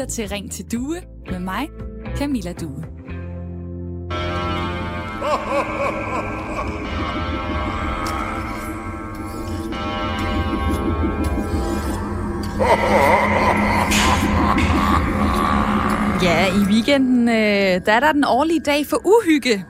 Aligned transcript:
lytter 0.00 0.14
til 0.14 0.28
Ring 0.28 0.52
til 0.52 0.72
Due 0.72 1.02
med 1.30 1.38
mig, 1.38 1.68
Camilla 2.16 2.52
Due. 2.52 2.84
Ja, 16.22 16.46
i 16.46 16.64
weekenden, 16.72 17.28
øh, 17.28 17.34
der 17.86 17.92
er 17.92 18.00
der 18.00 18.12
den 18.12 18.24
årlige 18.24 18.60
dag 18.60 18.86
for 18.86 18.96
uhygge. 19.06 19.64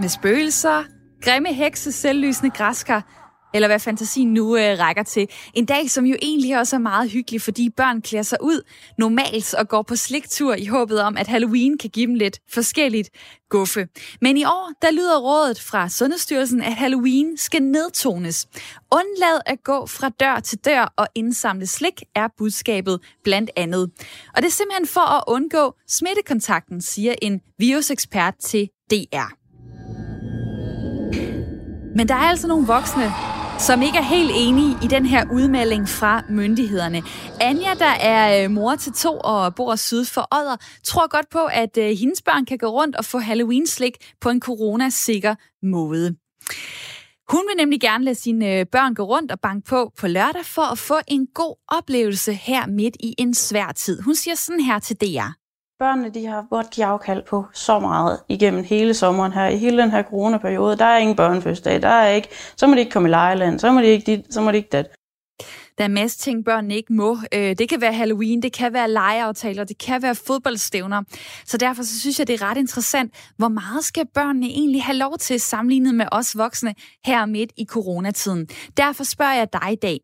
Med 0.00 0.08
spøgelser, 0.08 0.84
grimme 1.22 1.54
hekse, 1.54 1.92
selvlysende 1.92 2.50
græskar, 2.50 3.23
eller 3.54 3.68
hvad 3.68 3.78
fantasien 3.78 4.34
nu 4.34 4.56
øh, 4.56 4.78
rækker 4.78 5.02
til. 5.02 5.28
En 5.54 5.66
dag, 5.66 5.90
som 5.90 6.06
jo 6.06 6.16
egentlig 6.22 6.58
også 6.58 6.76
er 6.76 6.80
meget 6.80 7.10
hyggelig, 7.10 7.42
fordi 7.42 7.70
børn 7.70 8.02
klæder 8.02 8.22
sig 8.22 8.38
ud 8.42 8.62
normalt 8.98 9.54
og 9.54 9.68
går 9.68 9.82
på 9.82 9.96
sliktur 9.96 10.54
i 10.54 10.66
håbet 10.66 11.00
om, 11.00 11.16
at 11.16 11.26
Halloween 11.26 11.78
kan 11.78 11.90
give 11.90 12.06
dem 12.06 12.14
lidt 12.14 12.40
forskelligt 12.52 13.10
guffe. 13.50 13.88
Men 14.20 14.36
i 14.36 14.44
år, 14.44 14.72
der 14.82 14.90
lyder 14.90 15.18
rådet 15.18 15.60
fra 15.60 15.88
Sundhedsstyrelsen, 15.88 16.62
at 16.62 16.74
Halloween 16.74 17.36
skal 17.36 17.62
nedtones. 17.62 18.46
Undlad 18.92 19.40
at 19.46 19.62
gå 19.64 19.86
fra 19.86 20.08
dør 20.08 20.40
til 20.40 20.58
dør 20.58 20.92
og 20.96 21.06
indsamle 21.14 21.66
slik, 21.66 22.02
er 22.14 22.28
budskabet 22.38 23.00
blandt 23.24 23.50
andet. 23.56 23.90
Og 24.36 24.42
det 24.42 24.46
er 24.46 24.52
simpelthen 24.52 24.86
for 24.86 25.16
at 25.16 25.24
undgå 25.26 25.74
smittekontakten, 25.88 26.80
siger 26.80 27.14
en 27.22 27.40
virusekspert 27.58 28.34
til 28.40 28.68
DR. 28.90 29.34
Men 31.96 32.08
der 32.08 32.14
er 32.14 32.28
altså 32.28 32.46
nogle 32.46 32.66
voksne, 32.66 33.12
som 33.58 33.82
ikke 33.82 33.98
er 33.98 34.02
helt 34.02 34.30
enige 34.34 34.76
i 34.82 34.86
den 34.86 35.06
her 35.06 35.24
udmelding 35.32 35.88
fra 35.88 36.22
myndighederne. 36.28 37.02
Anja, 37.40 37.74
der 37.78 37.94
er 38.00 38.44
øh, 38.44 38.50
mor 38.50 38.74
til 38.74 38.92
to 38.92 39.20
og 39.24 39.54
bor 39.54 39.76
syd 39.76 40.04
for 40.04 40.28
Odder, 40.30 40.56
tror 40.84 41.08
godt 41.08 41.30
på, 41.30 41.44
at 41.44 41.78
øh, 41.78 41.96
hendes 42.00 42.22
børn 42.22 42.44
kan 42.44 42.58
gå 42.58 42.66
rundt 42.66 42.96
og 42.96 43.04
få 43.04 43.18
Halloween-slik 43.18 43.96
på 44.20 44.30
en 44.30 44.40
coronasikker 44.40 45.34
måde. 45.62 46.16
Hun 47.28 47.42
vil 47.48 47.56
nemlig 47.56 47.80
gerne 47.80 48.04
lade 48.04 48.14
sine 48.14 48.58
øh, 48.58 48.66
børn 48.72 48.94
gå 48.94 49.02
rundt 49.02 49.32
og 49.32 49.40
banke 49.40 49.68
på 49.68 49.92
på 49.98 50.06
lørdag 50.06 50.44
for 50.44 50.62
at 50.72 50.78
få 50.78 50.96
en 51.08 51.26
god 51.34 51.56
oplevelse 51.68 52.32
her 52.34 52.66
midt 52.66 52.96
i 53.00 53.14
en 53.18 53.34
svær 53.34 53.72
tid. 53.76 54.00
Hun 54.00 54.14
siger 54.14 54.34
sådan 54.34 54.60
her 54.60 54.78
til 54.78 54.96
DR. 54.96 55.43
Børnene 55.78 56.10
de 56.10 56.26
har 56.26 56.46
fået 56.48 56.70
give 56.70 56.86
afkald 56.86 57.22
på 57.22 57.44
så 57.52 57.78
meget 57.78 58.20
igennem 58.28 58.64
hele 58.64 58.94
sommeren 58.94 59.32
her, 59.32 59.46
i 59.46 59.56
hele 59.56 59.82
den 59.82 59.90
her 59.90 60.02
coronaperiode. 60.02 60.76
Der 60.76 60.84
er 60.84 60.98
ingen 60.98 61.16
børnefødselsdag, 61.16 61.82
der 61.82 61.88
er 61.88 62.08
ikke, 62.08 62.28
så 62.56 62.66
må 62.66 62.74
de 62.74 62.80
ikke 62.80 62.92
komme 62.92 63.08
i 63.08 63.10
lejeland, 63.10 63.58
så 63.58 63.72
må 63.72 63.80
de 63.80 63.86
ikke 63.86 64.16
dit, 64.16 64.34
så 64.34 64.40
må 64.40 64.50
de 64.50 64.56
ikke 64.56 64.68
dat. 64.72 64.86
Der 65.78 65.84
er 65.84 65.88
masser 65.88 66.18
ting, 66.18 66.44
børnene 66.44 66.76
ikke 66.76 66.92
må. 66.92 67.18
Øh, 67.34 67.56
det 67.58 67.68
kan 67.68 67.80
være 67.80 67.92
Halloween, 67.92 68.42
det 68.42 68.52
kan 68.52 68.72
være 68.72 68.90
legeaftaler, 68.90 69.64
det 69.64 69.78
kan 69.78 70.02
være 70.02 70.14
fodboldstævner. 70.14 71.02
Så 71.46 71.56
derfor 71.56 71.82
så 71.82 72.00
synes 72.00 72.18
jeg, 72.18 72.26
det 72.28 72.42
er 72.42 72.50
ret 72.50 72.58
interessant, 72.58 73.14
hvor 73.36 73.48
meget 73.48 73.84
skal 73.84 74.06
børnene 74.14 74.46
egentlig 74.46 74.82
have 74.82 74.96
lov 74.96 75.18
til 75.18 75.40
sammenlignet 75.40 75.94
med 75.94 76.06
os 76.12 76.38
voksne 76.38 76.74
her 77.04 77.26
midt 77.26 77.52
i 77.56 77.64
coronatiden. 77.64 78.46
Derfor 78.76 79.04
spørger 79.04 79.34
jeg 79.34 79.48
dig 79.52 79.72
i 79.72 79.76
dag. 79.82 80.00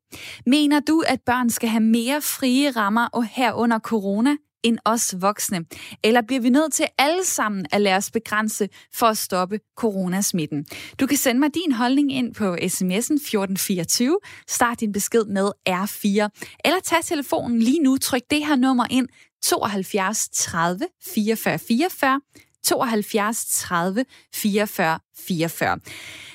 Mener 0.47 0.81
du, 0.81 1.03
at 1.07 1.21
børn 1.27 1.51
skal 1.51 1.69
have 1.69 1.83
mere 1.83 2.21
frie 2.21 2.71
rammer 2.71 3.09
og 3.13 3.25
her 3.25 3.53
under 3.53 3.79
corona, 3.79 4.37
end 4.63 4.79
os 4.85 5.15
voksne? 5.21 5.65
Eller 6.05 6.23
bliver 6.23 6.41
vi 6.41 6.49
nødt 6.49 6.73
til 6.73 6.87
alle 6.99 7.25
sammen 7.25 7.67
at 7.73 7.81
lade 7.81 7.97
os 7.97 8.11
begrænse 8.11 8.69
for 8.95 9.07
at 9.07 9.19
stoppe 9.19 9.61
coronasmitten? 9.77 10.67
Du 11.01 11.07
kan 11.07 11.17
sende 11.17 11.41
mig 11.41 11.55
din 11.55 11.73
holdning 11.73 12.13
ind 12.13 12.35
på 12.35 12.55
sms'en 12.55 13.15
1424. 13.15 14.19
Start 14.49 14.81
din 14.81 14.93
besked 14.93 15.25
med 15.25 15.51
R4. 15.69 16.29
Eller 16.65 16.81
tag 16.85 17.05
telefonen 17.05 17.59
lige 17.59 17.83
nu. 17.83 17.97
Tryk 17.97 18.23
det 18.31 18.47
her 18.47 18.57
nummer 18.57 18.87
ind 18.91 19.09
72 19.43 20.29
30 20.29 20.87
44 21.15 21.59
44. 21.59 22.21
72 22.65 23.47
30 23.47 24.05
44 24.35 24.99
44. 25.27 25.79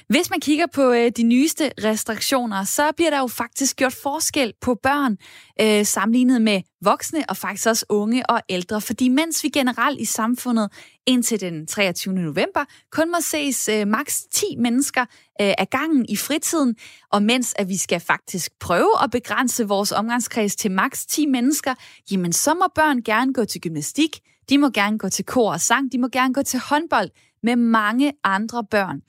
Hvis 0.08 0.30
man 0.30 0.40
kigger 0.40 0.66
på 0.74 0.92
øh, 0.92 1.12
de 1.18 1.24
nyeste 1.24 1.72
restriktioner, 1.84 2.64
så 2.64 2.92
bliver 2.96 3.10
der 3.10 3.20
jo 3.20 3.28
faktisk 3.28 3.76
gjort 3.76 3.94
forskel 3.94 4.54
på 4.62 4.76
børn 4.84 5.18
øh, 5.62 5.86
sammenlignet 5.86 6.42
med 6.42 6.62
voksne 6.82 7.30
og 7.30 7.38
faktisk 7.38 7.68
også 7.68 7.86
unge 7.90 8.30
og 8.30 8.42
ældre. 8.50 8.82
Fordi 8.82 9.10
mens 9.10 9.44
vi 9.44 9.50
generelt 9.50 10.02
i 10.02 10.06
samfundet 10.06 10.72
indtil 11.08 11.42
den 11.42 11.68
23. 11.68 12.14
november 12.14 12.66
kun 12.92 13.12
må 13.12 13.18
ses 13.22 13.70
øh, 13.70 13.88
maks 13.88 14.24
10 14.32 14.46
mennesker 14.58 15.02
øh, 15.42 15.54
af 15.58 15.70
gangen 15.70 16.06
i 16.10 16.16
fritiden, 16.16 16.76
og 17.12 17.24
mens 17.24 17.54
at 17.58 17.70
vi 17.70 17.78
skal 17.78 18.00
faktisk 18.00 18.52
prøve 18.60 19.04
at 19.04 19.12
begrænse 19.12 19.68
vores 19.68 19.92
omgangskreds 19.92 20.56
til 20.56 20.72
maks 20.72 21.06
10 21.06 21.26
mennesker, 21.26 21.76
jamen 22.12 22.34
så 22.34 22.54
må 22.54 22.66
børn 22.76 23.02
gerne 23.02 23.34
gå 23.34 23.46
til 23.46 23.62
gymnastik, 23.62 24.20
de 24.50 24.58
må 24.58 24.70
gerne 24.70 24.98
gå 24.98 25.10
til 25.10 25.26
kor 25.26 25.52
og 25.52 25.62
sang, 25.62 25.92
de 25.92 25.98
må 25.98 26.08
gerne 26.08 26.34
gå 26.34 26.44
til 26.44 26.60
håndbold, 26.60 27.10
med 27.46 27.56
mange 27.56 28.14
andre 28.24 28.64
børn. 28.72 29.02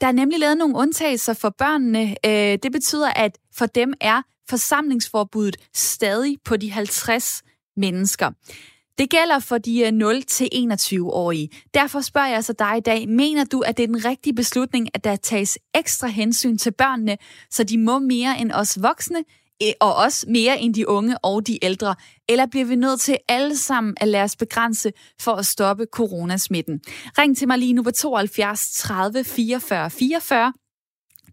Der 0.00 0.06
er 0.06 0.12
nemlig 0.12 0.38
lavet 0.38 0.58
nogle 0.58 0.76
undtagelser 0.76 1.34
for 1.34 1.54
børnene. 1.58 2.16
Øh, 2.26 2.58
det 2.62 2.72
betyder, 2.72 3.10
at 3.10 3.38
for 3.54 3.66
dem 3.66 3.94
er 4.00 4.22
forsamlingsforbuddet 4.50 5.56
stadig 5.74 6.36
på 6.44 6.56
de 6.56 6.70
50 6.70 7.42
mennesker. 7.76 8.30
Det 8.98 9.10
gælder 9.10 9.38
for 9.38 9.58
de 9.58 9.80
øh, 9.80 9.88
0-21-årige. 9.88 11.48
Derfor 11.74 12.00
spørger 12.00 12.28
jeg 12.28 12.36
altså 12.36 12.54
dig 12.58 12.76
i 12.76 12.80
dag, 12.80 13.08
mener 13.08 13.44
du, 13.44 13.60
at 13.60 13.76
det 13.76 13.82
er 13.82 13.86
den 13.86 14.04
rigtige 14.04 14.34
beslutning, 14.34 14.88
at 14.94 15.04
der 15.04 15.16
tages 15.16 15.58
ekstra 15.74 16.06
hensyn 16.06 16.58
til 16.58 16.72
børnene, 16.72 17.16
så 17.50 17.64
de 17.64 17.78
må 17.78 17.98
mere 17.98 18.40
end 18.40 18.52
os 18.52 18.82
voksne, 18.82 19.24
og 19.80 19.94
også 19.94 20.26
mere 20.28 20.60
end 20.60 20.74
de 20.74 20.88
unge 20.88 21.18
og 21.18 21.46
de 21.46 21.64
ældre? 21.64 21.94
Eller 22.28 22.46
bliver 22.46 22.64
vi 22.64 22.76
nødt 22.76 23.00
til 23.00 23.18
alle 23.28 23.56
sammen 23.56 23.94
at 24.00 24.08
lade 24.08 24.22
os 24.22 24.36
begrænse 24.36 24.92
for 25.20 25.32
at 25.32 25.46
stoppe 25.46 25.86
coronasmitten? 25.92 26.80
Ring 27.18 27.36
til 27.36 27.48
mig 27.48 27.58
lige 27.58 27.72
nu 27.72 27.82
på 27.82 27.90
72 27.90 28.70
30 28.70 29.24
44 29.24 29.90
44. 29.90 30.52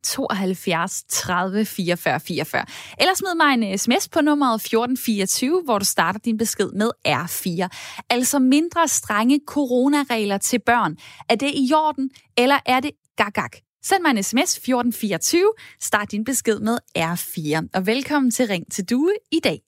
72 0.03 1.03
30 1.09 1.65
44 1.65 2.19
44. 2.19 2.65
Eller 2.99 3.13
smid 3.15 3.35
mig 3.35 3.53
en 3.53 3.63
øh, 3.63 3.77
sms 3.77 4.09
på 4.09 4.21
nummeret 4.21 4.55
1424, 4.55 5.61
hvor 5.65 5.79
du 5.79 5.85
starter 5.85 6.19
din 6.19 6.37
besked 6.37 6.71
med 6.71 6.91
R4. 7.07 7.67
Altså 8.09 8.39
mindre 8.39 8.87
strenge 8.87 9.39
coronaregler 9.47 10.37
til 10.37 10.59
børn. 10.65 10.97
Er 11.29 11.35
det 11.35 11.51
i 11.53 11.73
orden, 11.73 12.09
eller 12.37 12.59
er 12.65 12.79
det 12.79 12.91
gagag? 13.17 13.70
Send 13.83 14.01
mig 14.01 14.09
en 14.09 14.23
sms 14.23 14.57
1424, 14.57 15.53
start 15.79 16.11
din 16.11 16.23
besked 16.23 16.59
med 16.59 16.77
R4, 16.97 17.67
og 17.73 17.87
velkommen 17.87 18.31
til 18.31 18.47
Ring 18.47 18.71
til 18.71 18.89
Due 18.89 19.13
i 19.31 19.39
dag. 19.39 19.61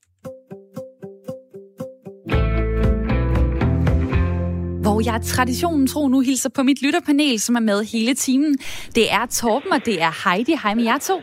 hvor 4.82 5.02
jeg 5.02 5.22
traditionen 5.22 5.88
tro 5.88 6.08
nu 6.08 6.20
hilser 6.20 6.50
på 6.50 6.64
mit 6.64 6.82
lytterpanel, 6.82 7.40
som 7.40 7.56
er 7.56 7.60
med 7.60 7.84
hele 7.84 8.14
timen. 8.14 8.58
Det 8.96 9.12
er 9.12 9.26
Torben, 9.26 9.72
og 9.72 9.86
det 9.86 10.02
er 10.02 10.30
Heidi. 10.30 10.56
Hej 10.64 10.74
med 10.74 10.84
jer 10.84 10.98
to. 10.98 11.22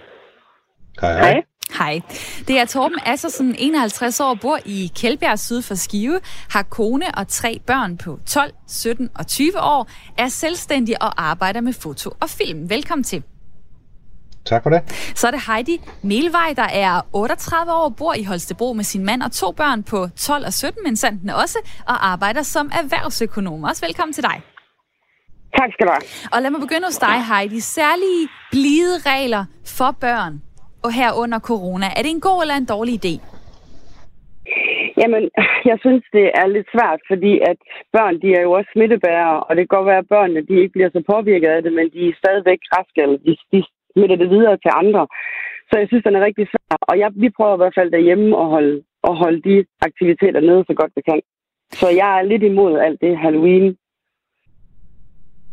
Hej, 1.01 1.12
hej. 1.12 1.43
Hej. 1.78 2.00
Det 2.48 2.58
er 2.58 2.64
Torben 2.64 2.98
Assersen, 3.06 3.54
51 3.58 4.20
år, 4.20 4.34
bor 4.34 4.58
i 4.64 4.92
Kjeldbjerg 4.97 5.38
syd 5.38 5.62
for 5.62 5.75
Skive, 5.75 6.20
har 6.50 6.62
kone 6.62 7.14
og 7.14 7.28
tre 7.28 7.60
børn 7.66 7.97
på 7.97 8.19
12, 8.26 8.53
17 8.69 9.10
og 9.14 9.26
20 9.26 9.60
år, 9.60 9.88
er 10.19 10.28
selvstændig 10.28 11.03
og 11.03 11.22
arbejder 11.22 11.60
med 11.60 11.72
foto 11.72 12.10
og 12.20 12.30
film. 12.30 12.70
Velkommen 12.70 13.04
til. 13.04 13.22
Tak 14.44 14.62
for 14.62 14.70
det. 14.70 15.12
Så 15.14 15.26
er 15.26 15.30
det 15.30 15.41
Heidi 15.47 15.80
Melvej, 16.03 16.54
der 16.56 16.69
er 16.72 17.00
38 17.12 17.72
år, 17.72 17.88
bor 17.88 18.14
i 18.14 18.22
Holstebro 18.22 18.72
med 18.72 18.84
sin 18.84 19.04
mand 19.04 19.22
og 19.22 19.32
to 19.32 19.53
børn 19.53 19.82
på 19.82 20.09
12 20.16 20.47
og 20.47 20.53
17, 20.53 20.82
men 20.84 20.97
sandt 20.97 21.30
også, 21.30 21.59
og 21.86 22.06
arbejder 22.06 22.42
som 22.42 22.70
erhvervsøkonom. 22.75 23.64
Også 23.64 23.86
velkommen 23.86 24.12
til 24.12 24.22
dig. 24.22 24.42
Tak 25.59 25.72
skal 25.72 25.86
du 25.86 25.92
have. 25.92 26.30
Og 26.32 26.42
lad 26.42 26.50
mig 26.50 26.60
begynde 26.60 26.86
hos 26.86 26.98
dig, 26.98 27.26
Heidi. 27.26 27.60
Særlige 27.60 28.28
blide 28.50 28.98
regler 28.98 29.44
for 29.66 29.91
børn 30.00 30.42
og 30.84 30.91
her 30.98 31.10
under 31.22 31.38
corona. 31.50 31.86
Er 31.96 32.02
det 32.02 32.12
en 32.12 32.27
god 32.28 32.38
eller 32.42 32.56
en 32.59 32.71
dårlig 32.74 32.94
idé? 33.00 33.15
Jamen, 35.00 35.22
jeg 35.71 35.78
synes, 35.84 36.04
det 36.16 36.27
er 36.41 36.47
lidt 36.47 36.68
svært, 36.74 37.00
fordi 37.10 37.32
at 37.50 37.59
børn, 37.97 38.15
de 38.22 38.28
er 38.38 38.42
jo 38.47 38.53
også 38.59 38.71
smittebærere, 38.72 39.38
og 39.47 39.50
det 39.56 39.62
kan 39.62 39.77
godt 39.77 39.91
være, 39.91 40.03
at 40.04 40.12
børnene 40.15 40.47
de 40.48 40.54
ikke 40.62 40.74
bliver 40.77 40.91
så 40.92 41.03
påvirket 41.12 41.48
af 41.56 41.62
det, 41.62 41.72
men 41.78 41.86
de 41.94 42.00
er 42.09 42.21
stadigvæk 42.22 42.60
raske, 42.74 42.98
eller 43.04 43.18
de, 43.27 43.32
de 43.53 43.60
smitter 43.92 44.16
det 44.22 44.28
videre 44.34 44.56
til 44.65 44.72
andre. 44.82 45.03
Så 45.68 45.74
jeg 45.78 45.88
synes, 45.88 46.04
den 46.04 46.16
er 46.16 46.27
rigtig 46.28 46.47
svær. 46.48 46.77
Og 46.91 46.94
jeg, 46.98 47.10
vi 47.24 47.28
prøver 47.36 47.54
i 47.56 47.62
hvert 47.62 47.78
fald 47.78 47.91
derhjemme 47.97 48.28
at 48.42 48.47
holde, 48.54 48.76
at 49.09 49.15
holde 49.22 49.41
de 49.48 49.56
aktiviteter 49.88 50.41
nede 50.41 50.65
så 50.66 50.74
godt 50.80 50.92
vi 50.97 51.03
kan. 51.10 51.21
Så 51.80 51.86
jeg 52.00 52.10
er 52.18 52.22
lidt 52.22 52.42
imod 52.42 52.72
alt 52.86 53.00
det 53.00 53.18
Halloween 53.24 53.76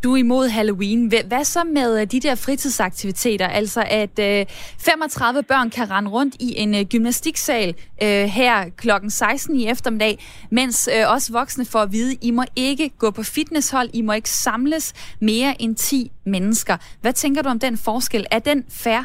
du 0.04 0.14
er 0.14 0.18
imod 0.18 0.48
Halloween. 0.58 1.02
Hvad 1.32 1.44
så 1.44 1.60
med 1.78 2.02
øh, 2.02 2.06
de 2.14 2.20
der 2.20 2.36
fritidsaktiviteter? 2.46 3.48
Altså 3.48 3.82
at 4.04 4.16
øh, 4.30 4.46
35 4.80 5.44
børn 5.44 5.70
kan 5.70 5.86
rende 5.92 6.10
rundt 6.12 6.36
i 6.48 6.50
en 6.64 6.72
øh, 6.76 6.84
gymnastiksal 6.92 7.70
øh, 8.06 8.26
her 8.40 8.56
klokken 8.78 9.10
16 9.10 9.56
i 9.56 9.70
eftermiddag, 9.74 10.16
mens 10.52 10.90
øh, 10.96 11.16
os 11.16 11.26
voksne 11.34 11.66
får 11.72 11.80
at 11.80 11.92
vide, 11.92 12.14
I 12.22 12.32
må 12.32 12.44
ikke 12.56 12.90
gå 13.00 13.12
på 13.12 13.24
fitnesshold, 13.36 13.90
I 13.94 14.02
må 14.02 14.14
ikke 14.14 14.30
samles 14.30 14.86
mere 15.22 15.52
end 15.60 15.76
10 15.76 16.12
mennesker. 16.26 16.76
Hvad 17.02 17.14
tænker 17.14 17.42
du 17.42 17.50
om 17.50 17.60
den 17.60 17.78
forskel? 17.88 18.26
Er 18.32 18.40
den 18.40 18.60
fair? 18.84 19.02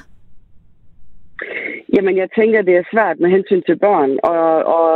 Jamen, 1.94 2.16
jeg 2.22 2.28
tænker, 2.38 2.62
det 2.62 2.74
er 2.76 2.90
svært 2.92 3.16
med 3.20 3.30
hensyn 3.36 3.62
til 3.68 3.76
børn, 3.86 4.10
og, 4.32 4.44
og 4.76 4.88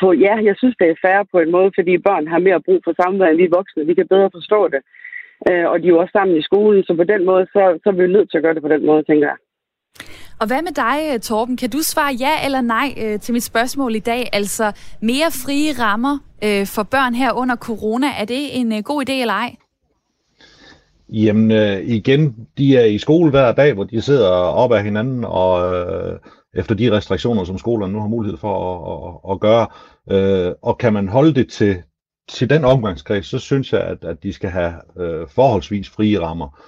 på, 0.00 0.06
ja, 0.26 0.34
jeg 0.48 0.54
synes, 0.60 0.76
det 0.80 0.88
er 0.88 1.02
færre 1.06 1.24
på 1.32 1.38
en 1.44 1.50
måde, 1.56 1.70
fordi 1.78 1.92
børn 2.08 2.26
har 2.32 2.38
mere 2.48 2.60
brug 2.66 2.80
for 2.84 2.92
samvær 3.00 3.28
end 3.30 3.40
vi 3.42 3.54
voksne. 3.58 3.86
Vi 3.90 3.94
kan 3.94 4.08
bedre 4.14 4.30
forstå 4.38 4.60
det. 4.74 4.80
Øh, 5.48 5.66
og 5.70 5.76
de 5.80 5.86
er 5.86 5.94
jo 5.94 5.98
også 5.98 6.14
sammen 6.16 6.36
i 6.36 6.42
skolen, 6.42 6.84
så 6.84 6.92
på 6.96 7.04
den 7.04 7.22
måde, 7.30 7.44
så, 7.54 7.62
så 7.82 7.88
er 7.88 7.96
vi 7.96 8.06
nødt 8.06 8.30
til 8.30 8.38
at 8.38 8.44
gøre 8.44 8.54
det 8.54 8.62
på 8.62 8.68
den 8.74 8.86
måde, 8.86 9.02
tænker 9.02 9.26
jeg. 9.26 9.38
Og 10.40 10.46
hvad 10.46 10.62
med 10.62 10.74
dig, 10.84 11.22
Torben? 11.22 11.56
Kan 11.56 11.70
du 11.70 11.78
svare 11.82 12.14
ja 12.20 12.44
eller 12.44 12.60
nej 12.60 12.88
øh, 13.02 13.20
til 13.20 13.32
mit 13.32 13.42
spørgsmål 13.42 13.94
i 13.94 13.98
dag? 13.98 14.28
Altså 14.32 14.72
mere 15.02 15.30
frie 15.44 15.72
rammer 15.84 16.18
øh, 16.44 16.66
for 16.66 16.82
børn 16.82 17.14
her 17.14 17.32
under 17.32 17.56
corona. 17.56 18.06
Er 18.20 18.24
det 18.24 18.60
en 18.60 18.72
øh, 18.72 18.82
god 18.84 19.08
idé 19.08 19.12
eller 19.12 19.34
ej? 19.34 19.56
Jamen 21.08 21.50
øh, 21.50 21.80
igen, 21.80 22.48
de 22.58 22.76
er 22.76 22.84
i 22.84 22.98
skole 22.98 23.30
hver 23.30 23.52
dag, 23.52 23.74
hvor 23.74 23.84
de 23.84 24.00
sidder 24.00 24.30
op 24.62 24.72
af 24.72 24.84
hinanden, 24.84 25.24
og 25.24 25.74
øh, 25.74 26.18
efter 26.54 26.74
de 26.74 26.92
restriktioner, 26.92 27.44
som 27.44 27.58
skolerne 27.58 27.92
nu 27.92 28.00
har 28.00 28.08
mulighed 28.08 28.38
for 28.38 28.54
at, 28.72 29.08
at, 29.08 29.32
at 29.32 29.40
gøre. 29.40 29.66
Øh, 30.10 30.54
og 30.62 30.78
kan 30.78 30.92
man 30.92 31.08
holde 31.08 31.34
det 31.34 31.48
til, 31.48 31.82
til 32.28 32.50
den 32.50 32.64
omgangskreds, 32.64 33.26
så 33.26 33.38
synes 33.38 33.72
jeg, 33.72 33.80
at, 33.80 34.04
at 34.04 34.22
de 34.22 34.32
skal 34.32 34.50
have 34.50 34.74
øh, 35.00 35.28
forholdsvis 35.28 35.88
frie 35.88 36.20
rammer. 36.20 36.60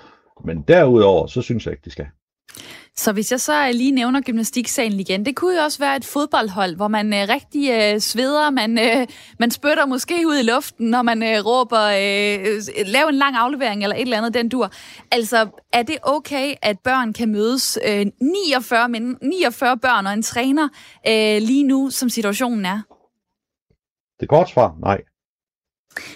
Men 0.45 0.63
derudover, 0.63 1.27
så 1.27 1.43
synes 1.43 1.67
jeg 1.67 1.73
ikke, 1.73 1.85
de 1.85 1.91
skal. 1.91 2.07
Så 2.97 3.13
hvis 3.13 3.33
jeg 3.33 3.41
så 3.41 3.73
lige 3.73 3.91
nævner 3.91 4.21
gymnastiksalen 4.21 5.01
igen, 5.01 5.25
det 5.25 5.37
kunne 5.37 5.57
jo 5.57 5.63
også 5.63 5.79
være 5.79 5.97
et 5.97 6.05
fodboldhold, 6.05 6.77
hvor 6.77 6.89
man 6.89 7.15
øh, 7.15 7.29
rigtig 7.29 7.71
øh, 7.71 8.01
sveder, 8.01 8.51
man, 8.51 8.79
øh, 8.79 9.07
man 9.39 9.51
spytter 9.51 9.87
måske 9.87 10.15
ud 10.27 10.39
i 10.39 10.43
luften, 10.43 10.91
når 10.91 11.03
man 11.03 11.23
øh, 11.23 11.47
råber, 11.47 11.83
øh, 11.83 12.87
lav 12.87 13.07
en 13.09 13.15
lang 13.15 13.37
aflevering 13.37 13.83
eller 13.83 13.97
et 13.97 14.03
eller 14.03 14.19
andet, 14.19 14.35
den 14.35 14.49
dur. 14.49 14.71
Altså, 15.13 15.49
er 15.73 15.83
det 15.83 15.99
okay, 16.03 16.55
at 16.63 16.79
børn 16.85 17.13
kan 17.13 17.33
mødes 17.33 17.79
øh, 17.89 18.07
49, 18.21 18.89
men, 18.89 19.19
49 19.23 19.79
børn 19.79 20.07
og 20.07 20.13
en 20.13 20.23
træner 20.23 20.69
øh, 21.09 21.43
lige 21.43 21.65
nu, 21.65 21.91
som 21.91 22.09
situationen 22.09 22.65
er? 22.65 22.81
Det 24.21 24.29
kort 24.29 24.51
svar, 24.51 24.77
nej. 24.81 25.01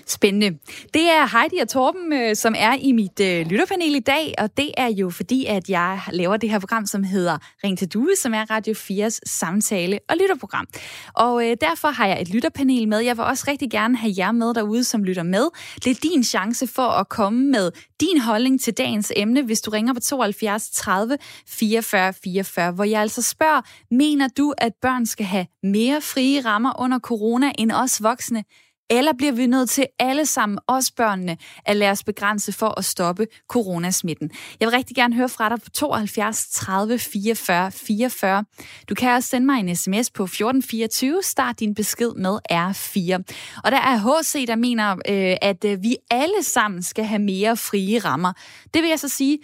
Spændende. 0.07 0.59
Det 0.95 1.03
er 1.03 1.39
Heidi 1.39 1.57
og 1.57 1.69
Torben, 1.69 2.13
øh, 2.13 2.37
som 2.37 2.55
er 2.59 2.75
i 2.81 2.93
mit 2.93 3.21
øh, 3.21 3.47
lytterpanel 3.47 3.95
i 3.95 4.01
dag, 4.01 4.35
og 4.39 4.57
det 4.57 4.71
er 4.77 4.89
jo 4.89 5.11
fordi, 5.11 5.47
at 5.47 5.69
jeg 5.69 6.01
laver 6.13 6.37
det 6.37 6.51
her 6.51 6.59
program, 6.59 6.87
som 6.87 7.05
hedder 7.05 7.39
Ring 7.65 7.79
til 7.79 7.89
Due, 7.89 8.17
som 8.17 8.35
er 8.35 8.51
Radio 8.51 8.75
4's 8.75 9.19
samtale- 9.27 9.99
og 10.09 10.17
lytterprogram. 10.17 10.67
Og 11.15 11.49
øh, 11.49 11.57
derfor 11.61 11.89
har 11.89 12.07
jeg 12.07 12.23
et 12.23 12.29
lytterpanel 12.29 12.89
med. 12.89 12.99
Jeg 12.99 13.17
vil 13.17 13.25
også 13.25 13.45
rigtig 13.49 13.71
gerne 13.71 13.97
have 13.97 14.15
jer 14.19 14.33
med 14.33 14.55
derude, 14.55 14.85
som 14.85 15.05
lytter 15.05 15.23
med. 15.23 15.47
Det 15.85 15.91
er 15.91 16.01
din 16.03 16.25
chance 16.25 16.67
for 16.67 16.89
at 16.89 17.09
komme 17.09 17.51
med 17.51 17.71
din 18.01 18.21
holdning 18.21 18.61
til 18.61 18.73
dagens 18.73 19.13
emne, 19.17 19.43
hvis 19.43 19.61
du 19.61 19.71
ringer 19.71 19.95
på 19.95 20.01
72 20.01 20.71
30 20.71 21.19
44 21.49 22.13
44, 22.13 22.73
hvor 22.73 22.85
jeg 22.85 23.01
altså 23.01 23.23
spørger, 23.23 23.61
mener 23.91 24.29
du, 24.29 24.55
at 24.59 24.73
børn 24.83 25.07
skal 25.07 25.27
have 25.27 25.47
mere 25.63 26.01
frie 26.01 26.41
rammer 26.41 26.81
under 26.81 26.99
corona 26.99 27.53
end 27.59 27.73
os 27.73 28.03
voksne? 28.03 28.45
Eller 28.91 29.13
bliver 29.13 29.33
vi 29.33 29.47
nødt 29.47 29.71
til 29.71 29.87
alle 29.99 30.27
sammen, 30.27 30.59
os 30.67 30.91
børnene, 30.91 31.37
at 31.67 31.77
lade 31.77 31.91
os 31.91 32.05
begrænse 32.05 32.53
for 32.53 32.79
at 32.79 32.85
stoppe 32.85 33.27
coronasmitten? 33.49 34.31
Jeg 34.61 34.67
vil 34.67 34.77
rigtig 34.77 34.97
gerne 34.97 35.15
høre 35.15 35.29
fra 35.29 35.49
dig 35.49 35.61
på 35.63 35.71
72 35.71 36.47
30 36.53 36.99
44 36.99 37.73
44. 37.73 38.45
Du 38.89 38.95
kan 38.95 39.11
også 39.11 39.29
sende 39.29 39.47
mig 39.47 39.61
en 39.61 39.77
sms 39.77 40.11
på 40.11 40.25
1424. 40.25 41.23
Start 41.23 41.61
din 41.61 41.75
besked 41.75 42.13
med 42.15 42.39
R4. 42.53 43.23
Og 43.65 43.73
der 43.73 43.79
er 43.79 44.21
HC, 44.21 44.47
der 44.47 44.57
mener, 44.57 44.93
øh, 44.93 45.37
at 45.43 45.65
øh, 45.65 45.83
vi 45.83 45.97
alle 46.11 46.43
sammen 46.43 46.83
skal 46.83 47.05
have 47.05 47.23
mere 47.23 47.57
frie 47.57 47.99
rammer. 47.99 48.33
Det 48.75 48.83
vil 48.83 48.89
jeg 48.89 48.99
så 48.99 49.09
sige, 49.09 49.39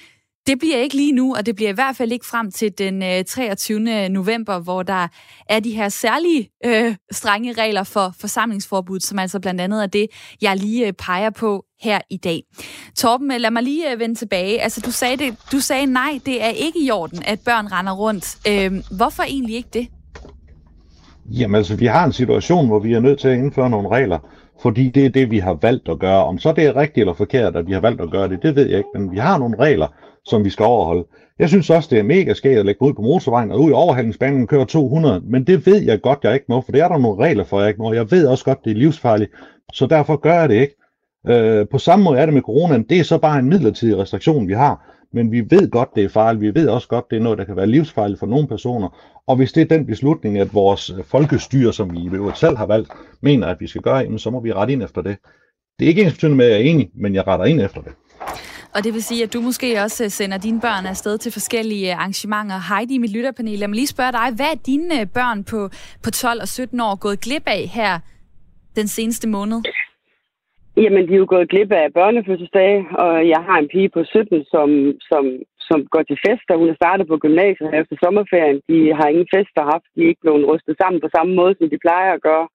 det 0.48 0.58
bliver 0.58 0.76
ikke 0.76 0.96
lige 0.96 1.12
nu, 1.12 1.34
og 1.34 1.46
det 1.46 1.56
bliver 1.56 1.70
i 1.70 1.74
hvert 1.74 1.96
fald 1.96 2.12
ikke 2.12 2.26
frem 2.26 2.50
til 2.50 2.78
den 2.78 3.02
øh, 3.02 3.24
23. 3.24 4.08
November, 4.08 4.58
hvor 4.58 4.82
der 4.82 5.08
er 5.48 5.60
de 5.60 5.70
her 5.70 5.88
særlige 5.88 6.50
øh, 6.64 6.94
strenge 7.12 7.52
regler 7.52 7.84
for 7.84 8.14
forsamlingsforbud, 8.20 9.00
som 9.00 9.18
altså 9.18 9.40
blandt 9.40 9.60
andet 9.60 9.82
er 9.82 9.86
det, 9.86 10.06
jeg 10.42 10.56
lige 10.56 10.86
øh, 10.86 10.92
peger 10.92 11.30
på 11.30 11.64
her 11.80 11.98
i 12.10 12.16
dag. 12.16 12.42
Torben, 12.96 13.32
øh, 13.32 13.40
lad 13.40 13.50
mig 13.50 13.62
lige 13.62 13.98
vende 13.98 14.14
tilbage. 14.14 14.60
Altså, 14.62 14.80
du 14.80 14.90
sagde, 14.90 15.16
det, 15.16 15.36
du 15.52 15.60
sagde 15.60 15.86
nej, 15.86 16.18
det 16.26 16.44
er 16.44 16.48
ikke 16.48 16.84
i 16.84 16.90
orden, 16.90 17.22
at 17.26 17.40
børn 17.44 17.66
render 17.66 17.92
rundt. 17.92 18.38
Øh, 18.48 18.96
hvorfor 18.96 19.22
egentlig 19.22 19.56
ikke 19.56 19.70
det? 19.72 19.86
Jamen 21.30 21.54
altså, 21.54 21.76
vi 21.76 21.86
har 21.86 22.04
en 22.04 22.12
situation, 22.12 22.66
hvor 22.66 22.78
vi 22.78 22.92
er 22.92 23.00
nødt 23.00 23.20
til 23.20 23.28
at 23.28 23.38
indføre 23.38 23.70
nogle 23.70 23.88
regler, 23.88 24.18
fordi 24.62 24.88
det 24.88 25.06
er 25.06 25.10
det, 25.10 25.30
vi 25.30 25.38
har 25.38 25.58
valgt 25.62 25.88
at 25.88 25.98
gøre. 25.98 26.24
Om 26.24 26.38
så 26.38 26.52
det 26.52 26.64
er 26.64 26.76
rigtigt 26.76 26.98
eller 27.02 27.14
forkert, 27.14 27.56
at 27.56 27.66
vi 27.66 27.72
har 27.72 27.80
valgt 27.80 28.00
at 28.00 28.10
gøre 28.10 28.28
det, 28.28 28.42
det 28.42 28.56
ved 28.56 28.68
jeg 28.68 28.78
ikke, 28.78 28.90
men 28.94 29.12
vi 29.12 29.18
har 29.18 29.38
nogle 29.38 29.58
regler, 29.58 29.88
som 30.30 30.44
vi 30.44 30.50
skal 30.50 30.64
overholde. 30.64 31.04
Jeg 31.38 31.48
synes 31.48 31.70
også, 31.70 31.88
det 31.90 31.98
er 31.98 32.02
mega 32.02 32.34
skægt 32.34 32.58
at 32.58 32.66
lægge 32.66 32.82
ud 32.82 32.94
på 32.94 33.02
motorvejen 33.02 33.50
og 33.50 33.60
ud 33.60 33.70
i 33.70 33.72
overhalingsbanen 33.72 34.42
og 34.42 34.48
køre 34.48 34.64
200, 34.64 35.22
men 35.24 35.44
det 35.46 35.66
ved 35.66 35.82
jeg 35.82 36.00
godt, 36.00 36.18
jeg 36.22 36.34
ikke 36.34 36.46
må, 36.48 36.60
for 36.60 36.72
det 36.72 36.80
er 36.80 36.88
der 36.88 36.98
nogle 36.98 37.24
regler 37.24 37.44
for, 37.44 37.60
jeg 37.60 37.68
ikke 37.68 37.82
må. 37.82 37.92
Jeg 37.92 38.10
ved 38.10 38.26
også 38.26 38.44
godt, 38.44 38.64
det 38.64 38.70
er 38.70 38.74
livsfarligt, 38.74 39.30
så 39.72 39.86
derfor 39.86 40.16
gør 40.16 40.34
jeg 40.34 40.48
det 40.48 40.54
ikke. 40.54 40.74
Øh, 41.28 41.68
på 41.68 41.78
samme 41.78 42.04
måde 42.04 42.18
er 42.18 42.24
det 42.26 42.34
med 42.34 42.42
coronaen. 42.42 42.82
Det 42.82 42.98
er 42.98 43.04
så 43.04 43.18
bare 43.18 43.38
en 43.38 43.48
midlertidig 43.48 43.98
restriktion, 43.98 44.48
vi 44.48 44.52
har. 44.52 44.94
Men 45.12 45.32
vi 45.32 45.40
ved 45.50 45.70
godt, 45.70 45.88
det 45.96 46.04
er 46.04 46.08
farligt. 46.08 46.42
Vi 46.42 46.60
ved 46.60 46.68
også 46.68 46.88
godt, 46.88 47.04
det 47.10 47.16
er 47.16 47.20
noget, 47.20 47.38
der 47.38 47.44
kan 47.44 47.56
være 47.56 47.66
livsfarligt 47.66 48.18
for 48.18 48.26
nogle 48.26 48.48
personer. 48.48 48.88
Og 49.26 49.36
hvis 49.36 49.52
det 49.52 49.60
er 49.60 49.76
den 49.76 49.86
beslutning, 49.86 50.38
at 50.38 50.54
vores 50.54 50.90
øh, 50.90 51.04
folkestyre, 51.04 51.72
som 51.72 51.92
vi 51.92 51.98
i 51.98 52.10
øvrigt 52.12 52.38
selv 52.38 52.56
har 52.56 52.66
valgt, 52.66 52.90
mener, 53.22 53.46
at 53.46 53.56
vi 53.60 53.66
skal 53.66 53.82
gøre, 53.82 54.18
så 54.18 54.30
må 54.30 54.40
vi 54.40 54.52
rette 54.52 54.72
ind 54.72 54.82
efter 54.82 55.02
det. 55.02 55.16
Det 55.78 55.84
er 55.84 55.88
ikke 55.88 56.02
ens 56.02 56.22
med, 56.22 56.46
at 56.46 56.50
jeg 56.50 56.60
er 56.60 56.70
enig, 56.70 56.90
men 56.94 57.14
jeg 57.14 57.26
retter 57.26 57.46
ind 57.46 57.60
efter 57.60 57.80
det. 57.80 57.92
Og 58.74 58.84
det 58.84 58.94
vil 58.94 59.02
sige, 59.02 59.22
at 59.22 59.34
du 59.34 59.40
måske 59.40 59.68
også 59.84 60.04
øh, 60.04 60.10
sender 60.10 60.38
dine 60.38 60.60
børn 60.60 60.86
afsted 60.86 61.18
til 61.18 61.32
forskellige 61.32 61.90
øh, 61.90 61.98
arrangementer. 61.98 62.58
Heidi 62.68 62.94
i 62.94 63.02
mit 63.04 63.12
lytterpanel, 63.16 63.58
lad 63.58 63.68
mig 63.68 63.78
lige 63.80 63.94
spørge 63.96 64.12
dig, 64.12 64.28
hvad 64.38 64.50
er 64.54 64.58
dine 64.70 65.00
øh, 65.00 65.06
børn 65.18 65.38
på, 65.52 65.60
på 66.04 66.10
12 66.10 66.40
og 66.44 66.48
17 66.48 66.80
år 66.80 66.94
gået 67.04 67.20
glip 67.20 67.46
af 67.46 67.62
her 67.78 67.92
den 68.76 68.88
seneste 68.96 69.28
måned? 69.28 69.58
Jamen, 70.82 71.02
de 71.08 71.12
er 71.14 71.22
jo 71.24 71.28
gået 71.34 71.50
glip 71.52 71.70
af 71.72 71.86
børnefødselsdag, 71.98 72.72
og 73.04 73.12
jeg 73.34 73.40
har 73.48 73.58
en 73.58 73.70
pige 73.72 73.90
på 73.96 74.00
17, 74.04 74.44
som, 74.54 74.68
som, 75.10 75.24
som 75.68 75.78
går 75.94 76.02
til 76.06 76.18
fester. 76.26 76.60
Hun 76.60 76.70
er 76.72 76.80
startet 76.82 77.06
på 77.08 77.16
gymnasiet 77.24 77.70
efter 77.80 77.96
sommerferien. 78.04 78.58
De 78.70 78.78
har 78.98 79.06
ingen 79.12 79.28
fester 79.34 79.62
haft. 79.72 79.86
De 79.94 80.00
er 80.02 80.08
ikke 80.10 80.24
blevet 80.24 80.48
rustet 80.50 80.74
sammen 80.80 80.98
på 81.00 81.08
samme 81.16 81.32
måde, 81.40 81.54
som 81.58 81.66
de 81.72 81.84
plejer 81.86 82.10
at 82.14 82.24
gøre. 82.28 82.46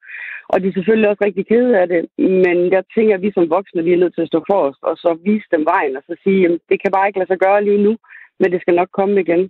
Og 0.51 0.56
de 0.62 0.68
er 0.68 0.75
selvfølgelig 0.75 1.10
også 1.10 1.24
rigtig 1.25 1.45
kede 1.48 1.80
af 1.81 1.88
det. 1.88 2.01
Men 2.45 2.57
jeg 2.75 2.84
tænker, 2.95 3.13
at 3.16 3.22
vi 3.22 3.31
som 3.34 3.50
voksne, 3.50 3.84
vi 3.84 3.94
er 3.94 4.01
nødt 4.01 4.16
til 4.16 4.25
at 4.25 4.31
stå 4.31 4.40
for 4.50 4.60
os, 4.68 4.78
og 4.90 4.95
så 4.98 5.10
vise 5.25 5.48
dem 5.54 5.63
vejen, 5.74 5.98
og 5.98 6.04
så 6.07 6.13
sige, 6.24 6.45
at 6.45 6.60
det 6.69 6.78
kan 6.81 6.92
bare 6.92 7.07
ikke 7.07 7.19
lade 7.19 7.31
sig 7.31 7.40
gøre 7.45 7.63
lige 7.63 7.84
nu, 7.88 7.94
men 8.40 8.51
det 8.51 8.62
skal 8.62 8.75
nok 8.75 8.92
komme 9.00 9.22
igen. 9.22 9.44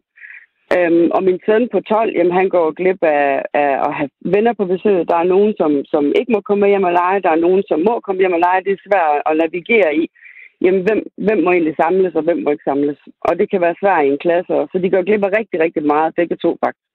Øhm, 0.77 1.07
og 1.15 1.21
min 1.23 1.39
søn 1.45 1.69
på 1.73 1.79
12, 1.79 2.17
jamen, 2.17 2.33
han 2.39 2.49
går 2.55 2.77
glip 2.79 3.01
af, 3.01 3.41
af 3.63 3.71
at 3.87 3.91
have 3.97 4.09
venner 4.35 4.53
på 4.53 4.65
besøg. 4.65 4.97
Der 5.11 5.17
er 5.19 5.31
nogen, 5.33 5.53
som, 5.59 5.71
som 5.93 6.03
ikke 6.19 6.31
må 6.35 6.39
komme 6.41 6.67
hjem 6.67 6.89
og 6.89 6.93
lege. 7.01 7.23
Der 7.25 7.31
er 7.33 7.45
nogen, 7.45 7.63
som 7.69 7.79
må 7.89 7.99
komme 7.99 8.19
hjem 8.21 8.37
og 8.37 8.43
lege. 8.45 8.63
Det 8.65 8.71
er 8.73 8.85
svært 8.87 9.21
at 9.29 9.37
navigere 9.41 9.91
i. 10.01 10.03
Jamen, 10.63 10.81
hvem, 10.85 10.99
hvem 11.25 11.39
må 11.43 11.49
egentlig 11.51 11.75
samles, 11.81 12.15
og 12.15 12.23
hvem 12.23 12.39
må 12.43 12.49
ikke 12.51 12.69
samles? 12.69 12.99
Og 13.27 13.31
det 13.39 13.47
kan 13.49 13.61
være 13.61 13.79
svært 13.81 14.05
i 14.05 14.09
en 14.09 14.23
klasse. 14.25 14.53
Så 14.71 14.75
de 14.83 14.89
går 14.89 15.03
glip 15.07 15.23
af 15.25 15.31
rigtig, 15.39 15.57
rigtig 15.59 15.83
meget, 15.93 16.15
begge 16.15 16.35
to 16.35 16.51
faktisk. 16.65 16.92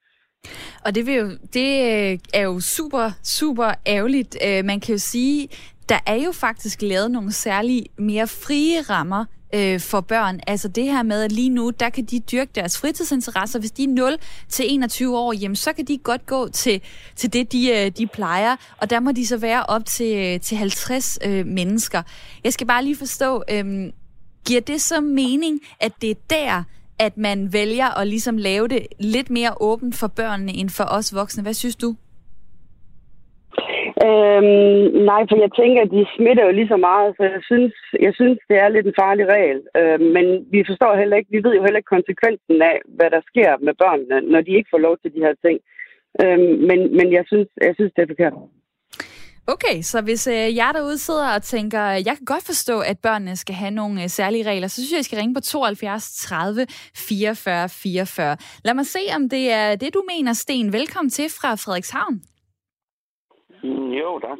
Og 0.85 0.95
det, 0.95 1.05
vil 1.05 1.15
jo, 1.15 1.29
det 1.53 1.83
øh, 1.83 2.19
er 2.33 2.41
jo 2.41 2.59
super, 2.59 3.11
super 3.23 3.71
ærgerligt. 3.87 4.37
Øh, 4.45 4.65
man 4.65 4.79
kan 4.79 4.91
jo 4.91 4.99
sige, 4.99 5.49
der 5.89 5.99
er 6.05 6.15
jo 6.15 6.31
faktisk 6.31 6.81
lavet 6.81 7.11
nogle 7.11 7.31
særlige 7.31 7.85
mere 7.97 8.27
frie 8.27 8.81
rammer 8.81 9.25
øh, 9.55 9.79
for 9.79 10.01
børn. 10.01 10.39
Altså 10.47 10.67
det 10.67 10.83
her 10.83 11.03
med, 11.03 11.23
at 11.23 11.31
lige 11.31 11.49
nu, 11.49 11.69
der 11.69 11.89
kan 11.89 12.05
de 12.05 12.19
dyrke 12.19 12.51
deres 12.55 12.77
fritidsinteresser. 12.77 13.59
Hvis 13.59 13.71
de 13.71 13.83
er 13.83 13.87
0 13.87 14.17
til 14.49 14.65
21 14.67 15.17
år, 15.17 15.33
jamen, 15.33 15.55
så 15.55 15.73
kan 15.73 15.85
de 15.85 15.97
godt 15.97 16.25
gå 16.25 16.49
til, 16.49 16.81
til 17.15 17.33
det, 17.33 17.51
de, 17.51 17.69
øh, 17.69 17.91
de 17.97 18.07
plejer. 18.07 18.55
Og 18.77 18.89
der 18.89 18.99
må 18.99 19.11
de 19.11 19.27
så 19.27 19.37
være 19.37 19.65
op 19.65 19.85
til, 19.85 20.17
øh, 20.17 20.39
til 20.39 20.57
50 20.57 21.19
øh, 21.25 21.45
mennesker. 21.45 22.03
Jeg 22.43 22.53
skal 22.53 22.67
bare 22.67 22.83
lige 22.83 22.95
forstå, 22.95 23.43
øh, 23.51 23.91
giver 24.45 24.61
det 24.61 24.81
så 24.81 25.01
mening, 25.01 25.59
at 25.79 25.91
det 26.01 26.11
er 26.11 26.15
der, 26.29 26.63
at 26.99 27.17
man 27.17 27.39
vælger 27.53 27.99
at 27.99 28.07
ligesom 28.07 28.37
lave 28.37 28.67
det 28.67 28.81
lidt 28.99 29.29
mere 29.29 29.53
åbent 29.69 29.95
for 29.99 30.09
børnene 30.19 30.51
end 30.59 30.69
for 30.77 30.87
os 30.97 31.15
voksne? 31.15 31.43
Hvad 31.43 31.53
synes 31.53 31.75
du? 31.75 31.89
Øhm, 34.07 34.87
nej, 35.11 35.21
for 35.29 35.35
jeg 35.45 35.51
tænker, 35.59 35.81
at 35.83 35.93
de 35.95 36.13
smitter 36.15 36.43
jo 36.45 36.51
lige 36.55 36.73
så 36.73 36.79
meget, 36.89 37.09
så 37.17 37.23
jeg 37.35 37.43
synes, 37.49 37.73
jeg 38.05 38.13
synes 38.19 38.37
det 38.49 38.57
er 38.63 38.69
lidt 38.69 38.87
en 38.87 38.99
farlig 39.01 39.25
regel. 39.35 39.59
Øhm, 39.79 40.05
men 40.15 40.25
vi 40.53 40.59
forstår 40.69 40.99
heller 41.01 41.17
ikke, 41.17 41.33
vi 41.35 41.43
ved 41.45 41.53
jo 41.55 41.63
heller 41.63 41.81
ikke 41.81 41.95
konsekvensen 41.97 42.57
af, 42.71 42.77
hvad 42.97 43.09
der 43.15 43.21
sker 43.31 43.51
med 43.65 43.73
børnene, 43.83 44.17
når 44.31 44.41
de 44.41 44.57
ikke 44.57 44.71
får 44.73 44.81
lov 44.87 44.95
til 44.97 45.13
de 45.15 45.23
her 45.25 45.35
ting. 45.45 45.57
Øhm, 46.23 46.53
men, 46.69 46.79
men 46.97 47.07
jeg 47.17 47.23
synes, 47.31 47.49
jeg 47.67 47.73
synes, 47.75 47.91
det 47.95 48.01
er 48.03 48.13
forkert. 48.13 48.33
Okay, 49.53 49.81
så 49.81 50.01
hvis 50.01 50.27
øh, 50.27 50.55
jeg 50.55 50.71
derude 50.73 50.97
sidder 50.97 51.33
og 51.35 51.43
tænker, 51.43 51.81
jeg 51.81 52.15
kan 52.17 52.25
godt 52.25 52.45
forstå, 52.45 52.79
at 52.79 52.99
børnene 52.99 53.35
skal 53.35 53.55
have 53.55 53.71
nogle 53.71 54.03
øh, 54.03 54.09
særlige 54.09 54.49
regler, 54.49 54.67
så 54.67 54.75
synes 54.75 54.91
jeg, 54.91 54.97
jeg 54.97 55.05
skal 55.05 55.19
ringe 55.19 55.33
på 55.33 55.41
72 55.41 56.15
30 56.17 56.65
44 56.95 57.69
44. 57.69 58.37
Lad 58.65 58.73
mig 58.73 58.85
se, 58.85 58.99
om 59.15 59.29
det 59.29 59.51
er 59.51 59.75
det, 59.75 59.93
du 59.93 60.03
mener, 60.07 60.33
Sten. 60.33 60.73
Velkommen 60.73 61.09
til 61.09 61.29
fra 61.29 61.55
Frederikshavn. 61.55 62.21
Mm, 63.63 63.91
jo, 63.91 64.19
tak. 64.19 64.37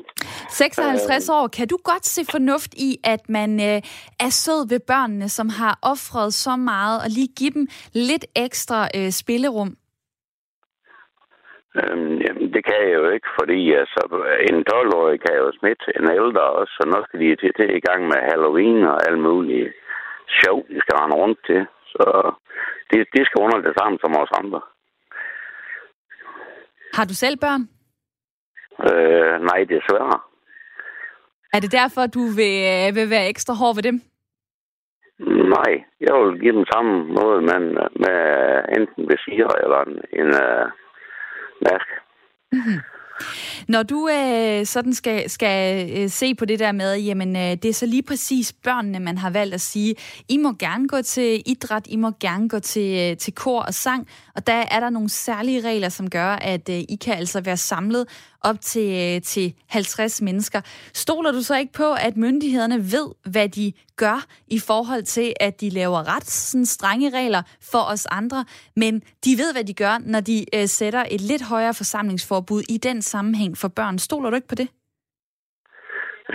56 0.50 1.30
år. 1.30 1.48
Kan 1.48 1.68
du 1.68 1.78
godt 1.84 2.06
se 2.06 2.22
fornuft 2.32 2.74
i, 2.74 2.98
at 3.04 3.30
man 3.30 3.60
øh, 3.60 3.82
er 4.20 4.30
sød 4.30 4.70
ved 4.70 4.80
børnene, 4.80 5.30
som 5.30 5.50
har 5.50 5.80
offret 5.82 6.34
så 6.34 6.56
meget, 6.56 7.02
og 7.04 7.10
lige 7.10 7.30
give 7.38 7.52
dem 7.52 7.68
lidt 7.94 8.26
ekstra 8.36 8.90
øh, 8.96 9.12
spillerum? 9.12 9.76
Øhm, 11.76 12.22
jamen, 12.22 12.49
kan 12.70 12.82
jeg 12.88 12.96
jo 13.00 13.10
ikke, 13.16 13.30
fordi 13.40 13.60
altså, 13.82 14.02
en 14.50 14.58
12-årig 14.72 15.20
kan 15.26 15.36
jo 15.44 15.48
smitte 15.60 15.86
en 16.00 16.08
ældre 16.20 16.46
også, 16.60 16.74
så 16.78 16.84
nu 16.88 16.98
skal 17.04 17.20
de 17.20 17.36
til, 17.36 17.52
til 17.58 17.70
i 17.80 17.86
gang 17.88 18.02
med 18.12 18.20
Halloween 18.30 18.84
og 18.92 18.98
alle 19.08 19.22
mulige 19.30 19.68
show, 20.40 20.58
de 20.74 20.80
skal 20.82 20.96
rende 21.00 21.16
rundt 21.16 21.40
til. 21.50 21.62
Så 21.92 22.06
de, 22.90 22.98
de 23.16 23.22
skal 23.26 23.44
under 23.46 23.60
det 23.68 23.74
samme 23.80 23.98
som 24.02 24.12
os 24.22 24.32
andre. 24.42 24.62
Har 26.98 27.06
du 27.06 27.16
selv 27.24 27.38
børn? 27.46 27.64
Øh, 28.88 29.36
nej, 29.50 29.60
desværre. 29.74 30.20
Er 31.54 31.60
det 31.60 31.72
derfor, 31.72 32.04
du 32.18 32.24
vil, 32.40 32.56
øh, 32.74 32.96
vil 32.96 33.10
være 33.16 33.30
ekstra 33.30 33.54
hård 33.54 33.76
ved 33.76 33.84
dem? 33.90 33.98
Nej, 35.56 35.72
jeg 36.06 36.14
vil 36.16 36.40
give 36.42 36.56
dem 36.58 36.66
samme 36.74 36.94
måde, 37.20 37.40
men 37.52 37.62
med 38.04 38.20
enten 38.78 39.04
visir 39.10 39.48
eller 39.64 39.80
en, 39.88 39.96
en 40.20 40.30
uh, 40.46 40.66
mask. 41.66 41.90
Mm-hmm. 42.52 42.80
Når 43.68 43.84
du 43.84 44.10
øh, 44.10 44.66
sådan 44.66 44.94
skal, 44.94 45.30
skal 45.30 45.90
øh, 45.98 46.10
se 46.10 46.36
på 46.36 46.46
det 46.46 46.60
der 46.60 46.72
med, 46.72 46.98
jamen 46.98 47.36
øh, 47.36 47.42
det 47.42 47.66
er 47.66 47.74
så 47.74 47.86
lige 47.86 48.04
præcis 48.04 48.54
børnene, 48.54 49.00
man 49.00 49.18
har 49.18 49.30
valgt 49.30 49.54
at 49.54 49.62
sige, 49.62 49.96
I 50.30 50.38
må 50.38 50.54
gerne 50.60 50.88
gå 50.88 51.02
til 51.02 51.44
idræt, 51.46 51.88
I 51.90 51.96
må 51.96 52.12
gerne 52.20 52.50
gå 52.50 52.60
til, 52.60 53.12
øh, 53.12 53.18
til 53.18 53.34
kor 53.34 53.62
og 53.62 53.74
sang, 53.74 54.08
og 54.36 54.48
der 54.48 54.54
er 54.72 54.80
der 54.80 54.90
nogle 54.90 55.10
særlige 55.10 55.62
regler, 55.62 55.90
som 55.90 56.10
gør, 56.10 56.28
at 56.28 56.70
øh, 56.70 56.76
I 56.76 56.98
kan 57.02 57.14
altså 57.14 57.42
være 57.42 57.58
samlet 57.58 58.08
op 58.42 58.62
til, 58.62 59.16
øh, 59.16 59.22
til 59.22 59.54
50 59.68 60.22
mennesker. 60.22 60.62
Stoler 60.94 61.32
du 61.32 61.42
så 61.42 61.58
ikke 61.58 61.74
på, 61.74 61.94
at 61.94 62.18
myndighederne 62.18 62.92
ved, 62.92 63.08
hvad 63.26 63.50
de 63.50 63.74
gør 64.06 64.20
i 64.58 64.60
forhold 64.70 65.04
til, 65.04 65.28
at 65.48 65.54
de 65.62 65.70
laver 65.70 66.02
ret 66.16 66.28
sådan 66.28 66.66
strenge 66.66 67.08
regler 67.20 67.42
for 67.72 67.84
os 67.94 68.06
andre, 68.20 68.40
men 68.82 68.94
de 69.26 69.32
ved, 69.42 69.50
hvad 69.56 69.66
de 69.70 69.76
gør, 69.84 69.96
når 70.14 70.22
de 70.32 70.38
øh, 70.58 70.68
sætter 70.80 71.04
et 71.16 71.22
lidt 71.32 71.44
højere 71.54 71.76
forsamlingsforbud 71.82 72.62
i 72.76 72.78
den 72.88 73.02
sammenhæng 73.02 73.58
for 73.62 73.68
børn. 73.80 74.00
Stoler 74.00 74.30
du 74.30 74.36
ikke 74.36 74.54
på 74.54 74.60
det? 74.62 74.70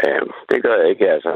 Ja, 0.05 0.19
det 0.51 0.59
gør 0.65 0.77
jeg 0.81 0.89
ikke. 0.93 1.07
Altså, 1.17 1.31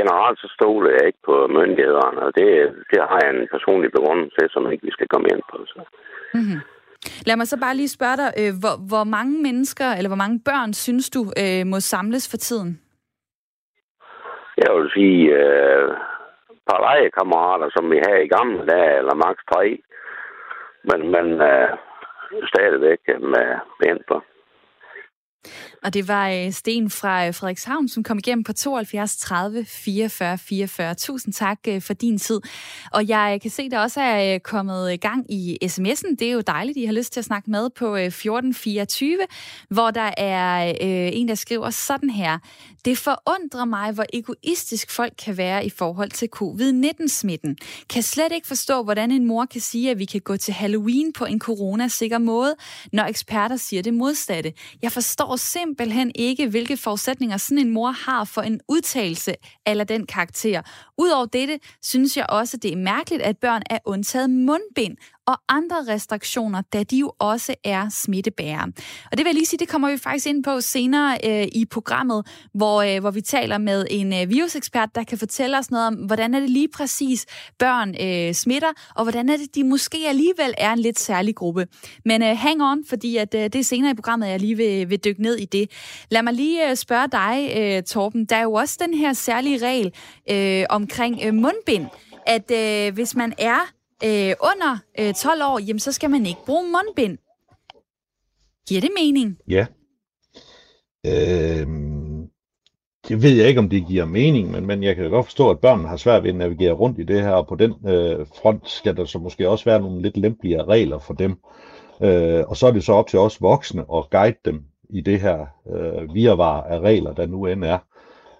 generelt 0.00 0.38
så 0.42 0.48
stoler 0.56 0.90
jeg 0.96 1.04
ikke 1.06 1.22
på 1.30 1.36
myndighederne, 1.58 2.20
og 2.26 2.30
det, 2.38 2.48
det 2.90 2.98
har 3.10 3.20
jeg 3.24 3.30
en 3.36 3.48
personlig 3.54 3.90
begrundelse 3.96 4.34
til, 4.38 4.46
som 4.50 4.72
ikke 4.72 4.86
vi 4.88 4.96
skal 4.96 5.08
komme 5.12 5.28
ind 5.32 5.42
på. 5.50 5.56
Så. 5.72 5.80
Mm-hmm. 6.34 6.60
Lad 7.26 7.36
mig 7.36 7.48
så 7.48 7.56
bare 7.60 7.76
lige 7.76 7.88
spørge 7.88 8.16
dig, 8.16 8.30
øh, 8.40 8.52
hvor, 8.60 8.76
hvor 8.90 9.04
mange 9.04 9.42
mennesker, 9.42 9.88
eller 9.92 10.08
hvor 10.08 10.22
mange 10.24 10.40
børn, 10.44 10.72
synes 10.72 11.10
du, 11.10 11.20
øh, 11.42 11.66
må 11.66 11.80
samles 11.80 12.30
for 12.30 12.36
tiden? 12.36 12.80
Jeg 14.56 14.74
vil 14.74 14.90
sige, 14.94 15.22
øh, 15.42 15.88
par 16.68 16.80
legekammerater, 16.86 17.68
som 17.76 17.90
vi 17.90 17.98
havde 18.06 18.24
i 18.24 18.32
gamle 18.36 18.66
dage, 18.66 18.98
eller 18.98 19.14
max 19.14 19.36
tre. 19.52 19.64
Men, 20.88 21.00
men 21.14 21.26
øh, 21.50 21.68
stadigvæk 22.52 23.00
med 23.32 23.48
ben 23.80 24.00
på. 24.08 24.16
Og 25.84 25.94
det 25.94 26.08
var 26.08 26.28
øh, 26.28 26.52
Sten 26.52 26.90
fra 26.90 27.26
øh, 27.26 27.34
Frederikshavn, 27.34 27.88
som 27.88 28.02
kom 28.02 28.18
igennem 28.18 28.44
på 28.44 28.52
72 28.52 29.16
30 29.16 29.64
44 29.64 30.38
44. 30.38 30.94
Tusind 30.94 31.34
tak 31.34 31.58
øh, 31.68 31.82
for 31.82 31.94
din 31.94 32.18
tid. 32.18 32.40
Og 32.92 33.08
jeg 33.08 33.38
kan 33.42 33.50
se, 33.50 33.70
der 33.70 33.78
også 33.78 34.00
er 34.00 34.38
kommet 34.38 35.00
gang 35.00 35.32
i 35.32 35.58
sms'en. 35.64 36.16
Det 36.18 36.22
er 36.22 36.32
jo 36.32 36.40
dejligt, 36.40 36.78
I 36.78 36.84
har 36.84 36.92
lyst 36.92 37.12
til 37.12 37.20
at 37.20 37.24
snakke 37.24 37.50
med 37.50 37.70
på 37.70 37.96
1424, 37.96 39.18
hvor 39.68 39.90
der 39.90 40.10
er 40.16 40.74
en, 40.80 41.28
der 41.28 41.34
skriver 41.34 41.70
sådan 41.70 42.10
her. 42.10 42.38
Det 42.84 42.98
forundrer 42.98 43.64
mig, 43.64 43.92
hvor 43.92 44.04
egoistisk 44.12 44.90
folk 44.90 45.12
kan 45.24 45.36
være 45.36 45.66
i 45.66 45.70
forhold 45.70 46.10
til 46.10 46.28
covid-19-smitten. 46.28 47.56
Kan 47.90 48.02
slet 48.02 48.32
ikke 48.32 48.46
forstå, 48.46 48.82
hvordan 48.82 49.10
en 49.10 49.26
mor 49.26 49.44
kan 49.44 49.60
sige, 49.60 49.90
at 49.90 49.98
vi 49.98 50.04
kan 50.04 50.20
gå 50.20 50.36
til 50.36 50.54
Halloween 50.54 51.12
på 51.12 51.24
en 51.24 51.40
coronasikker 51.40 52.18
måde, 52.18 52.54
når 52.92 53.04
eksperter 53.04 53.56
siger 53.56 53.82
det 53.82 53.94
modsatte. 53.94 54.52
Jeg 54.82 54.92
forstår 54.92 55.36
simpelthen 55.36 55.73
ikke, 56.14 56.48
hvilke 56.48 56.76
forudsætninger 56.76 57.36
sådan 57.36 57.58
en 57.58 57.70
mor 57.70 57.90
har 57.90 58.24
for 58.24 58.42
en 58.42 58.60
udtalelse 58.68 59.34
eller 59.66 59.84
den 59.84 60.06
karakter. 60.06 60.62
Udover 60.98 61.26
dette, 61.26 61.58
synes 61.82 62.16
jeg 62.16 62.26
også, 62.28 62.56
det 62.56 62.72
er 62.72 62.76
mærkeligt, 62.76 63.22
at 63.22 63.38
børn 63.38 63.62
er 63.70 63.78
undtaget 63.84 64.30
mundbind 64.30 64.96
og 65.26 65.38
andre 65.48 65.76
restriktioner, 65.88 66.62
da 66.72 66.82
de 66.82 66.98
jo 66.98 67.12
også 67.18 67.54
er 67.64 67.88
smittebærere. 67.88 68.72
Og 69.12 69.18
det 69.18 69.18
vil 69.18 69.26
jeg 69.26 69.34
lige 69.34 69.46
sige, 69.46 69.58
det 69.58 69.68
kommer 69.68 69.90
vi 69.90 69.98
faktisk 69.98 70.26
ind 70.26 70.44
på 70.44 70.60
senere 70.60 71.18
øh, 71.24 71.48
i 71.52 71.64
programmet, 71.70 72.26
hvor, 72.54 72.82
øh, 72.82 73.00
hvor 73.00 73.10
vi 73.10 73.20
taler 73.20 73.58
med 73.58 73.86
en 73.90 74.12
øh, 74.12 74.30
virusekspert, 74.30 74.88
der 74.94 75.04
kan 75.04 75.18
fortælle 75.18 75.58
os 75.58 75.70
noget 75.70 75.86
om, 75.86 75.94
hvordan 75.94 76.34
er 76.34 76.40
det 76.40 76.50
lige 76.50 76.68
præcis 76.68 77.26
børn 77.58 77.94
øh, 78.00 78.34
smitter, 78.34 78.72
og 78.96 79.04
hvordan 79.04 79.28
er 79.28 79.36
det, 79.36 79.54
de 79.54 79.64
måske 79.64 79.98
alligevel 80.08 80.54
er 80.58 80.72
en 80.72 80.78
lidt 80.78 80.98
særlig 80.98 81.34
gruppe. 81.34 81.66
Men 82.04 82.22
øh, 82.22 82.36
hang 82.38 82.62
on, 82.62 82.84
fordi 82.88 83.16
at, 83.16 83.34
øh, 83.34 83.42
det 83.42 83.54
er 83.54 83.64
senere 83.64 83.90
i 83.90 83.94
programmet, 83.94 84.28
jeg 84.28 84.40
lige 84.40 84.56
vil, 84.56 84.90
vil 84.90 85.04
dykke 85.04 85.22
ned 85.22 85.36
i 85.36 85.44
det. 85.44 85.70
Lad 86.10 86.22
mig 86.22 86.32
lige 86.32 86.70
øh, 86.70 86.76
spørge 86.76 87.08
dig, 87.12 87.52
øh, 87.58 87.82
Torben. 87.82 88.24
Der 88.24 88.36
er 88.36 88.42
jo 88.42 88.52
også 88.52 88.76
den 88.86 88.94
her 88.94 89.12
særlige 89.12 89.66
regel 89.66 89.92
øh, 90.30 90.66
omkring 90.70 91.20
øh, 91.24 91.34
mundbind, 91.34 91.86
at 92.26 92.50
øh, 92.50 92.94
hvis 92.94 93.16
man 93.16 93.32
er 93.38 93.70
øh, 94.06 94.34
under 94.50 94.78
øh, 94.98 95.14
12 95.14 95.42
år, 95.42 95.58
jamen 95.58 95.80
så 95.80 95.92
skal 95.92 96.10
man 96.10 96.26
ikke 96.26 96.40
bruge 96.46 96.62
mundbind. 96.62 97.18
Giver 98.68 98.80
det 98.80 98.90
mening? 98.98 99.38
Ja. 99.48 99.66
Øh, 101.06 101.66
det 103.08 103.22
ved 103.22 103.30
jeg 103.30 103.48
ikke, 103.48 103.60
om 103.60 103.68
det 103.68 103.86
giver 103.86 104.04
mening, 104.04 104.50
men, 104.50 104.66
men 104.66 104.82
jeg 104.82 104.96
kan 104.96 105.10
godt 105.10 105.26
forstå, 105.26 105.50
at 105.50 105.60
børnene 105.60 105.88
har 105.88 105.96
svært 105.96 106.22
ved 106.22 106.30
at 106.30 106.36
navigere 106.36 106.72
rundt 106.72 106.98
i 106.98 107.02
det 107.02 107.22
her, 107.22 107.32
og 107.32 107.46
på 107.46 107.54
den 107.54 107.74
øh, 107.88 108.26
front 108.42 108.70
skal 108.70 108.96
der 108.96 109.04
så 109.04 109.18
måske 109.18 109.48
også 109.48 109.64
være 109.64 109.80
nogle 109.80 110.02
lidt 110.02 110.16
lempeligere 110.16 110.64
regler 110.64 110.98
for 110.98 111.14
dem. 111.14 111.30
Øh, 112.02 112.44
og 112.48 112.56
så 112.56 112.66
er 112.66 112.70
det 112.70 112.84
så 112.84 112.92
op 112.92 113.06
til 113.06 113.18
os 113.18 113.42
voksne 113.42 113.84
at 113.94 114.10
guide 114.10 114.36
dem 114.44 114.64
i 114.90 115.00
det 115.00 115.20
her 115.20 115.46
øh, 115.74 116.14
virvar 116.14 116.62
af 116.62 116.80
regler, 116.80 117.14
der 117.14 117.26
nu 117.26 117.46
end 117.46 117.64
er. 117.64 117.78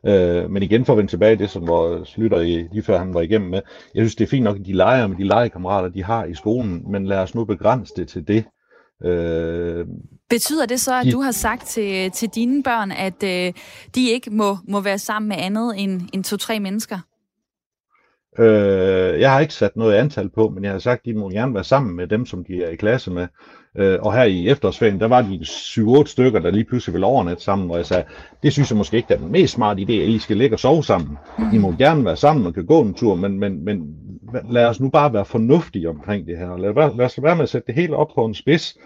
Øh, 0.06 0.50
men 0.50 0.62
igen 0.62 0.84
for 0.84 0.92
at 0.92 0.96
vende 0.96 1.10
tilbage 1.10 1.36
det, 1.36 1.50
som 1.50 1.68
vores 1.68 2.18
lytter 2.18 2.40
i, 2.40 2.68
lige 2.72 2.82
før 2.82 2.98
han 2.98 3.14
var 3.14 3.20
igennem 3.20 3.50
med, 3.50 3.60
jeg 3.94 4.02
synes, 4.02 4.16
det 4.16 4.24
er 4.24 4.28
fint 4.28 4.44
nok, 4.44 4.56
at 4.56 4.66
de 4.66 4.72
leger 4.72 5.06
med 5.06 5.16
de 5.16 5.24
legekammerater, 5.24 5.88
de 5.88 6.04
har 6.04 6.24
i 6.24 6.34
skolen, 6.34 6.92
men 6.92 7.06
lad 7.06 7.18
os 7.18 7.34
nu 7.34 7.44
begrænse 7.44 7.92
det 7.96 8.08
til 8.08 8.28
det. 8.28 8.44
Øh, 9.04 9.86
Betyder 10.30 10.66
det 10.66 10.80
så, 10.80 10.94
at 10.94 11.06
de, 11.06 11.12
du 11.12 11.20
har 11.20 11.30
sagt 11.30 11.66
til, 11.66 12.10
til 12.10 12.28
dine 12.28 12.62
børn, 12.62 12.92
at 12.92 13.22
øh, 13.22 13.52
de 13.94 14.10
ikke 14.10 14.30
må, 14.30 14.56
må 14.68 14.80
være 14.80 14.98
sammen 14.98 15.28
med 15.28 15.36
andet 15.38 15.74
end, 15.78 16.02
end 16.12 16.24
to-tre 16.24 16.60
mennesker? 16.60 16.98
Øh, 18.38 19.20
jeg 19.20 19.32
har 19.32 19.40
ikke 19.40 19.54
sat 19.54 19.76
noget 19.76 19.94
antal 19.94 20.30
på, 20.30 20.48
men 20.48 20.64
jeg 20.64 20.72
har 20.72 20.78
sagt, 20.78 21.00
at 21.00 21.04
de 21.04 21.14
må 21.14 21.30
gerne 21.30 21.54
være 21.54 21.64
sammen 21.64 21.96
med 21.96 22.06
dem, 22.06 22.26
som 22.26 22.44
de 22.44 22.64
er 22.64 22.68
i 22.68 22.76
klasse 22.76 23.10
med. 23.10 23.26
Øh, 23.78 23.98
og 24.02 24.14
her 24.14 24.24
i 24.24 24.48
efterårsferien, 24.48 25.00
der 25.00 25.08
var 25.08 25.22
de 25.22 25.38
7-8 25.42 26.06
stykker, 26.06 26.40
der 26.40 26.50
lige 26.50 26.64
pludselig 26.64 26.92
ville 26.92 27.06
overnatte 27.06 27.42
sammen, 27.42 27.70
og 27.70 27.76
jeg 27.76 27.86
sagde, 27.86 28.04
det 28.42 28.52
synes 28.52 28.70
jeg 28.70 28.76
måske 28.76 28.96
ikke 28.96 29.14
er 29.14 29.18
den 29.18 29.32
mest 29.32 29.54
smarte 29.54 29.82
idé, 29.82 29.92
at 29.92 30.08
I 30.08 30.18
skal 30.18 30.36
ligge 30.36 30.54
og 30.56 30.60
sove 30.60 30.84
sammen. 30.84 31.18
I 31.52 31.58
må 31.58 31.74
gerne 31.78 32.04
være 32.04 32.16
sammen 32.16 32.46
og 32.46 32.54
kan 32.54 32.66
gå 32.66 32.80
en 32.80 32.94
tur, 32.94 33.14
men, 33.14 33.38
men, 33.38 33.64
men 33.64 33.96
lad 34.50 34.66
os 34.66 34.80
nu 34.80 34.88
bare 34.88 35.12
være 35.12 35.24
fornuftige 35.24 35.88
omkring 35.88 36.26
det 36.26 36.38
her. 36.38 36.56
Lad, 36.56 36.96
lad 36.96 37.06
os 37.06 37.22
være 37.22 37.36
med 37.36 37.42
at 37.42 37.48
sætte 37.48 37.66
det 37.66 37.74
hele 37.74 37.96
op 37.96 38.08
på 38.14 38.24
en 38.24 38.34
spids. 38.34 38.76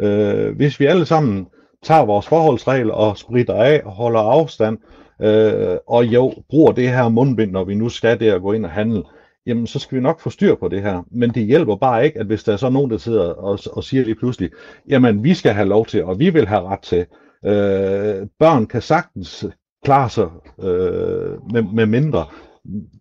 Øh, 0.00 0.56
hvis 0.56 0.80
vi 0.80 0.86
alle 0.86 1.06
sammen 1.06 1.46
tager 1.82 2.04
vores 2.04 2.26
forholdsregler 2.26 2.94
og 2.94 3.18
spritter 3.18 3.54
af 3.54 3.82
og 3.84 3.92
holder 3.92 4.20
afstand, 4.20 4.78
øh, 5.22 5.76
og 5.86 6.04
jo 6.04 6.34
bruger 6.50 6.72
det 6.72 6.88
her 6.88 7.08
mundbind, 7.08 7.50
når 7.50 7.64
vi 7.64 7.74
nu 7.74 7.88
skal 7.88 8.20
der 8.20 8.38
gå 8.38 8.52
ind 8.52 8.64
og 8.64 8.70
handle, 8.70 9.02
jamen 9.48 9.66
så 9.66 9.78
skal 9.78 9.96
vi 9.96 10.02
nok 10.02 10.20
få 10.20 10.30
styr 10.30 10.54
på 10.54 10.68
det 10.68 10.82
her. 10.82 11.02
Men 11.10 11.30
det 11.30 11.46
hjælper 11.46 11.76
bare 11.76 12.04
ikke, 12.04 12.20
at 12.20 12.26
hvis 12.26 12.44
der 12.44 12.52
er 12.52 12.56
så 12.56 12.70
nogen, 12.70 12.90
der 12.90 12.98
sidder 12.98 13.24
og, 13.24 13.58
og 13.72 13.84
siger 13.84 14.04
lige 14.04 14.14
pludselig, 14.14 14.50
jamen 14.88 15.24
vi 15.24 15.34
skal 15.34 15.52
have 15.52 15.68
lov 15.68 15.86
til, 15.86 16.04
og 16.04 16.18
vi 16.18 16.30
vil 16.30 16.46
have 16.46 16.68
ret 16.68 16.80
til. 16.80 17.06
Øh, 17.44 18.26
børn 18.38 18.66
kan 18.66 18.82
sagtens 18.82 19.46
klare 19.84 20.10
sig 20.10 20.28
øh, 20.62 21.52
med, 21.52 21.62
med 21.74 21.86
mindre. 21.86 22.26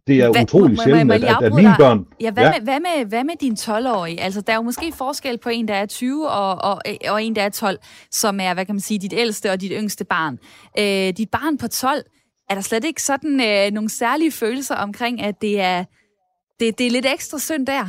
Det 0.08 0.20
er 0.20 0.32
Hva, 0.32 0.44
utrolig 0.44 0.80
sjældent, 0.84 1.12
at, 1.12 1.24
at, 1.24 1.44
at 1.44 1.54
mine 1.54 1.76
børn... 1.80 2.06
Ja, 2.22 2.32
hvad, 2.32 2.44
ja. 2.44 2.52
Med, 2.52 2.62
hvad, 2.62 2.80
med, 2.80 3.06
hvad 3.06 3.24
med 3.24 3.34
din 3.42 3.54
12-årige? 3.54 4.22
Altså, 4.22 4.42
der 4.42 4.54
er 4.54 4.58
jo 4.58 4.62
måske 4.62 4.92
forskel 4.92 5.38
på 5.38 5.50
en, 5.50 5.68
der 5.68 5.74
er 5.74 5.86
20, 5.86 6.30
og, 6.30 6.56
og, 6.72 6.82
og 7.10 7.24
en, 7.24 7.36
der 7.36 7.42
er 7.42 7.50
12, 7.50 7.78
som 8.12 8.40
er, 8.40 8.54
hvad 8.54 8.66
kan 8.66 8.76
man 8.76 8.80
sige, 8.80 9.00
dit 9.00 9.14
ældste 9.14 9.52
og 9.52 9.62
dit 9.62 9.72
yngste 9.76 10.06
barn. 10.06 10.40
Øh, 10.80 11.14
dit 11.18 11.30
barn 11.30 11.58
på 11.58 11.68
12, 11.68 12.04
er 12.50 12.56
der 12.56 12.62
slet 12.62 12.86
ikke 12.86 13.04
sådan 13.04 13.42
øh, 13.42 13.72
nogle 13.74 13.90
særlige 13.90 14.32
følelser 14.32 14.76
omkring, 14.76 15.22
at 15.22 15.42
det 15.42 15.62
er 15.62 15.84
det, 16.60 16.78
det 16.78 16.88
er 16.88 16.92
lidt 16.92 17.06
ekstra 17.06 17.40
synd 17.40 17.68
der. 17.68 17.86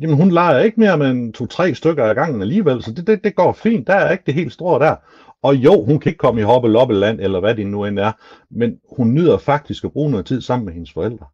Jamen, 0.00 0.16
hun 0.16 0.30
leger 0.30 0.60
ikke 0.60 0.80
mere 0.80 0.98
med 0.98 1.32
to-tre 1.32 1.74
stykker 1.74 2.04
af 2.04 2.14
gangen 2.14 2.42
alligevel, 2.42 2.82
så 2.82 2.92
det, 2.92 3.06
det, 3.06 3.24
det 3.24 3.34
går 3.34 3.52
fint. 3.52 3.86
Der 3.86 3.94
er 3.94 4.12
ikke 4.12 4.24
det 4.26 4.34
helt 4.34 4.52
store 4.52 4.86
der. 4.86 4.96
Og 5.42 5.56
jo, 5.56 5.84
hun 5.84 6.00
kan 6.00 6.10
ikke 6.10 6.18
komme 6.18 6.40
i 6.40 6.44
hoppe 6.44 6.68
land 6.94 7.20
eller 7.20 7.40
hvad 7.40 7.54
det 7.54 7.66
nu 7.66 7.84
end 7.84 7.98
er, 7.98 8.12
men 8.50 8.76
hun 8.96 9.14
nyder 9.14 9.38
faktisk 9.38 9.84
at 9.84 9.92
bruge 9.92 10.10
noget 10.10 10.26
tid 10.26 10.40
sammen 10.40 10.64
med 10.66 10.74
hendes 10.74 10.92
forældre. 10.92 11.26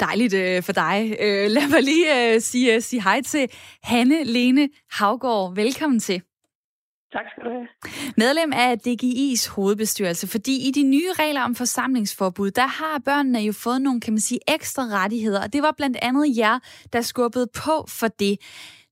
Dejligt 0.00 0.34
øh, 0.34 0.62
for 0.62 0.72
dig. 0.72 1.16
Øh, 1.20 1.50
lad 1.50 1.70
mig 1.70 1.82
lige 1.82 2.34
øh, 2.34 2.40
sige, 2.40 2.80
sige 2.80 3.02
hej 3.02 3.20
til 3.22 3.48
Hanne 3.82 4.24
Lene 4.24 4.68
Havgård. 4.90 5.54
Velkommen 5.54 6.00
til. 6.00 6.22
Tak 7.12 7.24
skal 7.32 7.44
du 7.44 7.50
have. 7.50 7.68
Medlem 8.16 8.52
af 8.52 8.76
DGI's 8.86 9.50
hovedbestyrelse, 9.50 10.26
fordi 10.26 10.68
i 10.68 10.70
de 10.70 10.82
nye 10.82 11.12
regler 11.12 11.42
om 11.42 11.54
forsamlingsforbud, 11.54 12.50
der 12.50 12.66
har 12.66 12.98
børnene 13.04 13.38
jo 13.38 13.52
fået 13.52 13.82
nogle, 13.82 14.00
kan 14.00 14.12
man 14.12 14.20
sige, 14.20 14.40
ekstra 14.48 14.82
rettigheder, 14.82 15.42
og 15.42 15.52
det 15.52 15.62
var 15.62 15.74
blandt 15.76 15.98
andet 16.02 16.36
jer, 16.36 16.58
der 16.92 17.00
skubbede 17.00 17.46
på 17.54 17.84
for 17.88 18.08
det. 18.08 18.38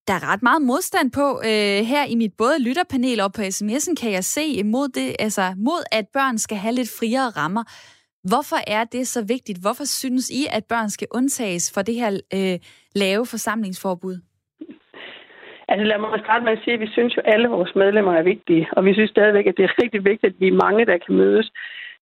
der 0.06 0.14
er 0.14 0.32
ret 0.32 0.42
meget 0.42 0.62
modstand 0.62 1.10
på 1.10 1.40
øh, 1.44 1.84
her 1.84 2.04
i 2.04 2.14
mit 2.14 2.32
både 2.38 2.58
lytterpanel 2.58 3.20
og 3.20 3.32
på 3.32 3.42
sms'en, 3.42 3.94
kan 3.94 4.12
jeg 4.12 4.24
se 4.24 4.46
imod 4.46 4.88
det, 4.88 5.16
altså 5.18 5.54
mod 5.56 5.84
at 5.92 6.06
børn 6.12 6.38
skal 6.38 6.56
have 6.58 6.74
lidt 6.74 6.90
friere 6.98 7.30
rammer. 7.30 7.64
Hvorfor 8.28 8.56
er 8.66 8.84
det 8.84 9.08
så 9.08 9.22
vigtigt? 9.22 9.58
Hvorfor 9.58 9.84
synes 9.84 10.30
I, 10.30 10.46
at 10.50 10.64
børn 10.64 10.90
skal 10.90 11.06
undtages 11.10 11.70
for 11.70 11.82
det 11.82 11.94
her 11.94 12.20
øh, 12.34 12.58
lave 12.94 13.26
forsamlingsforbud? 13.26 14.27
Altså 15.68 15.84
lad 15.86 15.98
mig 15.98 16.20
starte 16.24 16.44
med 16.44 16.52
at 16.52 16.62
sige, 16.64 16.74
at 16.74 16.80
vi 16.80 16.90
synes 16.90 17.16
jo, 17.16 17.22
at 17.24 17.32
alle 17.34 17.48
vores 17.48 17.74
medlemmer 17.74 18.14
er 18.14 18.22
vigtige, 18.22 18.68
og 18.72 18.84
vi 18.84 18.94
synes 18.94 19.10
stadigvæk, 19.10 19.46
at 19.46 19.56
det 19.56 19.64
er 19.64 19.82
rigtig 19.82 20.04
vigtigt, 20.04 20.34
at 20.34 20.40
vi 20.40 20.48
er 20.48 20.62
mange, 20.64 20.86
der 20.86 20.98
kan 20.98 21.14
mødes. 21.14 21.50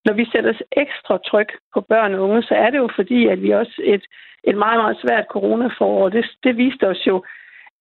Når 0.05 0.13
vi 0.13 0.25
sætter 0.33 0.53
ekstra 0.73 1.19
tryk 1.19 1.51
på 1.75 1.81
børn 1.81 2.15
og 2.15 2.21
unge, 2.21 2.43
så 2.43 2.55
er 2.55 2.71
det 2.71 2.79
jo 2.79 2.89
fordi, 2.95 3.27
at 3.27 3.43
vi 3.43 3.51
også 3.51 3.77
et, 3.85 4.05
et 4.45 4.57
meget, 4.57 4.79
meget 4.83 4.99
svært 5.05 5.27
coronaforår, 5.31 6.09
det, 6.09 6.25
det 6.45 6.57
viste 6.57 6.89
os 6.89 7.07
jo, 7.07 7.25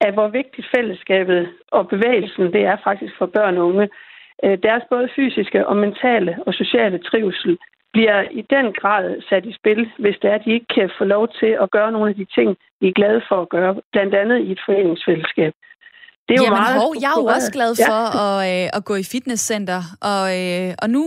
at 0.01 0.13
hvor 0.13 0.27
vigtigt 0.27 0.67
fællesskabet 0.75 1.49
og 1.71 1.87
bevægelsen 1.87 2.53
det 2.53 2.61
er 2.65 2.77
faktisk 2.83 3.13
for 3.17 3.25
børn 3.25 3.57
og 3.57 3.67
unge. 3.67 3.89
Øh, 4.43 4.57
deres 4.63 4.83
både 4.89 5.09
fysiske 5.15 5.67
og 5.67 5.77
mentale 5.77 6.37
og 6.45 6.53
sociale 6.53 6.97
trivsel 6.97 7.57
bliver 7.93 8.21
i 8.31 8.41
den 8.55 8.73
grad 8.73 9.21
sat 9.29 9.45
i 9.45 9.53
spil, 9.59 9.91
hvis 9.99 10.17
det 10.21 10.29
er, 10.29 10.35
at 10.35 10.45
de 10.45 10.53
ikke 10.53 10.71
kan 10.75 10.89
få 10.97 11.03
lov 11.03 11.27
til 11.39 11.51
at 11.63 11.71
gøre 11.71 11.91
nogle 11.91 12.09
af 12.09 12.15
de 12.15 12.25
ting, 12.37 12.57
de 12.81 12.87
er 12.87 12.99
glade 12.99 13.21
for 13.29 13.41
at 13.41 13.49
gøre, 13.49 13.81
blandt 13.91 14.15
andet 14.15 14.39
i 14.39 14.51
et 14.51 14.61
foreningsfællesskab. 14.65 15.53
Det 16.27 16.33
er 16.35 16.41
jo 16.41 16.43
Jamen, 16.43 16.59
meget 16.63 16.77
hov, 16.81 16.91
jeg 17.03 17.11
er 17.15 17.19
jo 17.21 17.27
også 17.37 17.51
glad 17.57 17.71
for 17.87 17.99
ja. 18.07 18.23
at, 18.23 18.35
øh, 18.49 18.77
at 18.77 18.81
gå 18.89 18.95
i 19.03 19.05
fitnesscenter, 19.13 19.81
og, 20.13 20.23
øh, 20.39 20.69
og 20.83 20.87
nu 20.95 21.03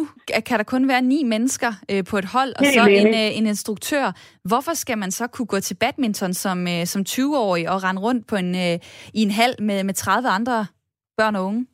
kan 0.48 0.56
der 0.60 0.66
kun 0.74 0.88
være 0.92 1.02
ni 1.12 1.20
mennesker 1.34 1.72
øh, 1.92 2.02
på 2.10 2.16
et 2.22 2.28
hold, 2.34 2.52
og 2.58 2.64
så 2.74 2.82
en, 3.00 3.12
øh, 3.22 3.38
en 3.38 3.46
instruktør. 3.54 4.04
Hvorfor 4.50 4.74
skal 4.82 4.98
man 4.98 5.10
så 5.10 5.24
kunne 5.34 5.50
gå 5.54 5.58
til 5.60 5.76
badminton 5.82 6.32
som, 6.44 6.58
øh, 6.74 6.84
som 6.92 7.00
20-årig 7.08 7.64
og 7.72 7.76
rende 7.84 8.02
rundt 8.06 8.22
på 8.30 8.36
en, 8.42 8.50
øh, 8.64 8.76
i 9.18 9.20
en 9.26 9.32
hal 9.38 9.52
med, 9.68 9.78
med 9.88 9.94
30 9.94 10.28
andre 10.38 10.56
børn 11.18 11.36
og 11.36 11.44
unge? 11.48 11.66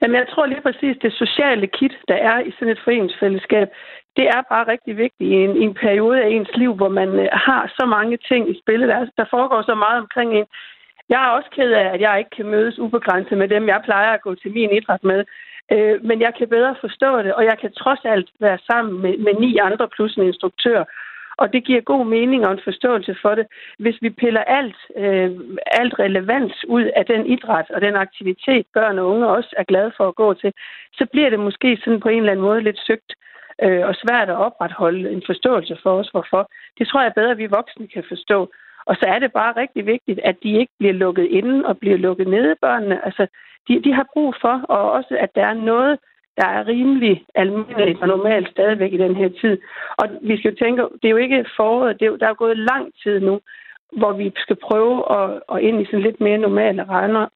Jamen, 0.00 0.16
jeg 0.16 0.28
tror 0.32 0.46
lige 0.46 0.64
præcis, 0.66 0.96
det 1.02 1.12
sociale 1.12 1.66
kit, 1.66 1.94
der 2.08 2.18
er 2.30 2.38
i 2.48 2.50
sådan 2.56 2.72
et 2.76 2.84
foreningsfællesskab, 2.84 3.68
det 4.18 4.26
er 4.36 4.42
bare 4.52 4.68
rigtig 4.72 4.96
vigtigt 4.96 5.30
i 5.30 5.34
en, 5.44 5.52
i 5.60 5.64
en 5.68 5.76
periode 5.84 6.18
af 6.22 6.28
ens 6.28 6.52
liv, 6.62 6.72
hvor 6.74 6.88
man 7.00 7.08
øh, 7.08 7.28
har 7.32 7.62
så 7.78 7.84
mange 7.86 8.16
ting 8.28 8.42
i 8.52 8.60
spil. 8.62 8.80
Der, 8.80 8.98
der 9.18 9.26
foregår 9.34 9.62
så 9.62 9.74
meget 9.74 9.98
omkring 10.04 10.30
en. 10.38 10.46
Jeg 11.08 11.24
er 11.24 11.28
også 11.28 11.50
ked 11.50 11.70
af, 11.72 11.86
at 11.94 12.00
jeg 12.00 12.18
ikke 12.18 12.30
kan 12.30 12.46
mødes 12.46 12.78
ubegrænset 12.78 13.38
med 13.38 13.48
dem, 13.48 13.68
jeg 13.68 13.80
plejer 13.84 14.12
at 14.12 14.22
gå 14.22 14.34
til 14.34 14.52
min 14.52 14.70
idræt 14.70 15.04
med. 15.04 15.24
Øh, 15.72 16.04
men 16.04 16.20
jeg 16.20 16.32
kan 16.38 16.48
bedre 16.48 16.74
forstå 16.80 17.22
det, 17.22 17.34
og 17.34 17.44
jeg 17.44 17.58
kan 17.58 17.72
trods 17.72 18.00
alt 18.04 18.28
være 18.40 18.58
sammen 18.70 19.02
med, 19.02 19.18
med 19.18 19.34
ni 19.40 19.56
andre 19.56 19.88
plus 19.88 20.16
en 20.16 20.22
instruktør. 20.22 20.84
Og 21.42 21.52
det 21.52 21.64
giver 21.64 21.80
god 21.80 22.04
mening 22.06 22.46
og 22.46 22.52
en 22.52 22.60
forståelse 22.64 23.16
for 23.22 23.34
det. 23.34 23.46
Hvis 23.78 23.96
vi 24.02 24.10
piller 24.10 24.44
alt, 24.58 24.76
øh, 24.96 25.30
alt 25.66 25.98
relevans 25.98 26.64
ud 26.68 26.84
af 26.96 27.04
den 27.06 27.26
idræt 27.26 27.70
og 27.70 27.80
den 27.80 27.94
aktivitet, 27.96 28.66
børn 28.74 28.98
og 28.98 29.06
unge 29.08 29.28
også 29.28 29.54
er 29.56 29.64
glade 29.64 29.92
for 29.96 30.08
at 30.08 30.14
gå 30.14 30.34
til, 30.34 30.52
så 30.92 31.06
bliver 31.12 31.30
det 31.30 31.40
måske 31.40 31.78
sådan 31.84 32.00
på 32.00 32.08
en 32.08 32.18
eller 32.18 32.32
anden 32.32 32.46
måde 32.46 32.60
lidt 32.60 32.80
søgt 32.86 33.12
øh, 33.62 33.86
og 33.88 33.94
svært 33.94 34.28
at 34.30 34.36
opretholde 34.46 35.10
en 35.10 35.22
forståelse 35.26 35.76
for 35.82 35.92
os, 36.00 36.08
hvorfor. 36.08 36.50
Det 36.78 36.88
tror 36.88 37.02
jeg 37.02 37.12
bedre, 37.14 37.30
at 37.30 37.38
vi 37.38 37.46
voksne 37.46 37.86
kan 37.88 38.04
forstå. 38.08 38.50
Og 38.86 38.96
så 39.00 39.06
er 39.06 39.18
det 39.18 39.32
bare 39.32 39.56
rigtig 39.56 39.86
vigtigt, 39.86 40.20
at 40.24 40.36
de 40.42 40.52
ikke 40.52 40.72
bliver 40.78 40.94
lukket 40.94 41.24
inde 41.24 41.66
og 41.66 41.78
bliver 41.78 41.96
lukket 41.96 42.28
nede, 42.28 42.54
børnene. 42.60 43.04
Altså, 43.04 43.26
de, 43.68 43.82
de 43.84 43.92
har 43.92 44.06
brug 44.12 44.34
for, 44.40 44.64
og 44.68 44.92
også 44.92 45.16
at 45.20 45.34
der 45.34 45.46
er 45.46 45.54
noget, 45.54 45.98
der 46.36 46.46
er 46.46 46.66
rimelig 46.66 47.24
almindeligt 47.34 48.02
og 48.02 48.08
normalt 48.08 48.50
stadigvæk 48.50 48.92
i 48.92 48.96
den 48.96 49.16
her 49.16 49.28
tid. 49.40 49.58
Og 49.96 50.08
vi 50.22 50.36
skal 50.36 50.50
jo 50.50 50.56
tænke, 50.56 50.82
det 50.82 51.04
er 51.08 51.16
jo 51.16 51.16
ikke 51.16 51.44
foråret, 51.56 52.00
det 52.00 52.06
er 52.06 52.10
jo, 52.10 52.16
der 52.16 52.26
er 52.26 52.30
jo 52.30 52.44
gået 52.44 52.58
lang 52.58 52.92
tid 53.02 53.20
nu, 53.20 53.40
hvor 53.92 54.12
vi 54.12 54.32
skal 54.36 54.56
prøve 54.56 55.12
at, 55.18 55.42
at 55.52 55.62
ind 55.62 55.80
i 55.82 55.84
sådan 55.84 56.00
lidt 56.00 56.20
mere 56.20 56.38
normale 56.38 56.82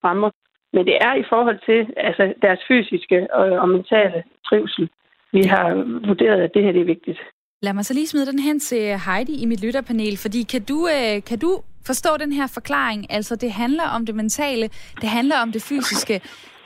rammer. 0.04 0.30
Men 0.72 0.86
det 0.86 0.96
er 1.00 1.14
i 1.14 1.24
forhold 1.28 1.58
til 1.66 1.94
altså, 1.96 2.34
deres 2.42 2.60
fysiske 2.68 3.34
og, 3.34 3.46
og 3.62 3.68
mentale 3.68 4.22
trivsel. 4.48 4.88
Vi 5.32 5.42
har 5.42 5.74
vurderet, 6.06 6.40
at 6.40 6.54
det 6.54 6.64
her 6.64 6.72
det 6.72 6.80
er 6.80 6.94
vigtigt. 6.94 7.20
Lad 7.66 7.74
mig 7.74 7.84
så 7.84 7.94
lige 7.94 8.06
smide 8.12 8.26
den 8.32 8.38
hen 8.38 8.60
til 8.60 8.84
Heidi 9.06 9.34
i 9.42 9.46
mit 9.46 9.64
lytterpanel, 9.64 10.16
fordi 10.24 10.40
kan 10.52 10.62
du, 10.70 10.78
øh, 10.96 11.16
kan 11.30 11.38
du 11.44 11.50
forstå 11.90 12.10
den 12.24 12.32
her 12.38 12.46
forklaring? 12.58 13.00
Altså, 13.16 13.34
det 13.36 13.50
handler 13.62 13.86
om 13.96 14.06
det 14.06 14.14
mentale, 14.22 14.66
det 15.02 15.08
handler 15.18 15.36
om 15.44 15.50
det 15.54 15.62
fysiske, 15.70 16.16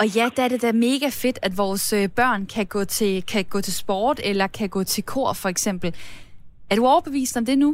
og 0.01 0.07
ja, 0.17 0.27
der 0.37 0.43
er 0.47 0.51
det 0.53 0.63
da 0.63 0.71
mega 0.87 1.09
fedt, 1.23 1.39
at 1.47 1.53
vores 1.63 1.87
øh, 1.99 2.05
børn 2.21 2.43
kan 2.55 2.67
gå 2.77 2.83
til, 2.99 3.15
kan 3.33 3.45
gå 3.55 3.59
til 3.67 3.75
sport, 3.83 4.19
eller 4.31 4.47
kan 4.59 4.69
gå 4.77 4.83
til 4.95 5.05
kor, 5.13 5.31
for 5.43 5.49
eksempel. 5.55 5.91
Er 6.71 6.77
du 6.77 6.85
overbevist 6.93 7.37
om 7.41 7.45
det 7.51 7.59
nu? 7.65 7.71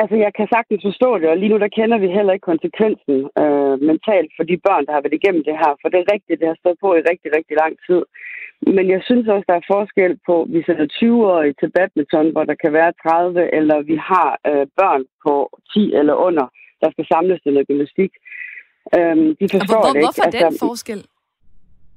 Altså, 0.00 0.14
jeg 0.24 0.32
kan 0.38 0.46
sagtens 0.54 0.82
forstå 0.88 1.10
det, 1.20 1.28
og 1.32 1.36
lige 1.40 1.52
nu 1.52 1.58
der 1.64 1.76
kender 1.78 1.98
vi 2.04 2.08
heller 2.16 2.32
ikke 2.34 2.50
konsekvensen 2.52 3.16
øh, 3.42 3.74
mentalt 3.90 4.30
for 4.36 4.44
de 4.50 4.56
børn, 4.66 4.86
der 4.86 4.92
har 4.96 5.02
været 5.04 5.20
igennem 5.20 5.42
det 5.48 5.56
her. 5.62 5.72
For 5.80 5.88
det 5.88 5.98
er 6.00 6.12
rigtigt, 6.14 6.40
det 6.40 6.48
har 6.52 6.58
stået 6.62 6.78
på 6.84 6.88
i 6.94 7.06
rigtig, 7.10 7.28
rigtig 7.38 7.56
lang 7.62 7.74
tid. 7.88 8.02
Men 8.66 8.90
jeg 8.94 9.00
synes 9.04 9.28
også, 9.28 9.46
der 9.48 9.56
er 9.58 9.70
forskel 9.74 10.18
på, 10.26 10.34
at 10.42 10.52
vi 10.54 10.60
sætter 10.66 10.86
20-årige 10.98 11.54
til 11.60 11.70
badminton, 11.76 12.32
hvor 12.32 12.44
der 12.44 12.56
kan 12.62 12.72
være 12.72 12.92
30, 13.02 13.54
eller 13.58 13.76
vi 13.90 13.96
har 14.10 14.30
øh, 14.50 14.66
børn 14.78 15.02
på 15.24 15.34
10 15.74 15.94
eller 16.00 16.14
under, 16.14 16.46
der 16.82 16.88
skal 16.90 17.06
samles 17.12 17.40
til 17.40 17.52
noget 17.52 17.68
gymnastik. 17.68 18.12
Øhm, 18.96 19.28
de 19.40 19.46
forstår 19.54 19.80
hvor, 19.82 19.92
det 19.92 19.98
ikke. 19.98 20.06
Hvorfor 20.06 20.24
altså, 20.28 20.44
den 20.44 20.58
forskel? 20.66 21.00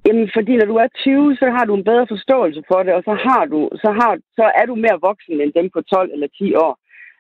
Jamen, 0.06 0.28
fordi 0.36 0.54
når 0.58 0.68
du 0.72 0.76
er 0.84 0.88
20, 0.88 1.36
så 1.42 1.48
har 1.56 1.66
du 1.66 1.74
en 1.76 1.88
bedre 1.90 2.08
forståelse 2.14 2.62
for 2.70 2.80
det, 2.84 2.94
og 2.98 3.02
så, 3.08 3.14
har 3.28 3.44
du, 3.54 3.60
så, 3.84 3.90
har, 4.00 4.12
så 4.38 4.46
er 4.60 4.66
du 4.70 4.76
mere 4.76 5.00
voksen 5.08 5.42
end 5.42 5.54
dem 5.60 5.68
på 5.76 5.82
12 5.82 6.12
eller 6.14 6.28
10 6.28 6.56
år. 6.66 6.74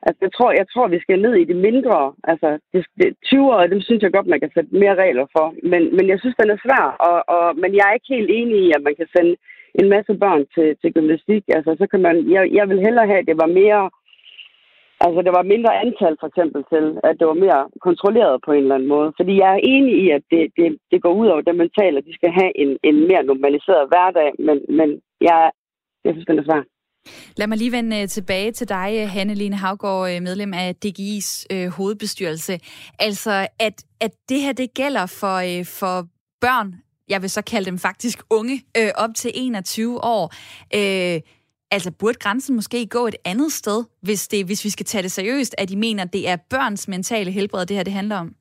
Altså, 0.07 0.19
jeg 0.25 0.33
tror, 0.33 0.51
jeg 0.61 0.67
tror, 0.73 0.87
vi 0.87 0.99
skal 0.99 1.21
ned 1.21 1.35
i 1.35 1.49
det 1.51 1.55
mindre. 1.67 2.13
Altså, 2.31 2.49
det, 2.73 2.85
det, 2.99 3.07
20 3.25 3.67
dem 3.73 3.81
synes 3.81 4.01
jeg 4.03 4.13
godt, 4.13 4.27
man 4.33 4.39
kan 4.39 4.51
sætte 4.53 4.75
mere 4.83 4.95
regler 5.03 5.25
for. 5.35 5.47
Men, 5.71 5.81
men 5.95 6.05
jeg 6.11 6.19
synes, 6.19 6.35
den 6.41 6.49
er 6.49 6.59
svær. 6.65 6.85
Og, 7.07 7.17
og, 7.35 7.45
men 7.61 7.71
jeg 7.75 7.85
er 7.87 7.93
ikke 7.93 8.13
helt 8.15 8.31
enig 8.39 8.57
i, 8.65 8.71
at 8.75 8.81
man 8.87 8.95
kan 8.99 9.07
sende 9.15 9.35
en 9.79 9.89
masse 9.95 10.13
børn 10.23 10.43
til, 10.55 10.67
til 10.81 10.93
gymnastik. 10.93 11.43
Altså, 11.57 11.71
så 11.79 11.85
kan 11.91 12.01
man, 12.07 12.15
jeg, 12.35 12.43
jeg 12.57 12.65
vil 12.69 12.79
hellere 12.85 13.07
have, 13.07 13.21
at 13.23 13.29
det 13.31 13.37
var 13.43 13.51
mere... 13.61 13.83
Altså, 15.05 15.19
det 15.21 15.33
var 15.37 15.51
mindre 15.53 15.73
antal, 15.83 16.15
for 16.19 16.27
eksempel, 16.27 16.61
til, 16.73 16.85
at 17.07 17.15
det 17.19 17.27
var 17.27 17.39
mere 17.45 17.61
kontrolleret 17.87 18.35
på 18.45 18.51
en 18.51 18.63
eller 18.63 18.75
anden 18.75 18.93
måde. 18.95 19.13
Fordi 19.19 19.33
jeg 19.43 19.49
er 19.53 19.67
enig 19.73 19.93
i, 20.03 20.09
at 20.17 20.23
det, 20.31 20.43
det, 20.57 20.67
det 20.91 21.01
går 21.01 21.13
ud 21.21 21.27
over 21.27 21.41
det 21.41 21.55
mentale, 21.55 21.97
at 21.97 22.05
de 22.09 22.13
skal 22.19 22.31
have 22.39 22.51
en, 22.63 22.77
en 22.83 22.97
mere 23.09 23.23
normaliseret 23.23 23.89
hverdag. 23.91 24.29
Men, 24.47 24.57
men 24.79 24.89
jeg, 25.21 25.51
jeg 26.05 26.13
synes, 26.13 26.25
den 26.25 26.39
er 26.39 26.47
svært. 26.49 26.67
Lad 27.37 27.47
mig 27.47 27.57
lige 27.57 27.71
vende 27.71 28.01
øh, 28.01 28.07
tilbage 28.07 28.51
til 28.51 28.69
dig, 28.69 28.93
øh, 28.97 29.09
Hanne-Line 29.15 29.55
Havgård, 29.55 30.11
øh, 30.11 30.21
medlem 30.21 30.53
af 30.53 30.75
DGI's 30.85 31.45
øh, 31.51 31.67
hovedbestyrelse. 31.67 32.59
Altså, 32.99 33.47
at, 33.59 33.83
at 33.99 34.11
det 34.29 34.41
her, 34.41 34.53
det 34.53 34.73
gælder 34.73 35.05
for, 35.05 35.35
øh, 35.35 35.65
for 35.65 36.07
børn, 36.41 36.75
jeg 37.09 37.21
vil 37.21 37.29
så 37.29 37.41
kalde 37.41 37.65
dem 37.65 37.79
faktisk 37.79 38.23
unge, 38.29 38.63
øh, 38.77 38.89
op 38.95 39.09
til 39.15 39.31
21 39.33 40.03
år. 40.03 40.33
Øh, 40.75 41.21
altså, 41.71 41.91
burde 41.91 42.17
grænsen 42.17 42.55
måske 42.55 42.87
gå 42.87 43.07
et 43.07 43.15
andet 43.25 43.53
sted, 43.53 43.83
hvis, 44.01 44.27
det, 44.27 44.45
hvis 44.45 44.65
vi 44.65 44.69
skal 44.69 44.85
tage 44.85 45.03
det 45.03 45.11
seriøst, 45.11 45.55
at 45.57 45.71
I 45.71 45.75
mener, 45.75 46.03
det 46.03 46.29
er 46.29 46.35
børns 46.35 46.87
mentale 46.87 47.31
helbred, 47.31 47.65
det 47.65 47.77
her 47.77 47.83
det 47.83 47.93
handler 47.93 48.17
om? 48.17 48.35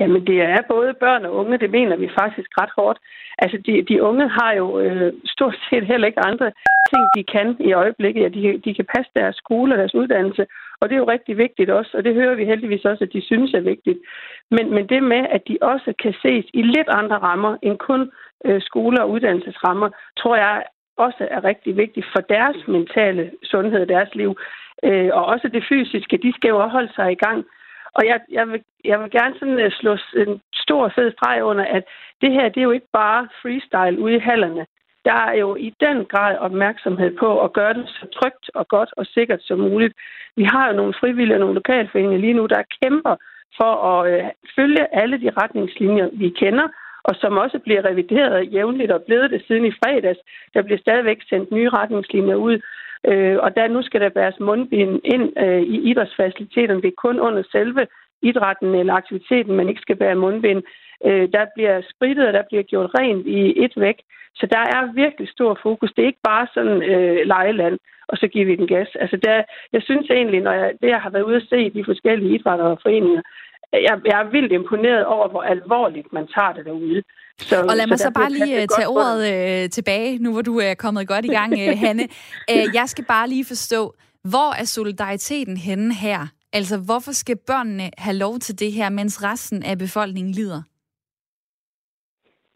Jamen, 0.00 0.26
det 0.26 0.42
er 0.42 0.62
både 0.68 0.94
børn 0.94 1.24
og 1.24 1.34
unge, 1.34 1.58
det 1.58 1.70
mener 1.70 1.96
vi 1.96 2.08
faktisk 2.20 2.50
ret 2.60 2.70
hårdt. 2.78 2.98
Altså, 3.38 3.56
de, 3.66 3.82
de 3.82 4.02
unge 4.02 4.28
har 4.28 4.52
jo 4.52 4.80
øh, 4.80 5.12
stort 5.24 5.56
set 5.70 5.86
heller 5.86 6.06
ikke 6.06 6.26
andre 6.30 6.52
ting, 6.90 7.02
de 7.16 7.22
kan 7.24 7.56
i 7.60 7.72
øjeblikket. 7.72 8.22
Ja, 8.22 8.28
de, 8.28 8.60
de 8.64 8.74
kan 8.74 8.86
passe 8.94 9.10
deres 9.16 9.36
skole 9.36 9.74
og 9.74 9.78
deres 9.78 9.94
uddannelse, 9.94 10.46
og 10.80 10.88
det 10.88 10.94
er 10.94 10.98
jo 11.04 11.10
rigtig 11.14 11.36
vigtigt 11.36 11.70
også, 11.70 11.90
og 11.96 12.04
det 12.04 12.14
hører 12.14 12.34
vi 12.34 12.44
heldigvis 12.44 12.84
også, 12.84 13.04
at 13.04 13.12
de 13.12 13.22
synes 13.22 13.54
er 13.54 13.60
vigtigt. 13.60 13.98
Men, 14.50 14.74
men 14.74 14.88
det 14.88 15.02
med, 15.02 15.26
at 15.30 15.42
de 15.48 15.58
også 15.62 15.92
kan 16.02 16.14
ses 16.22 16.46
i 16.54 16.62
lidt 16.62 16.88
andre 16.88 17.18
rammer 17.18 17.56
end 17.62 17.78
kun 17.78 18.10
øh, 18.44 18.62
skole- 18.62 19.02
og 19.02 19.10
uddannelsesrammer, 19.10 19.88
tror 20.18 20.36
jeg 20.36 20.62
også 20.96 21.26
er 21.30 21.44
rigtig 21.44 21.76
vigtigt 21.76 22.06
for 22.12 22.20
deres 22.20 22.56
mentale 22.68 23.30
sundhed, 23.42 23.86
deres 23.86 24.14
liv. 24.14 24.30
Øh, 24.84 25.10
og 25.12 25.24
også 25.26 25.48
det 25.48 25.64
fysiske, 25.68 26.16
de 26.24 26.32
skal 26.32 26.48
jo 26.48 26.58
holde 26.58 26.92
sig 26.94 27.12
i 27.12 27.20
gang. 27.26 27.44
Og 27.94 28.06
jeg, 28.06 28.20
jeg, 28.30 28.48
vil, 28.48 28.62
jeg 28.84 29.00
vil 29.00 29.10
gerne 29.10 29.34
sådan 29.38 29.60
øh, 29.60 29.70
slå 29.70 29.96
en 30.16 30.40
stor 30.54 30.92
fed 30.94 31.12
streg 31.12 31.44
under, 31.44 31.64
at 31.64 31.84
det 32.20 32.32
her, 32.32 32.48
det 32.48 32.60
er 32.60 32.68
jo 32.68 32.70
ikke 32.70 32.92
bare 32.92 33.28
freestyle 33.42 34.02
ude 34.02 34.14
i 34.14 34.26
hallerne. 34.28 34.66
Der 35.04 35.12
er 35.12 35.34
jo 35.34 35.56
i 35.56 35.74
den 35.80 36.04
grad 36.04 36.36
opmærksomhed 36.38 37.16
på 37.16 37.40
at 37.44 37.52
gøre 37.52 37.74
det 37.74 37.88
så 37.88 38.06
trygt 38.06 38.50
og 38.54 38.68
godt 38.68 38.90
og 38.96 39.06
sikkert 39.06 39.42
som 39.42 39.58
muligt. 39.58 39.94
Vi 40.36 40.44
har 40.44 40.68
jo 40.68 40.76
nogle 40.76 40.94
frivillige 41.00 41.36
og 41.36 41.40
nogle 41.40 41.54
lokalforeninger 41.54 42.18
lige 42.18 42.34
nu, 42.34 42.46
der 42.46 42.62
kæmper 42.82 43.16
for 43.58 43.72
at 43.92 44.12
øh, 44.12 44.24
følge 44.56 44.94
alle 44.94 45.20
de 45.20 45.30
retningslinjer, 45.30 46.08
vi 46.12 46.28
kender, 46.28 46.68
og 47.04 47.14
som 47.20 47.38
også 47.38 47.58
bliver 47.58 47.84
revideret 47.84 48.52
jævnligt 48.52 48.92
og 48.92 49.02
blevet 49.02 49.30
det 49.30 49.44
siden 49.46 49.64
i 49.64 49.76
fredags. 49.80 50.18
Der 50.54 50.62
bliver 50.62 50.78
stadigvæk 50.78 51.18
sendt 51.28 51.52
nye 51.52 51.68
retningslinjer 51.68 52.34
ud. 52.34 52.60
Øh, 53.08 53.38
og 53.42 53.56
der 53.56 53.68
nu 53.68 53.82
skal 53.82 54.00
der 54.00 54.08
bæres 54.08 54.40
mundbind 54.40 55.00
ind 55.04 55.38
øh, 55.44 55.62
i 55.62 55.90
idrætsfaciliteterne. 55.90 56.82
Det 56.82 56.88
er 56.88 57.02
kun 57.06 57.20
under 57.20 57.42
selve 57.52 57.86
idrætten 58.22 58.74
eller 58.74 58.94
aktiviteten, 58.94 59.56
man 59.56 59.68
ikke 59.68 59.80
skal 59.80 59.96
bære 59.96 60.14
mundbind. 60.14 60.62
Øh, 61.06 61.28
der 61.32 61.44
bliver 61.54 61.82
spritet, 61.90 62.26
og 62.26 62.32
der 62.32 62.42
bliver 62.48 62.62
gjort 62.62 62.90
rent 62.98 63.26
i 63.26 63.64
et 63.64 63.72
væk. 63.76 63.98
Så 64.34 64.46
der 64.46 64.58
er 64.58 64.92
virkelig 64.94 65.28
stor 65.28 65.58
fokus. 65.62 65.92
Det 65.92 66.02
er 66.02 66.06
ikke 66.06 66.28
bare 66.32 66.46
sådan 66.54 66.82
øh, 66.82 67.26
lejeland, 67.26 67.78
og 68.08 68.16
så 68.16 68.28
giver 68.28 68.46
vi 68.46 68.56
den 68.56 68.66
gas. 68.66 68.88
Altså 68.94 69.16
der, 69.16 69.42
jeg 69.72 69.82
synes 69.82 70.10
egentlig, 70.10 70.40
når 70.40 70.52
jeg, 70.52 70.72
det 70.82 70.88
jeg 70.88 71.00
har 71.00 71.10
været 71.10 71.22
ude 71.22 71.36
at 71.36 71.48
se 71.50 71.70
de 71.70 71.84
forskellige 71.84 72.34
idrætter 72.34 72.64
og 72.64 72.78
foreninger, 72.82 73.22
jeg, 73.72 74.00
jeg 74.04 74.20
er 74.20 74.30
vildt 74.30 74.52
imponeret 74.52 75.04
over, 75.04 75.28
hvor 75.28 75.42
alvorligt 75.42 76.12
man 76.12 76.26
tager 76.26 76.52
det 76.52 76.64
derude. 76.64 77.02
Så, 77.38 77.60
og 77.68 77.76
lad 77.76 77.86
mig 77.86 77.98
så, 77.98 78.04
så 78.04 78.12
bare 78.14 78.30
lige 78.30 78.62
øh, 78.62 78.68
tage 78.68 78.88
ordet 78.88 79.20
øh, 79.32 79.70
tilbage, 79.70 80.18
nu 80.18 80.32
hvor 80.32 80.42
du 80.42 80.58
er 80.58 80.74
kommet 80.74 81.08
godt 81.08 81.24
i 81.24 81.28
gang, 81.28 81.52
øh, 81.52 81.78
Hanne. 81.78 82.02
Æ, 82.48 82.56
jeg 82.78 82.86
skal 82.86 83.04
bare 83.04 83.28
lige 83.28 83.44
forstå, 83.44 83.94
hvor 84.24 84.50
er 84.60 84.64
solidariteten 84.64 85.56
henne 85.56 85.94
her? 85.94 86.20
Altså, 86.52 86.76
hvorfor 86.86 87.12
skal 87.12 87.36
børnene 87.46 87.90
have 87.98 88.16
lov 88.16 88.38
til 88.38 88.58
det 88.60 88.72
her, 88.72 88.88
mens 88.88 89.24
resten 89.24 89.62
af 89.62 89.78
befolkningen 89.78 90.32
lider? 90.32 90.62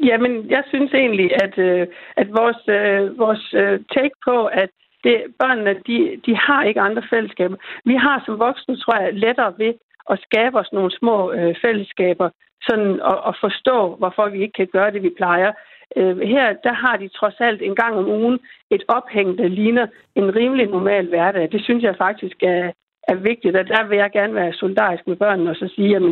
Jamen, 0.00 0.50
jeg 0.50 0.62
synes 0.68 0.92
egentlig, 0.92 1.30
at, 1.44 1.58
øh, 1.58 1.86
at 2.16 2.28
vores, 2.40 2.60
øh, 2.68 3.18
vores 3.18 3.54
øh, 3.54 3.80
take 3.94 4.16
på, 4.24 4.46
at 4.46 4.70
det, 5.04 5.16
børnene, 5.40 5.74
de, 5.88 5.98
de 6.26 6.36
har 6.36 6.64
ikke 6.64 6.80
andre 6.80 7.02
fællesskaber. 7.12 7.56
Vi 7.84 7.94
har 7.94 8.22
som 8.26 8.38
voksne, 8.38 8.76
tror 8.76 8.96
jeg, 9.02 9.14
lettere 9.14 9.54
ved 9.58 9.74
at 10.10 10.18
skabe 10.26 10.58
os 10.58 10.72
nogle 10.72 10.90
små 10.98 11.32
øh, 11.32 11.54
fællesskaber, 11.62 12.28
sådan 12.68 12.92
at, 13.12 13.18
at 13.28 13.34
forstå, 13.44 13.96
hvorfor 14.00 14.28
vi 14.28 14.42
ikke 14.42 14.58
kan 14.60 14.70
gøre 14.76 14.90
det, 14.90 15.02
vi 15.02 15.12
plejer. 15.16 15.52
Øh, 15.96 16.18
her, 16.18 16.46
der 16.66 16.72
har 16.72 16.96
de 16.96 17.08
trods 17.08 17.38
alt 17.40 17.62
en 17.62 17.76
gang 17.76 17.94
om 17.96 18.08
ugen 18.08 18.38
et 18.70 18.82
ophæng, 18.88 19.38
der 19.38 19.48
ligner 19.48 19.86
en 20.14 20.34
rimelig 20.36 20.66
normal 20.66 21.08
hverdag. 21.08 21.52
Det 21.52 21.64
synes 21.64 21.82
jeg 21.82 21.94
faktisk 21.98 22.36
er, 22.42 22.72
er 23.08 23.14
vigtigt, 23.14 23.56
og 23.56 23.68
der 23.68 23.88
vil 23.88 23.98
jeg 23.98 24.10
gerne 24.12 24.34
være 24.34 24.52
solidarisk 24.52 25.06
med 25.06 25.16
børnene 25.16 25.50
og 25.50 25.56
så 25.56 25.68
sige, 25.74 25.96
at 25.96 26.02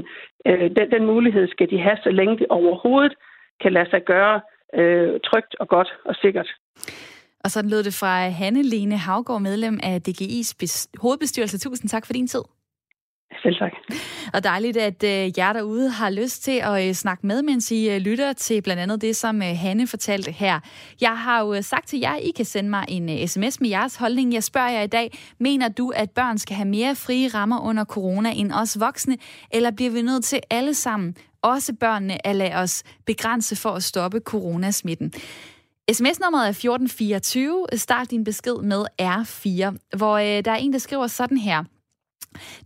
øh, 0.47 0.71
den, 0.77 0.91
den 0.91 1.07
mulighed 1.07 1.49
skal 1.49 1.71
de 1.71 1.79
have, 1.79 1.99
så 2.03 2.11
længe 2.11 2.39
det 2.39 2.47
overhovedet 2.51 3.15
kan 3.63 3.73
lade 3.73 3.91
sig 3.91 4.03
gøre 4.05 4.41
øh, 4.75 5.21
trygt 5.25 5.55
og 5.61 5.69
godt 5.69 5.91
og 6.05 6.15
sikkert. 6.15 6.49
Og 7.45 7.51
sådan 7.51 7.71
lød 7.71 7.83
det 7.83 7.95
fra 8.01 8.29
Hanne-Lene 8.29 8.97
Havgård, 9.07 9.41
medlem 9.41 9.79
af 9.83 10.01
DGI's 10.09 10.51
hovedbestyrelse. 11.03 11.59
Tusind 11.59 11.89
tak 11.89 12.07
for 12.07 12.13
din 12.13 12.27
tid. 12.27 12.43
Selv 13.43 13.57
tak. 13.59 13.73
Og 14.33 14.45
dejligt, 14.45 14.77
at 14.77 15.05
øh, 15.05 15.39
jer 15.39 15.53
derude 15.53 15.91
har 15.91 16.11
lyst 16.11 16.45
til 16.45 16.61
at 16.63 16.89
øh, 16.89 16.95
snakke 16.95 17.27
med, 17.27 17.43
mens 17.43 17.71
I 17.71 17.91
øh, 17.91 17.97
lytter 17.97 18.33
til 18.33 18.63
blandt 18.63 18.83
andet 18.83 19.01
det, 19.01 19.17
som 19.17 19.43
øh, 19.43 19.49
Hanne 19.57 19.87
fortalte 19.87 20.31
her. 20.31 20.61
Jeg 21.01 21.19
har 21.19 21.41
jo 21.41 21.55
øh, 21.55 21.63
sagt 21.63 21.89
til 21.89 21.99
jer, 21.99 22.13
at 22.13 22.23
I 22.23 22.31
kan 22.31 22.45
sende 22.45 22.71
mig 22.71 22.85
en 22.89 23.11
øh, 23.11 23.27
sms 23.27 23.61
med 23.61 23.69
jeres 23.69 23.97
holdning. 23.97 24.35
Jeg 24.35 24.45
spørger 24.45 24.71
jer 24.71 24.83
i 24.83 24.87
dag, 24.87 25.19
mener 25.39 25.69
du, 25.69 25.93
at 25.97 26.11
børn 26.11 26.39
skal 26.39 26.57
have 26.57 26.69
mere 26.69 26.95
frie 26.95 27.29
rammer 27.29 27.61
under 27.61 27.85
corona 27.85 28.31
end 28.31 28.53
os 28.53 28.81
voksne, 28.81 29.17
eller 29.51 29.71
bliver 29.71 29.91
vi 29.91 30.03
nødt 30.03 30.25
til 30.25 30.41
alle 30.51 30.75
sammen, 30.75 31.15
også 31.43 31.75
børnene, 31.81 32.27
at 32.27 32.37
lade 32.37 32.55
os 32.55 32.83
begrænse 33.07 33.57
for 33.57 33.71
at 33.71 33.83
stoppe 33.83 34.21
coronasmitten? 34.21 35.13
SMS-nummeret 35.93 36.45
er 36.45 36.49
1424. 36.49 37.67
Start 37.75 38.11
din 38.11 38.25
besked 38.25 38.57
med 38.63 38.85
R4, 39.03 39.77
hvor 39.97 40.17
øh, 40.17 40.45
der 40.45 40.51
er 40.51 40.57
en, 40.57 40.73
der 40.73 40.79
skriver 40.79 41.07
sådan 41.07 41.39
her. 41.39 41.65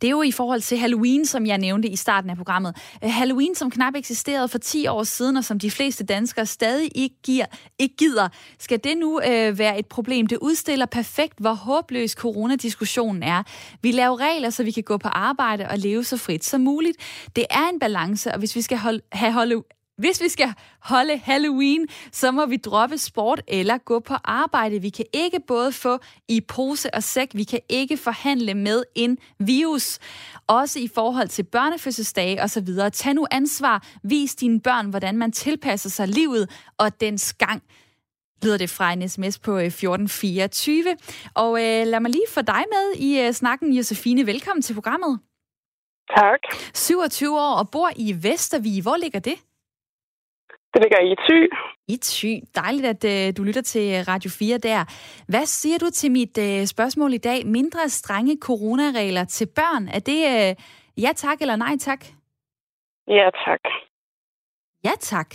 Det 0.00 0.06
er 0.06 0.10
jo 0.10 0.22
i 0.22 0.32
forhold 0.32 0.60
til 0.60 0.78
Halloween, 0.78 1.26
som 1.26 1.46
jeg 1.46 1.58
nævnte 1.58 1.88
i 1.88 1.96
starten 1.96 2.30
af 2.30 2.36
programmet. 2.36 2.76
Øh, 3.04 3.10
Halloween, 3.10 3.54
som 3.54 3.70
knap 3.70 3.94
eksisterede 3.96 4.48
for 4.48 4.58
10 4.58 4.86
år 4.86 5.02
siden, 5.02 5.36
og 5.36 5.44
som 5.44 5.58
de 5.58 5.70
fleste 5.70 6.04
danskere 6.04 6.46
stadig 6.46 6.90
ikke, 6.94 7.16
giver, 7.22 7.46
ikke 7.78 7.96
gider. 7.96 8.28
Skal 8.58 8.80
det 8.84 8.98
nu 8.98 9.20
øh, 9.20 9.58
være 9.58 9.78
et 9.78 9.86
problem? 9.86 10.26
Det 10.26 10.38
udstiller 10.40 10.86
perfekt, 10.86 11.38
hvor 11.38 11.52
håbløs 11.52 12.10
coronadiskussionen 12.10 13.22
er. 13.22 13.42
Vi 13.82 13.92
laver 13.92 14.20
regler, 14.20 14.50
så 14.50 14.62
vi 14.64 14.70
kan 14.70 14.82
gå 14.82 14.96
på 14.96 15.08
arbejde 15.08 15.68
og 15.68 15.78
leve 15.78 16.04
så 16.04 16.16
frit 16.16 16.44
som 16.44 16.60
muligt. 16.60 16.96
Det 17.36 17.44
er 17.50 17.68
en 17.72 17.78
balance, 17.78 18.32
og 18.32 18.38
hvis 18.38 18.56
vi 18.56 18.62
skal 18.62 18.78
holde, 18.78 19.00
have 19.12 19.32
hvis 19.98 20.22
vi 20.22 20.28
skal 20.28 20.54
holde 20.80 21.16
Halloween, 21.16 21.88
så 22.12 22.30
må 22.30 22.46
vi 22.46 22.56
droppe 22.56 22.98
sport 22.98 23.42
eller 23.48 23.78
gå 23.78 24.00
på 24.00 24.14
arbejde. 24.24 24.82
Vi 24.82 24.88
kan 24.90 25.04
ikke 25.12 25.40
både 25.46 25.72
få 25.72 25.98
i 26.28 26.40
pose 26.40 26.94
og 26.94 27.02
sæk, 27.02 27.30
vi 27.34 27.44
kan 27.44 27.60
ikke 27.68 27.96
forhandle 27.96 28.54
med 28.54 28.84
en 28.94 29.18
virus. 29.38 29.98
Også 30.46 30.78
i 30.78 30.88
forhold 30.94 31.28
til 31.28 31.42
børnefødselsdage 31.42 32.42
osv. 32.42 32.68
Tag 32.92 33.14
nu 33.14 33.26
ansvar. 33.30 33.86
Vis 34.02 34.34
dine 34.34 34.60
børn, 34.60 34.90
hvordan 34.90 35.18
man 35.18 35.32
tilpasser 35.32 35.90
sig 35.90 36.08
livet 36.08 36.50
og 36.78 37.00
dens 37.00 37.34
gang 37.34 37.62
lyder 38.44 38.58
det 38.58 38.70
fra 38.70 38.92
en 38.92 39.08
sms 39.08 39.38
på 39.38 39.56
1424. 39.56 40.90
Øh, 40.90 40.96
og 41.34 41.52
øh, 41.52 41.86
lad 41.86 42.00
mig 42.00 42.10
lige 42.10 42.26
få 42.30 42.42
dig 42.42 42.64
med 42.70 42.94
i 42.96 43.20
øh, 43.20 43.32
snakken, 43.32 43.72
Josefine. 43.72 44.26
Velkommen 44.26 44.62
til 44.62 44.74
programmet. 44.74 45.20
Tak. 46.16 46.40
27 46.74 47.40
år 47.40 47.54
og 47.54 47.70
bor 47.70 47.90
i 47.96 48.16
Vestervig. 48.22 48.82
Hvor 48.82 48.96
ligger 48.96 49.18
det? 49.18 49.34
Det 50.76 50.84
ligger 50.84 51.00
i 51.00 51.14
Thy. 51.26 51.40
I 51.94 51.96
Thy. 51.96 52.32
Dejligt, 52.54 52.86
at 52.94 53.02
uh, 53.12 53.36
du 53.36 53.42
lytter 53.48 53.62
til 53.62 53.86
Radio 54.10 54.30
4 54.30 54.58
der. 54.58 54.80
Hvad 55.32 55.46
siger 55.46 55.78
du 55.78 55.88
til 55.90 56.10
mit 56.18 56.38
uh, 56.38 56.64
spørgsmål 56.74 57.12
i 57.12 57.18
dag? 57.18 57.46
Mindre 57.46 57.88
strenge 57.88 58.38
coronaregler 58.46 59.24
til 59.24 59.46
børn. 59.58 59.84
Er 59.96 60.02
det 60.10 60.20
ja 61.04 61.12
tak 61.14 61.38
eller 61.40 61.56
nej 61.56 61.74
tak? 61.78 62.02
Ja 63.08 63.28
tak. 63.44 63.64
Ja 64.84 64.94
tak. 65.00 65.30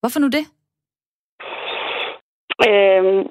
Hvorfor 0.00 0.20
nu 0.20 0.28
det? 0.36 0.44
Øhm, 2.68 3.22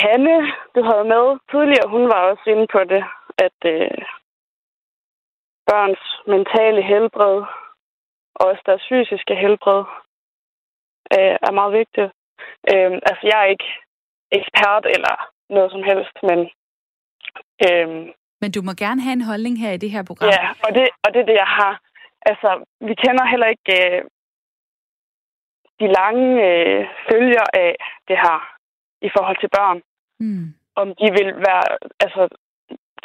Hanne, 0.00 0.36
du 0.74 0.80
havde 0.88 1.06
med 1.14 1.26
tidligere, 1.52 1.92
hun 1.94 2.04
var 2.12 2.20
også 2.30 2.44
inde 2.46 2.66
på 2.74 2.80
det, 2.92 3.02
at 3.46 3.58
øh, 3.74 3.98
børns 5.68 6.04
mentale 6.26 6.82
helbred 6.82 7.38
og 8.34 8.42
også 8.50 8.62
deres 8.66 8.84
fysiske 8.88 9.34
helbred 9.34 9.84
øh, 11.16 11.36
er 11.46 11.52
meget 11.58 11.72
vigtigt. 11.80 12.10
Øh, 12.72 12.92
altså, 13.08 13.22
jeg 13.30 13.38
er 13.42 13.48
ikke 13.54 13.70
ekspert 14.38 14.84
eller 14.94 15.14
noget 15.56 15.70
som 15.74 15.82
helst, 15.90 16.16
men... 16.28 16.38
Øh, 17.66 17.88
men 18.42 18.52
du 18.56 18.60
må 18.62 18.72
gerne 18.84 19.00
have 19.06 19.16
en 19.20 19.28
holdning 19.30 19.54
her 19.62 19.72
i 19.72 19.82
det 19.84 19.90
her 19.90 20.04
program. 20.10 20.28
Ja, 20.28 20.44
og 20.66 20.70
det, 20.76 20.84
og 21.04 21.08
det 21.12 21.20
er 21.20 21.28
det, 21.30 21.38
jeg 21.44 21.52
har. 21.60 21.74
Altså, 22.30 22.50
vi 22.80 22.94
kender 23.04 23.24
heller 23.32 23.48
ikke 23.54 23.72
øh, 23.80 24.02
de 25.80 25.86
lange 25.98 26.28
øh, 26.48 26.80
følger 27.10 27.46
af 27.64 27.70
det 28.08 28.16
her 28.24 28.38
i 29.06 29.10
forhold 29.16 29.38
til 29.40 29.50
børn. 29.56 29.78
Mm. 30.20 30.46
Om 30.82 30.88
de 31.00 31.06
vil 31.18 31.30
være 31.48 31.64
altså, 32.04 32.22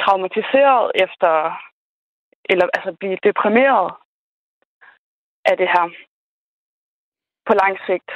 traumatiseret 0.01 0.91
efter, 1.05 1.31
eller 2.51 2.65
altså 2.77 2.91
blive 2.99 3.17
deprimeret 3.23 3.89
af 5.45 5.57
det 5.57 5.69
her 5.75 5.86
på 7.47 7.53
lang 7.63 7.75
sigt. 7.88 8.12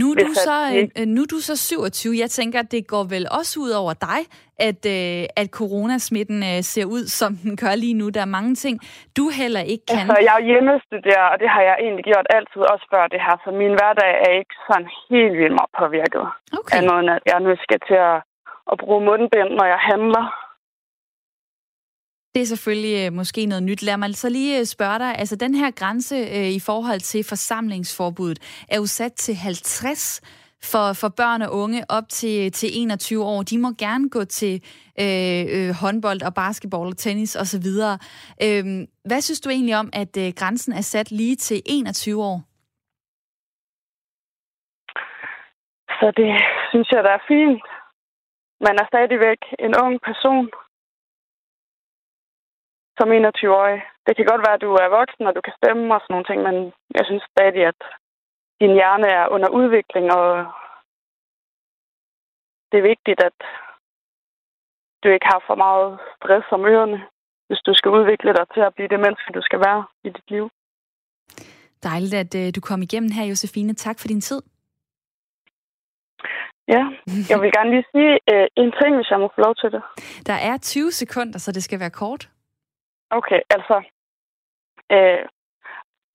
Nu 0.00 0.06
er, 0.12 0.16
du 0.28 0.32
så, 0.48 0.58
øh, 0.98 1.06
nu 1.14 1.20
er 1.24 1.30
du 1.34 1.40
så 1.48 1.54
27. 1.56 2.14
Jeg 2.24 2.30
tænker, 2.38 2.58
at 2.64 2.70
det 2.76 2.82
går 2.94 3.04
vel 3.14 3.24
også 3.38 3.52
ud 3.64 3.70
over 3.82 3.94
dig, 4.08 4.20
at, 4.68 4.80
øh, 4.96 5.22
at 5.40 5.46
coronasmitten 5.58 6.40
øh, 6.50 6.60
ser 6.72 6.86
ud, 6.96 7.04
som 7.18 7.30
den 7.44 7.52
gør 7.62 7.74
lige 7.84 7.98
nu. 8.00 8.06
Der 8.16 8.22
er 8.26 8.34
mange 8.38 8.54
ting, 8.64 8.74
du 9.18 9.24
heller 9.40 9.62
ikke 9.72 9.86
kan. 9.90 9.98
Altså, 9.98 10.18
jeg 10.26 10.34
er 10.40 10.44
hjemmestuderer, 10.50 11.26
og 11.32 11.36
det 11.42 11.48
har 11.54 11.62
jeg 11.68 11.76
egentlig 11.84 12.04
gjort 12.10 12.26
altid, 12.36 12.62
også 12.72 12.86
før 12.92 13.04
det 13.12 13.20
her. 13.26 13.34
Så 13.44 13.50
min 13.62 13.74
hverdag 13.78 14.10
er 14.26 14.32
ikke 14.40 14.56
sådan 14.68 14.88
helt 15.08 15.34
vildt 15.40 15.56
meget 15.58 15.72
påvirket 15.82 16.24
okay. 16.58 16.76
af 16.76 16.82
noget, 16.90 17.04
at 17.16 17.22
jeg 17.30 17.38
nu 17.46 17.50
skal 17.64 17.80
til 17.88 17.98
at, 18.10 18.18
at 18.72 18.76
bruge 18.82 19.00
mundbind, 19.08 19.50
når 19.58 19.66
jeg 19.74 19.80
handler. 19.90 20.24
Det 22.38 22.44
er 22.44 22.54
selvfølgelig 22.56 23.06
øh, 23.06 23.12
måske 23.12 23.46
noget 23.46 23.62
nyt. 23.62 23.82
Lad 23.82 23.96
mig 23.96 24.14
så 24.14 24.28
lige 24.28 24.58
øh, 24.58 24.64
spørge 24.64 24.98
dig, 24.98 25.18
altså 25.18 25.36
den 25.36 25.54
her 25.54 25.70
grænse 25.70 26.16
øh, 26.16 26.48
i 26.58 26.60
forhold 26.60 27.00
til 27.00 27.24
forsamlingsforbuddet 27.28 28.38
er 28.72 28.76
jo 28.76 28.86
sat 28.86 29.12
til 29.12 29.34
50 29.34 30.20
for, 30.70 30.86
for 31.00 31.08
børn 31.20 31.42
og 31.42 31.50
unge 31.62 31.80
op 31.88 32.08
til, 32.08 32.52
til 32.52 32.68
21 32.72 33.24
år. 33.24 33.42
De 33.42 33.58
må 33.58 33.68
gerne 33.78 34.10
gå 34.10 34.24
til 34.24 34.54
øh, 35.02 35.44
øh, 35.54 35.70
håndbold 35.82 36.22
og 36.22 36.34
basketball 36.34 36.86
og 36.92 36.96
tennis 36.96 37.36
osv. 37.36 37.68
Øh, 38.46 38.64
hvad 39.08 39.20
synes 39.20 39.40
du 39.40 39.48
egentlig 39.50 39.76
om, 39.82 39.88
at 39.92 40.12
øh, 40.24 40.28
grænsen 40.40 40.72
er 40.72 40.84
sat 40.92 41.10
lige 41.10 41.36
til 41.36 41.62
21 41.66 42.24
år? 42.24 42.38
Så 45.98 46.06
det 46.16 46.30
synes 46.70 46.88
jeg, 46.92 47.04
der 47.04 47.12
er 47.18 47.24
fint. 47.28 47.62
Man 48.66 48.74
er 48.80 48.86
stadigvæk 48.92 49.40
en 49.58 49.72
ung 49.84 49.94
person 50.08 50.50
som 52.98 53.08
21-årig. 53.10 53.78
Det 54.06 54.12
kan 54.16 54.26
godt 54.30 54.44
være, 54.46 54.56
at 54.58 54.64
du 54.66 54.72
er 54.84 54.96
voksen, 54.98 55.24
og 55.28 55.34
du 55.36 55.40
kan 55.46 55.54
stemme 55.58 55.94
og 55.94 56.00
sådan 56.00 56.12
nogle 56.14 56.28
ting, 56.30 56.40
men 56.48 56.56
jeg 56.96 57.04
synes 57.06 57.24
stadig, 57.32 57.62
at 57.72 57.80
din 58.60 58.72
hjerne 58.78 59.08
er 59.20 59.24
under 59.34 59.50
udvikling, 59.60 60.06
og 60.18 60.28
det 62.70 62.76
er 62.78 62.90
vigtigt, 62.92 63.20
at 63.28 63.38
du 65.02 65.08
ikke 65.08 65.28
har 65.32 65.40
for 65.46 65.56
meget 65.66 65.98
stress 66.16 66.46
om 66.56 66.64
ørerne, 66.72 67.00
hvis 67.46 67.60
du 67.66 67.72
skal 67.74 67.90
udvikle 67.98 68.32
dig 68.38 68.46
til 68.54 68.60
at 68.60 68.74
blive 68.74 68.88
det 68.88 69.00
menneske, 69.04 69.36
du 69.38 69.42
skal 69.48 69.60
være 69.66 69.84
i 70.04 70.08
dit 70.16 70.30
liv. 70.30 70.50
Dejligt, 71.82 72.14
at 72.22 72.32
uh, 72.40 72.48
du 72.56 72.60
kom 72.60 72.82
igennem 72.82 73.10
her, 73.16 73.24
Josefine. 73.24 73.74
Tak 73.74 73.96
for 74.00 74.08
din 74.08 74.20
tid. 74.20 74.42
Ja, 76.74 76.84
jeg 77.30 77.40
vil 77.40 77.52
gerne 77.56 77.70
lige 77.70 77.86
sige 77.92 78.12
uh, 78.32 78.46
en 78.62 78.72
ting, 78.80 78.96
hvis 78.96 79.10
jeg 79.10 79.20
må 79.20 79.28
få 79.34 79.40
lov 79.40 79.54
til 79.54 79.70
det. 79.74 79.82
Der 80.26 80.38
er 80.50 80.56
20 80.58 80.90
sekunder, 80.90 81.38
så 81.38 81.52
det 81.52 81.62
skal 81.64 81.80
være 81.80 81.90
kort. 81.90 82.28
Okay, 83.10 83.40
altså, 83.56 83.76
øh, 84.94 85.22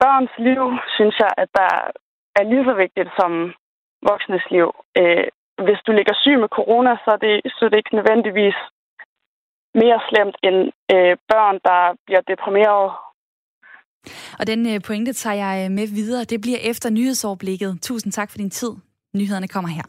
børns 0.02 0.34
liv, 0.48 0.64
synes 0.96 1.16
jeg, 1.24 1.32
at 1.38 1.50
der 1.60 1.70
er 2.40 2.44
lige 2.52 2.66
så 2.70 2.74
vigtigt 2.84 3.10
som 3.20 3.32
voksnes 4.10 4.46
liv. 4.56 4.68
Øh, 5.00 5.28
hvis 5.66 5.82
du 5.86 5.92
ligger 5.92 6.16
syg 6.24 6.38
med 6.44 6.50
corona, 6.58 6.92
så 7.04 7.10
er 7.16 7.22
det, 7.26 7.36
så 7.56 7.66
er 7.66 7.70
det 7.70 7.78
ikke 7.78 7.96
nødvendigvis 8.00 8.58
mere 9.82 10.00
slemt 10.10 10.38
end 10.48 10.60
øh, 10.94 11.14
børn, 11.32 11.56
der 11.68 11.82
bliver 12.06 12.22
deprimeret. 12.32 12.92
Og 14.40 14.48
den 14.48 14.62
øh, 14.74 14.82
pointe 14.88 15.14
tager 15.14 15.36
jeg 15.46 15.66
øh, 15.66 15.72
med 15.72 15.88
videre. 15.88 16.24
Det 16.24 16.42
bliver 16.42 16.60
efter 16.72 16.90
nyhedsoverblikket. 16.90 17.80
Tusind 17.82 18.14
tak 18.14 18.32
for 18.32 18.38
din 18.38 18.50
tid. 18.50 18.72
Nyhederne 19.14 19.48
kommer 19.48 19.70
her. 19.70 19.86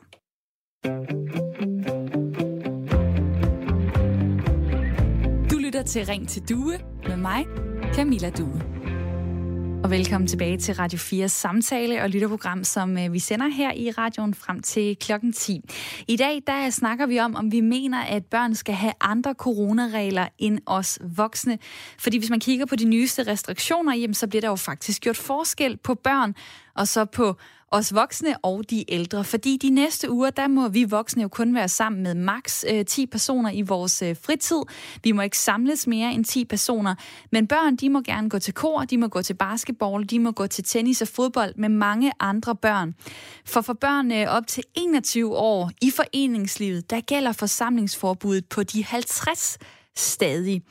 Lytter 5.74 5.86
til 5.86 6.06
Ring 6.06 6.28
til 6.28 6.48
Due 6.48 6.78
med 7.08 7.16
mig, 7.16 7.46
Camilla 7.94 8.30
Due. 8.30 8.62
Og 9.84 9.90
velkommen 9.90 10.28
tilbage 10.28 10.58
til 10.58 10.74
Radio 10.74 10.98
4 10.98 11.28
samtale 11.28 12.02
og 12.02 12.10
lytterprogram, 12.10 12.64
som 12.64 12.98
øh, 12.98 13.12
vi 13.12 13.18
sender 13.18 13.48
her 13.48 13.72
i 13.72 13.90
radioen 13.90 14.34
frem 14.34 14.62
til 14.62 14.96
klokken 14.96 15.32
10. 15.32 15.60
I 16.08 16.16
dag 16.16 16.42
der 16.46 16.70
snakker 16.70 17.06
vi 17.06 17.20
om, 17.20 17.34
om 17.34 17.52
vi 17.52 17.60
mener, 17.60 18.00
at 18.02 18.26
børn 18.26 18.54
skal 18.54 18.74
have 18.74 18.92
andre 19.00 19.34
coronaregler 19.38 20.28
end 20.38 20.58
os 20.66 20.98
voksne. 21.16 21.58
Fordi 21.98 22.18
hvis 22.18 22.30
man 22.30 22.40
kigger 22.40 22.66
på 22.66 22.76
de 22.76 22.84
nyeste 22.84 23.22
restriktioner, 23.22 23.94
jamen, 23.94 24.14
så 24.14 24.26
bliver 24.26 24.40
der 24.40 24.48
jo 24.48 24.56
faktisk 24.56 25.02
gjort 25.02 25.16
forskel 25.16 25.76
på 25.76 25.94
børn 25.94 26.34
og 26.74 26.88
så 26.88 27.04
på 27.04 27.36
os 27.74 27.94
voksne 27.94 28.36
og 28.42 28.70
de 28.70 28.84
ældre. 28.88 29.24
Fordi 29.24 29.56
de 29.56 29.70
næste 29.70 30.10
uger, 30.10 30.30
der 30.30 30.48
må 30.48 30.68
vi 30.68 30.84
voksne 30.84 31.22
jo 31.22 31.28
kun 31.28 31.54
være 31.54 31.68
sammen 31.68 32.02
med 32.02 32.14
maks 32.14 32.64
øh, 32.70 32.84
10 32.84 33.06
personer 33.06 33.50
i 33.50 33.62
vores 33.62 34.02
øh, 34.02 34.16
fritid. 34.22 34.62
Vi 35.02 35.12
må 35.12 35.22
ikke 35.22 35.38
samles 35.38 35.86
mere 35.86 36.12
end 36.12 36.24
10 36.24 36.44
personer. 36.44 36.94
Men 37.32 37.46
børn, 37.46 37.76
de 37.76 37.90
må 37.90 38.00
gerne 38.00 38.30
gå 38.30 38.38
til 38.38 38.54
kor, 38.54 38.80
de 38.80 38.98
må 38.98 39.08
gå 39.08 39.22
til 39.22 39.34
basketball, 39.34 40.10
de 40.10 40.18
må 40.18 40.30
gå 40.30 40.46
til 40.46 40.64
tennis 40.64 41.02
og 41.02 41.08
fodbold 41.08 41.54
med 41.56 41.68
mange 41.68 42.12
andre 42.20 42.56
børn. 42.56 42.94
For 43.44 43.60
for 43.60 43.72
børn 43.72 44.12
øh, 44.12 44.26
op 44.28 44.46
til 44.46 44.64
21 44.74 45.36
år 45.36 45.70
i 45.82 45.90
foreningslivet, 45.90 46.90
der 46.90 47.00
gælder 47.00 47.32
forsamlingsforbuddet 47.32 48.46
på 48.46 48.62
de 48.62 48.84
50 48.84 49.58
stadig. 49.96 50.62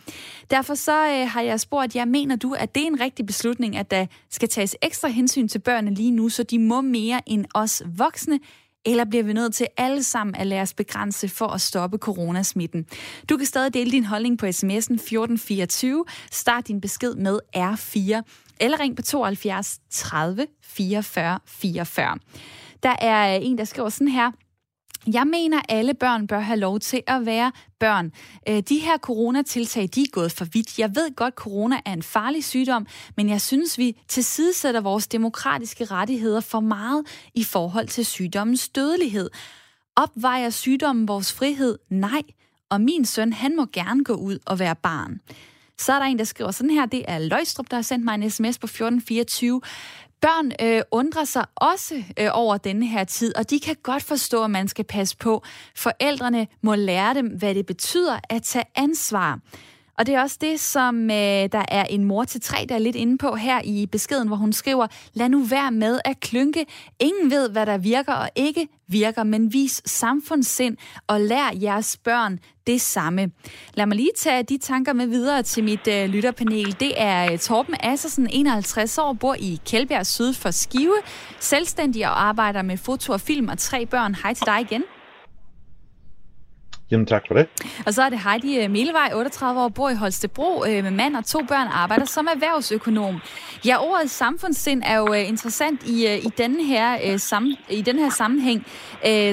Derfor 0.50 0.76
så 0.76 1.08
øh, 1.08 1.30
har 1.30 1.42
jeg 1.42 1.60
spurgt 1.60 1.96
jer, 1.96 2.06
mener 2.06 2.36
du, 2.36 2.54
at 2.54 2.76
det 2.76 2.84
er 2.84 2.88
en 2.88 3.00
rigtig 3.00 3.26
beslutning, 3.26 3.78
at 3.78 3.92
der 3.92 4.06
skal 4.30 4.50
tages 4.50 4.76
ekstra 4.82 5.08
hensyn 5.08 5.48
til 5.48 5.60
børnene 5.60 5.96
lige 5.96 6.12
nu, 6.12 6.30
så 6.30 6.44
de 6.44 6.60
må 6.60 6.82
mere 6.82 7.22
end 7.26 7.46
os 7.54 7.84
voksne, 7.98 8.40
eller 8.86 9.06
bliver 9.06 9.24
vi 9.24 9.34
nødt 9.34 9.54
til 9.54 9.68
alle 9.78 10.04
sammen 10.04 10.36
at 10.36 10.48
lade 10.48 10.62
os 10.62 10.74
begrænse 10.74 11.30
for 11.30 11.48
at 11.48 11.62
stoppe 11.62 11.98
coronasmitten? 11.98 12.86
Du 13.30 13.38
kan 13.38 13.46
stadig 13.46 13.74
dele 13.74 13.92
din 13.92 14.06
holdning 14.06 14.38
på 14.38 14.46
sms'en 14.46 14.94
1424. 14.94 16.06
Start 16.32 16.68
din 16.68 16.82
besked 16.82 17.16
med 17.16 17.40
R4. 17.58 18.22
Eller 18.60 18.80
ring 18.80 18.96
på 18.96 19.02
72 19.02 19.80
30 19.90 20.48
44 20.64 21.40
44. 21.46 22.18
Der 22.84 22.96
er 23.02 23.36
en, 23.36 23.58
der 23.58 23.64
skriver 23.64 23.90
sådan 23.90 24.08
her. 24.08 24.32
Jeg 25.08 25.28
mener, 25.28 25.62
alle 25.70 25.94
børn 25.94 26.28
bør 26.28 26.40
have 26.40 26.60
lov 26.60 26.80
til 26.80 27.02
at 27.08 27.26
være 27.26 27.52
børn. 27.80 28.12
Øh, 28.50 28.64
de 28.70 28.80
her 28.80 28.98
coronatiltag, 28.98 29.90
de 29.96 30.02
er 30.02 30.12
gået 30.12 30.32
for 30.32 30.46
vidt. 30.46 30.80
Jeg 30.80 30.96
ved 30.96 31.16
godt, 31.16 31.34
corona 31.34 31.80
er 31.86 31.94
en 31.94 32.04
farlig 32.04 32.44
sygdom, 32.44 32.88
men 33.18 33.30
jeg 33.30 33.42
synes, 33.42 33.78
vi 33.78 33.98
tilsidesætter 34.08 34.82
vores 34.82 35.08
demokratiske 35.08 35.86
rettigheder 35.86 36.40
for 36.40 36.60
meget 36.60 37.04
i 37.34 37.44
forhold 37.44 37.88
til 37.88 38.06
sygdommens 38.06 38.70
dødelighed. 38.70 39.30
Opvejer 39.96 40.50
sygdommen 40.50 41.08
vores 41.08 41.34
frihed? 41.34 41.78
Nej. 41.90 42.22
Og 42.70 42.82
min 42.82 43.06
søn, 43.06 43.34
han 43.34 43.56
må 43.56 43.66
gerne 43.74 44.04
gå 44.04 44.14
ud 44.14 44.40
og 44.46 44.60
være 44.60 44.76
barn. 44.76 45.20
Så 45.80 45.94
er 45.94 46.00
der 46.00 46.06
en, 46.06 46.20
der 46.20 46.24
skriver 46.24 46.52
sådan 46.52 46.70
her, 46.70 46.86
det 46.86 47.06
er 47.08 47.20
Løjstrup, 47.20 47.66
der 47.72 47.78
har 47.78 47.82
sendt 47.82 48.06
mig 48.06 48.16
en 48.16 48.30
sms 48.30 48.60
på 48.60 48.66
1424. 48.66 49.62
Børn 50.24 50.52
øh, 50.62 50.82
undrer 50.92 51.24
sig 51.24 51.46
også 51.56 52.04
øh, 52.20 52.30
over 52.34 52.58
denne 52.58 52.88
her 52.88 53.04
tid, 53.04 53.38
og 53.38 53.50
de 53.50 53.60
kan 53.60 53.76
godt 53.84 54.04
forstå, 54.04 54.44
at 54.44 54.52
man 54.52 54.68
skal 54.68 54.86
passe 54.86 55.18
på. 55.18 55.44
Forældrene 55.76 56.48
må 56.62 56.76
lære 56.76 57.14
dem, 57.14 57.28
hvad 57.28 57.56
det 57.56 57.66
betyder 57.66 58.20
at 58.30 58.44
tage 58.44 58.66
ansvar. 58.76 59.40
Og 59.98 60.06
det 60.06 60.16
er 60.16 60.22
også 60.22 60.38
det, 60.42 60.60
som 60.60 61.04
øh, 61.04 61.50
der 61.52 61.66
er 61.68 61.84
en 61.84 62.04
mor 62.04 62.24
til 62.24 62.42
tre, 62.42 62.66
der 62.70 62.76
er 62.76 62.80
lidt 62.80 62.96
inde 62.96 63.18
på 63.18 63.36
her 63.36 63.62
i 63.64 63.86
beskeden, 63.86 64.28
hvor 64.28 64.38
hun 64.38 64.54
skriver, 64.54 64.88
lad 65.14 65.30
nu 65.30 65.44
være 65.44 65.72
med 65.72 66.00
at 66.06 66.20
klynke. 66.20 66.66
Ingen 67.00 67.32
ved, 67.32 67.50
hvad 67.50 67.66
der 67.66 67.78
virker 67.78 68.14
og 68.14 68.30
ikke 68.36 68.68
virker, 68.88 69.24
men 69.24 69.54
vis 69.54 69.82
samfundssind 69.86 70.78
og 71.08 71.22
lær 71.22 71.52
jeres 71.62 71.98
børn 71.98 72.40
det 72.68 72.82
samme. 72.82 73.32
Lad 73.74 73.86
mig 73.86 73.98
lige 73.98 74.12
tage 74.18 74.44
de 74.44 74.58
tanker 74.58 74.94
med 74.94 75.08
videre 75.08 75.44
til 75.44 75.64
mit 75.64 75.88
øh, 75.88 76.06
lytterpanel. 76.10 76.80
Det 76.80 77.02
er 77.02 77.32
øh, 77.32 77.40
Torben 77.40 77.76
Assersen, 77.80 78.28
51 78.32 78.98
år, 78.98 79.14
bor 79.14 79.36
i 79.40 79.60
Kjeldbjerg 79.66 80.06
syd 80.06 80.34
for 80.34 80.52
Skive, 80.52 80.96
selvstændig 81.40 82.08
og 82.08 82.24
arbejder 82.24 82.62
med 82.62 82.78
foto 82.78 83.14
og 83.14 83.22
film 83.22 83.48
og 83.48 83.58
tre 83.58 83.86
børn. 83.86 84.16
Hej 84.16 84.34
til 84.34 84.46
dig 84.46 84.62
igen. 84.62 84.84
Jamen 86.92 87.06
tak 87.06 87.24
for 87.28 87.36
det. 87.36 87.48
Og 87.86 87.94
så 87.94 88.02
er 88.04 88.10
det 88.10 88.20
Heidi 88.20 88.58
øh, 88.64 88.72
Melevej, 88.72 89.12
38 89.16 89.62
år, 89.62 89.70
bor 89.70 89.90
i 89.90 89.96
Holstebro 89.96 90.66
øh, 90.66 90.84
med 90.84 90.92
mand 90.92 91.16
og 91.16 91.26
to 91.26 91.40
børn, 91.48 91.68
arbejder 91.68 92.06
som 92.06 92.28
erhvervsøkonom. 92.28 93.20
Ja, 93.66 93.78
ordet 93.84 94.10
samfundssind 94.10 94.84
er 94.86 94.98
jo 94.98 95.14
øh, 95.14 95.28
interessant 95.28 95.84
i, 95.88 96.16
i, 96.16 96.30
denne 96.38 96.64
her, 96.64 97.18
sam, 97.18 97.56
i 97.70 97.82
den 97.82 98.00
her 98.00 98.10
sammenhæng. 98.10 98.66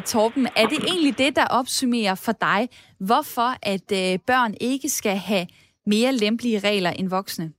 Torben, 0.07 0.49
er 0.57 0.67
det 0.67 0.79
egentlig 0.89 1.19
det, 1.19 1.37
der 1.37 1.45
opsummerer 1.45 2.15
for 2.15 2.33
dig, 2.33 2.69
hvorfor 3.01 3.55
at 3.63 4.21
børn 4.27 4.55
ikke 4.61 4.89
skal 4.89 5.17
have 5.17 5.47
mere 5.87 6.13
lempelige 6.13 6.59
regler 6.59 6.91
end 6.91 7.09
voksne? 7.09 7.53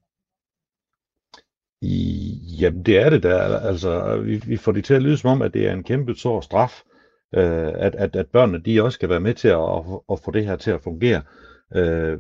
Jamen, 1.82 2.84
det 2.84 2.97
er 2.97 3.10
det 3.10 3.23
der. 3.23 3.60
Altså, 3.60 4.17
vi, 4.17 4.41
vi 4.47 4.58
får 4.58 4.71
det 4.71 4.86
til 4.86 4.93
at 4.93 5.01
lyde 5.01 5.17
som 5.17 5.30
om, 5.30 5.41
at 5.41 5.54
det 5.54 5.67
er 5.67 5.73
en 5.73 5.84
kæmpe 5.84 6.15
stor 6.15 6.41
straf 6.41 6.82
øh, 7.35 7.71
at, 7.75 7.95
at, 7.95 8.15
at 8.15 8.27
børnene 8.27 8.59
de 8.65 8.83
også 8.83 8.95
skal 8.95 9.09
være 9.09 9.19
med 9.19 9.33
til 9.33 9.47
at, 9.47 9.59
at, 9.59 9.99
at 10.11 10.19
få 10.25 10.31
det 10.31 10.45
her 10.45 10.55
til 10.55 10.71
at 10.71 10.81
fungere. 10.81 11.21
Øh, 11.75 12.17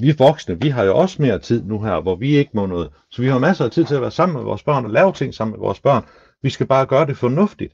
vi 0.00 0.14
voksne, 0.18 0.60
vi 0.60 0.68
har 0.68 0.84
jo 0.84 0.96
også 0.96 1.22
mere 1.22 1.38
tid 1.38 1.64
nu 1.64 1.82
her, 1.82 2.00
hvor 2.00 2.16
vi 2.16 2.36
ikke 2.36 2.50
må 2.54 2.66
noget. 2.66 2.90
Så 3.10 3.22
vi 3.22 3.28
har 3.28 3.38
masser 3.38 3.64
af 3.64 3.70
tid 3.70 3.84
til 3.84 3.94
at 3.94 4.00
være 4.00 4.10
sammen 4.10 4.36
med 4.36 4.44
vores 4.44 4.62
børn 4.62 4.84
og 4.84 4.90
lave 4.90 5.12
ting 5.12 5.34
sammen 5.34 5.52
med 5.52 5.58
vores 5.60 5.80
børn. 5.80 6.04
Vi 6.42 6.50
skal 6.50 6.66
bare 6.66 6.86
gøre 6.86 7.06
det 7.06 7.16
fornuftigt. 7.16 7.72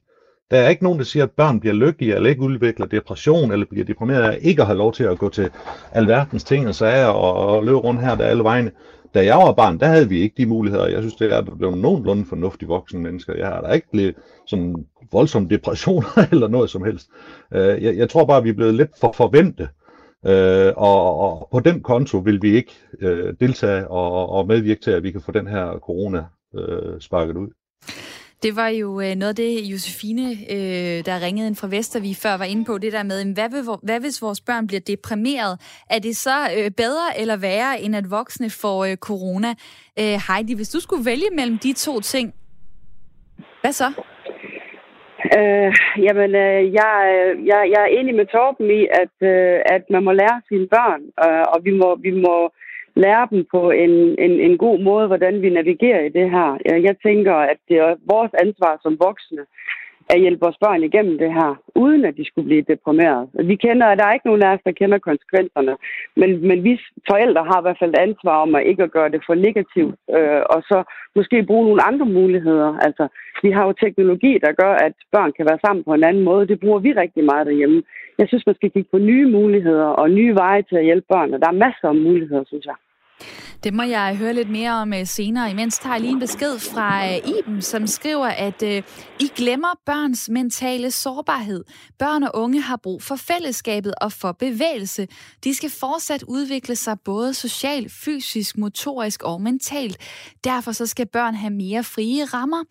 Der 0.51 0.57
er 0.59 0.69
ikke 0.69 0.83
nogen, 0.83 0.99
der 0.99 1.05
siger, 1.05 1.23
at 1.23 1.31
børn 1.31 1.61
bliver 1.61 1.75
lykkelige 1.75 2.15
eller 2.15 2.31
ikke 2.31 2.43
udvikler 2.43 2.87
depression 2.87 3.53
eller 3.53 3.67
bliver 3.71 3.85
deprimeret 3.85 4.23
af 4.23 4.39
ikke 4.43 4.63
at 4.63 4.67
have 4.67 4.79
lov 4.79 4.93
til 4.93 5.05
at 5.05 5.19
gå 5.19 5.29
til 5.29 5.51
alverdens 5.93 6.45
ting 6.45 6.69
og 6.69 6.75
sager 6.75 7.07
og, 7.07 7.35
og 7.35 7.65
løbe 7.65 7.79
rundt 7.79 8.01
her 8.01 8.15
der 8.15 8.25
alle 8.25 8.45
vegne. 8.45 8.71
Da 9.17 9.25
jeg 9.25 9.37
var 9.37 9.53
barn, 9.53 9.81
der 9.81 9.87
havde 9.87 10.09
vi 10.09 10.21
ikke 10.21 10.35
de 10.37 10.47
muligheder. 10.47 10.89
Jeg 10.89 11.03
synes, 11.03 11.15
det 11.15 11.33
er 11.33 11.43
blevet 11.43 11.79
nogenlunde 11.79 12.25
fornuftige 12.25 12.69
voksne 12.69 13.01
mennesker. 13.01 13.35
Jeg 13.35 13.47
har 13.47 13.61
da 13.61 13.73
ikke 13.73 13.91
blevet 13.93 14.15
sådan 14.47 14.87
voldsom 15.13 15.49
depressioner 15.49 16.09
eller 16.33 16.49
noget 16.49 16.71
som 16.71 16.85
helst. 16.85 17.09
Øh, 17.55 17.83
jeg, 17.83 17.97
jeg 17.97 18.11
tror 18.11 18.25
bare, 18.25 18.37
at 18.37 18.45
vi 18.45 18.49
er 18.49 18.55
blevet 18.55 18.75
lidt 18.75 18.91
for 19.01 19.13
forventet. 19.13 19.69
Øh, 20.27 20.73
og, 20.77 21.19
og 21.19 21.49
på 21.53 21.61
den 21.61 21.83
konto 21.83 22.19
vil 22.19 22.43
vi 22.43 22.57
ikke 22.57 22.73
øh, 23.01 23.35
deltage 23.41 23.89
og, 23.89 24.29
og 24.29 24.47
medvirke 24.47 24.81
til, 24.81 24.91
at 24.91 25.03
vi 25.03 25.11
kan 25.11 25.21
få 25.21 25.33
den 25.33 25.47
her 25.47 25.79
corona 25.79 26.25
øh, 26.55 27.01
sparket 27.01 27.37
ud. 27.37 27.49
Det 28.43 28.57
var 28.57 28.69
jo 28.69 29.01
øh, 29.01 29.15
noget 29.15 29.33
af 29.35 29.35
det, 29.37 29.71
Josefine, 29.73 30.27
øh, 30.55 30.99
der 31.07 31.25
ringede 31.27 31.47
ind 31.47 31.57
fra 31.57 31.69
Vestervig 31.77 32.17
før, 32.23 32.37
var 32.37 32.45
inde 32.45 32.65
på, 32.65 32.79
det 32.79 32.93
der 32.93 33.03
med, 33.03 33.35
hvad, 33.35 33.51
vil, 33.51 33.63
hvad 33.83 34.01
hvis 34.01 34.23
vores 34.23 34.41
børn 34.41 34.67
bliver 34.67 34.81
deprimeret? 34.81 35.55
Er 35.91 35.99
det 35.99 36.17
så 36.17 36.39
øh, 36.59 36.71
bedre 36.83 37.09
eller 37.21 37.37
værre, 37.37 37.81
end 37.81 37.97
at 37.97 38.11
voksne 38.11 38.51
får 38.63 38.85
øh, 38.85 38.97
corona? 38.97 39.51
Øh, 40.01 40.17
Heidi, 40.29 40.55
hvis 40.55 40.69
du 40.69 40.81
skulle 40.81 41.05
vælge 41.05 41.31
mellem 41.39 41.59
de 41.59 41.73
to 41.73 42.01
ting, 42.01 42.35
hvad 43.63 43.73
så? 43.73 43.89
Øh, 45.37 45.71
jamen, 46.07 46.31
øh, 46.47 46.63
jeg, 46.79 46.95
øh, 47.13 47.47
jeg, 47.51 47.61
jeg 47.73 47.81
er 47.87 47.95
enig 47.99 48.15
med 48.15 48.27
Torben 48.27 48.69
i, 48.81 48.83
at, 49.03 49.17
øh, 49.33 49.57
at 49.75 49.83
man 49.91 50.05
må 50.05 50.13
lære 50.13 50.39
sine 50.49 50.67
børn, 50.77 51.03
øh, 51.25 51.45
og 51.53 51.59
vi 51.67 51.73
må, 51.81 51.89
vi 52.07 52.13
må 52.27 52.37
lære 52.97 53.29
dem 53.31 53.47
på 53.55 53.71
en, 53.71 53.95
en, 54.25 54.35
en 54.47 54.59
god 54.59 54.79
måde, 54.79 55.07
hvordan 55.07 55.43
vi 55.43 55.51
navigerer 55.51 56.03
i 56.05 56.15
det 56.19 56.31
her. 56.31 56.59
Jeg 56.89 56.97
tænker, 57.07 57.35
at 57.35 57.59
det 57.69 57.77
er 57.77 57.95
vores 58.13 58.33
ansvar 58.45 58.79
som 58.83 58.99
voksne 59.01 59.43
at 60.15 60.21
hjælpe 60.21 60.45
vores 60.47 60.59
børn 60.65 60.83
igennem 60.83 61.19
det 61.19 61.33
her, 61.33 61.51
uden 61.75 62.05
at 62.05 62.17
de 62.17 62.25
skulle 62.27 62.49
blive 62.51 62.71
deprimeret. 62.73 63.29
Vi 63.51 63.57
kender, 63.57 63.87
at 63.87 63.99
der 63.99 64.07
er 64.07 64.15
ikke 64.15 64.27
nogen 64.27 64.43
af 64.43 64.55
os, 64.55 64.67
der 64.67 64.73
kender 64.81 64.99
konsekvenserne, 64.99 65.77
men, 66.21 66.31
men 66.49 66.65
vi 66.65 66.81
forældre 67.11 67.43
har 67.51 67.59
i 67.61 67.65
hvert 67.65 67.83
fald 67.83 67.95
ansvar 67.99 68.37
om 68.45 68.55
at 68.55 68.67
ikke 68.67 68.83
at 68.83 68.93
gøre 68.97 69.11
det 69.15 69.23
for 69.27 69.35
negativt, 69.35 69.95
øh, 70.17 70.43
og 70.55 70.61
så 70.71 70.79
måske 71.17 71.43
bruge 71.43 71.67
nogle 71.67 71.87
andre 71.91 72.07
muligheder. 72.07 72.71
Altså, 72.87 73.09
vi 73.43 73.51
har 73.51 73.65
jo 73.67 73.73
teknologi, 73.73 74.33
der 74.45 74.53
gør, 74.63 74.73
at 74.87 74.95
børn 75.13 75.33
kan 75.37 75.47
være 75.51 75.63
sammen 75.67 75.85
på 75.85 75.95
en 75.95 76.05
anden 76.05 76.25
måde. 76.25 76.49
Det 76.49 76.61
bruger 76.61 76.79
vi 76.79 76.93
rigtig 76.93 77.25
meget 77.25 77.47
derhjemme. 77.47 77.83
Jeg 78.19 78.29
synes, 78.29 78.47
man 78.47 78.55
skal 78.55 78.71
kigge 78.71 78.91
på 78.93 78.99
nye 78.99 79.27
muligheder 79.39 79.89
og 80.01 80.11
nye 80.11 80.35
veje 80.35 80.63
til 80.63 80.77
at 80.77 80.85
hjælpe 80.85 81.07
børn, 81.13 81.35
og 81.35 81.41
der 81.41 81.49
er 81.49 81.63
masser 81.67 81.89
af 81.89 81.95
muligheder, 81.95 82.45
synes 82.47 82.67
jeg. 82.67 82.75
Det 83.65 83.75
må 83.75 83.83
jeg 83.83 84.17
høre 84.17 84.35
lidt 84.35 84.51
mere 84.51 84.73
om 84.73 84.93
øh, 84.93 85.07
senere. 85.07 85.51
Imens 85.51 85.79
tager 85.79 85.95
jeg 85.95 86.01
lige 86.01 86.13
en 86.13 86.19
besked 86.19 86.59
fra 86.59 87.09
øh, 87.09 87.17
Iben, 87.17 87.63
som 87.63 87.87
skriver, 87.87 88.27
at 88.27 88.63
øh, 88.63 88.83
I 89.21 89.31
glemmer 89.37 89.69
børns 89.87 90.29
mentale 90.29 90.91
sårbarhed. 90.91 91.65
Børn 91.99 92.23
og 92.23 92.31
unge 92.35 92.61
har 92.61 92.77
brug 92.77 93.03
for 93.03 93.17
fællesskabet 93.17 93.95
og 94.01 94.13
for 94.13 94.33
bevægelse. 94.33 95.09
De 95.45 95.55
skal 95.55 95.71
fortsat 95.71 96.23
udvikle 96.23 96.77
sig 96.77 97.01
både 97.05 97.35
socialt, 97.35 97.93
fysisk, 97.93 98.59
motorisk 98.59 99.23
og 99.23 99.43
mentalt. 99.43 99.97
Derfor 100.45 100.73
så 100.73 100.87
skal 100.87 101.07
børn 101.07 101.35
have 101.35 101.53
mere 101.53 101.85
frie 101.85 102.25
rammer. 102.25 102.65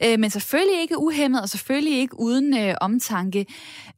Men 0.00 0.30
selvfølgelig 0.30 0.80
ikke 0.80 0.98
uhemmet 0.98 1.42
og 1.42 1.48
selvfølgelig 1.48 1.98
ikke 1.98 2.20
uden 2.20 2.76
omtanke. 2.80 3.46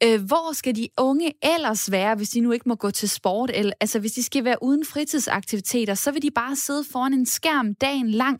Hvor 0.00 0.52
skal 0.52 0.76
de 0.76 0.88
unge 0.98 1.32
ellers 1.42 1.90
være, 1.90 2.14
hvis 2.14 2.30
de 2.30 2.40
nu 2.40 2.52
ikke 2.52 2.68
må 2.68 2.74
gå 2.74 2.90
til 2.90 3.08
sport? 3.08 3.50
Eller, 3.54 3.72
altså 3.80 3.98
hvis 3.98 4.12
de 4.12 4.22
skal 4.22 4.44
være 4.44 4.56
uden 4.62 4.84
fritidsaktivitet 4.84 5.85
aktiviteter, 5.86 5.94
så 5.94 6.12
vil 6.12 6.22
de 6.22 6.30
bare 6.30 6.56
sidde 6.56 6.84
foran 6.92 7.12
en 7.12 7.26
skærm 7.26 7.74
dagen 7.74 8.10
lang. 8.10 8.38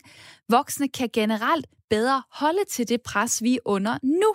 Voksne 0.49 0.87
kan 0.87 1.09
generelt 1.13 1.67
bedre 1.89 2.23
holde 2.41 2.65
til 2.69 2.89
det 2.89 2.99
pres, 3.01 3.43
vi 3.43 3.53
er 3.55 3.63
under 3.65 3.93
nu, 4.03 4.29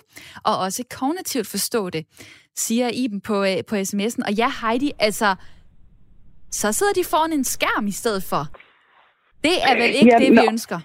og 0.45 0.53
også 0.65 0.83
kognitivt 0.99 1.47
forstå 1.47 1.89
det, 1.89 2.03
siger 2.55 2.89
Iben 2.93 3.21
på, 3.21 3.37
øh, 3.43 3.57
på 3.69 3.75
sms'en. 3.75 4.21
Og 4.27 4.33
ja, 4.41 4.49
Heidi, 4.61 4.91
altså, 4.99 5.29
så 6.51 6.71
sidder 6.71 6.93
de 6.93 7.03
foran 7.11 7.33
en 7.33 7.43
skærm 7.43 7.85
i 7.87 7.95
stedet 8.01 8.23
for. 8.31 8.43
Det 9.47 9.55
er 9.69 9.75
vel 9.81 9.91
ikke 9.99 10.13
ja, 10.15 10.19
det, 10.23 10.31
vi 10.31 10.41
nå. 10.41 10.51
ønsker? 10.51 10.79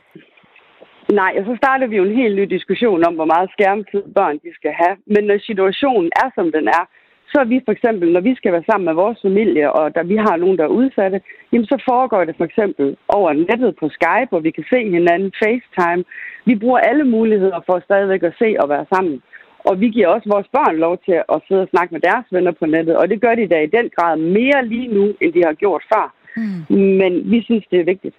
Nej, 1.21 1.33
og 1.39 1.45
så 1.49 1.55
starter 1.63 1.87
vi 1.87 1.97
jo 1.97 2.05
en 2.05 2.21
helt 2.23 2.37
ny 2.41 2.45
diskussion 2.57 3.01
om, 3.09 3.15
hvor 3.19 3.29
meget 3.35 3.49
skærmtid 3.57 4.03
børn 4.19 4.37
de 4.45 4.51
skal 4.59 4.73
have. 4.83 4.97
Men 5.15 5.23
når 5.29 5.39
situationen 5.51 6.11
er, 6.23 6.29
som 6.37 6.47
den 6.57 6.67
er, 6.79 6.85
så 7.31 7.37
er 7.41 7.49
vi 7.53 7.59
for 7.65 7.73
eksempel, 7.73 8.07
når 8.13 8.21
vi 8.29 8.35
skal 8.35 8.53
være 8.53 8.69
sammen 8.71 8.87
med 8.89 8.95
vores 9.03 9.19
familie, 9.27 9.67
og 9.79 9.95
der 9.95 10.11
vi 10.13 10.17
har 10.27 10.37
nogen, 10.37 10.59
der 10.59 10.65
er 10.65 10.77
udsatte, 10.81 11.19
jamen 11.53 11.67
så 11.67 11.77
foregår 11.91 12.25
det 12.25 12.35
for 12.37 12.45
eksempel 12.51 12.97
over 13.09 13.33
nettet 13.33 13.73
på 13.81 13.87
Skype, 13.97 14.31
hvor 14.31 14.41
vi 14.47 14.51
kan 14.51 14.65
se 14.73 14.81
hinanden, 14.97 15.31
FaceTime. 15.43 16.03
Vi 16.49 16.55
bruger 16.63 16.79
alle 16.79 17.05
muligheder 17.17 17.61
for 17.67 17.77
stadigvæk 17.89 18.23
at 18.23 18.39
se 18.43 18.49
og 18.63 18.69
være 18.69 18.87
sammen. 18.95 19.23
Og 19.69 19.81
vi 19.81 19.89
giver 19.95 20.09
også 20.09 20.29
vores 20.35 20.49
børn 20.57 20.77
lov 20.77 20.95
til 21.07 21.17
at 21.35 21.39
sidde 21.49 21.63
og 21.67 21.73
snakke 21.73 21.93
med 21.95 22.01
deres 22.01 22.27
venner 22.31 22.53
på 22.61 22.67
nettet, 22.67 22.97
og 22.97 23.09
det 23.11 23.21
gør 23.21 23.35
de 23.35 23.49
da 23.49 23.59
i 23.63 23.75
den 23.79 23.87
grad 23.97 24.17
mere 24.17 24.67
lige 24.73 24.89
nu, 24.97 25.05
end 25.21 25.33
de 25.33 25.43
har 25.47 25.53
gjort 25.53 25.83
før. 25.93 26.07
Mm. 26.37 26.65
Men 27.01 27.13
vi 27.33 27.43
synes, 27.43 27.65
det 27.71 27.81
er 27.81 27.85
vigtigt. 27.85 28.17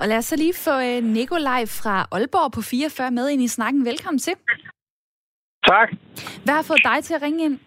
Og 0.00 0.08
lad 0.08 0.16
os 0.16 0.24
så 0.24 0.36
lige 0.36 0.54
få 0.66 0.74
øh, 0.88 0.98
Nikolaj 1.16 1.62
fra 1.78 1.96
Aalborg 2.12 2.52
på 2.52 2.60
44 2.60 3.10
med 3.10 3.28
ind 3.30 3.42
i 3.42 3.48
snakken. 3.48 3.84
Velkommen 3.84 4.18
til. 4.18 4.34
Tak. 5.66 5.88
Hvad 6.44 6.54
har 6.54 6.62
fået 6.62 6.84
dig 6.84 7.04
til 7.04 7.14
at 7.14 7.22
ringe 7.22 7.44
ind? 7.44 7.58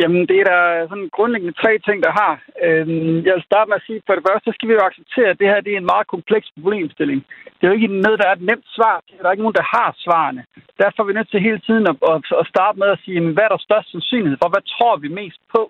Jamen, 0.00 0.22
det 0.28 0.36
er 0.40 0.46
der 0.52 0.62
sådan 0.90 1.10
grundlæggende 1.16 1.60
tre 1.62 1.72
ting, 1.86 1.98
der 2.06 2.12
har. 2.20 2.34
Øhm, 2.66 3.16
jeg 3.26 3.34
vil 3.34 3.48
starte 3.48 3.68
med 3.68 3.80
at 3.80 3.86
sige, 3.86 4.00
for 4.06 4.14
det 4.14 4.26
første, 4.28 4.48
skal 4.52 4.68
vi 4.68 4.74
jo 4.74 4.86
acceptere, 4.88 5.30
at 5.30 5.38
det 5.40 5.50
her 5.50 5.60
det 5.60 5.72
er 5.72 5.80
en 5.80 5.92
meget 5.94 6.06
kompleks 6.14 6.46
problemstilling. 6.56 7.20
Det 7.56 7.62
er 7.64 7.70
jo 7.70 7.78
ikke 7.78 8.00
noget, 8.04 8.20
der 8.20 8.28
er 8.28 8.36
et 8.36 8.48
nemt 8.50 8.68
svar. 8.76 8.96
Der 9.20 9.26
er 9.26 9.34
ikke 9.34 9.46
nogen, 9.46 9.60
der 9.60 9.72
har 9.76 9.88
svarene. 10.04 10.42
Derfor 10.82 10.98
er 11.02 11.08
vi 11.08 11.18
nødt 11.18 11.30
til 11.30 11.46
hele 11.48 11.60
tiden 11.66 11.84
at, 11.92 11.96
at 12.40 12.46
starte 12.52 12.78
med 12.78 12.88
at 12.94 13.02
sige, 13.04 13.20
hvad 13.34 13.44
er 13.44 13.52
der 13.54 13.66
størst 13.68 13.90
sandsynlighed 13.90 14.38
for? 14.42 14.48
Hvad 14.54 14.64
tror 14.74 14.94
vi 14.96 15.08
mest 15.20 15.40
på? 15.54 15.62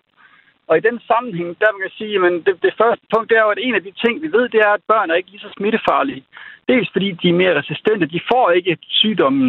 Og 0.69 0.75
i 0.77 0.87
den 0.89 0.99
sammenhæng, 1.11 1.51
der 1.63 1.71
vil 1.75 1.87
jeg 1.87 1.95
sige, 2.01 2.15
at 2.27 2.33
det, 2.47 2.55
det 2.67 2.75
første 2.81 3.05
punkt, 3.15 3.33
er 3.33 3.43
jo, 3.45 3.51
at 3.55 3.61
en 3.67 3.75
af 3.79 3.83
de 3.87 3.93
ting, 4.03 4.15
vi 4.25 4.29
ved, 4.37 4.45
det 4.55 4.61
er, 4.67 4.73
at 4.75 4.89
børn 4.93 5.11
er 5.11 5.15
ikke 5.19 5.31
lige 5.31 5.47
så 5.47 5.53
smittefarlige. 5.57 6.25
Dels 6.71 6.89
fordi 6.95 7.09
de 7.21 7.29
er 7.29 7.41
mere 7.43 7.59
resistente. 7.61 8.13
De 8.15 8.21
får 8.33 8.51
ikke 8.51 8.79
sygdommen. 9.01 9.49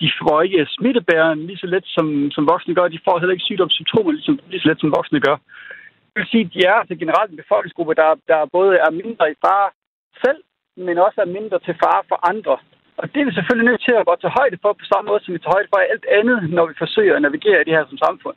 De 0.00 0.08
får 0.20 0.42
ikke 0.42 0.66
smittebæren 0.76 1.46
lige 1.48 1.62
så 1.62 1.66
let, 1.66 1.86
som, 1.96 2.06
som 2.34 2.48
voksne 2.52 2.74
gør. 2.74 2.88
De 2.88 3.04
får 3.06 3.18
heller 3.18 3.36
ikke 3.36 3.48
sygdomssymptomer 3.48 4.12
lige, 4.12 4.26
som, 4.28 4.38
lige 4.50 4.60
så 4.60 4.68
let, 4.68 4.80
som 4.80 4.94
voksne 4.98 5.20
gør. 5.20 5.36
Det 6.10 6.18
vil 6.20 6.32
sige, 6.32 6.46
at 6.46 6.54
de 6.54 6.60
er 6.70 6.74
altså 6.80 6.94
generelt 7.02 7.30
en 7.30 7.42
befolkningsgruppe, 7.42 7.94
der, 7.94 8.10
der 8.30 8.52
både 8.58 8.72
er 8.86 8.90
mindre 9.02 9.24
i 9.32 9.36
fare 9.44 9.68
selv, 10.24 10.40
men 10.86 10.98
også 11.06 11.18
er 11.24 11.34
mindre 11.38 11.58
til 11.66 11.74
fare 11.84 12.02
for 12.10 12.18
andre. 12.30 12.56
Og 13.00 13.04
det 13.12 13.20
er 13.20 13.26
vi 13.28 13.34
selvfølgelig 13.34 13.68
nødt 13.70 13.82
til 13.86 13.94
at 13.98 14.06
gå 14.06 14.14
til 14.20 14.36
højde 14.38 14.56
for 14.62 14.72
på 14.72 14.84
samme 14.92 15.06
måde, 15.08 15.20
som 15.24 15.34
vi 15.34 15.38
tager 15.38 15.56
højde 15.56 15.68
for 15.72 15.80
alt 15.92 16.06
andet, 16.18 16.38
når 16.56 16.64
vi 16.70 16.74
forsøger 16.84 17.14
at 17.16 17.22
navigere 17.22 17.60
i 17.60 17.64
det 17.64 17.76
her 17.76 17.84
som 17.90 17.98
samfund. 18.06 18.36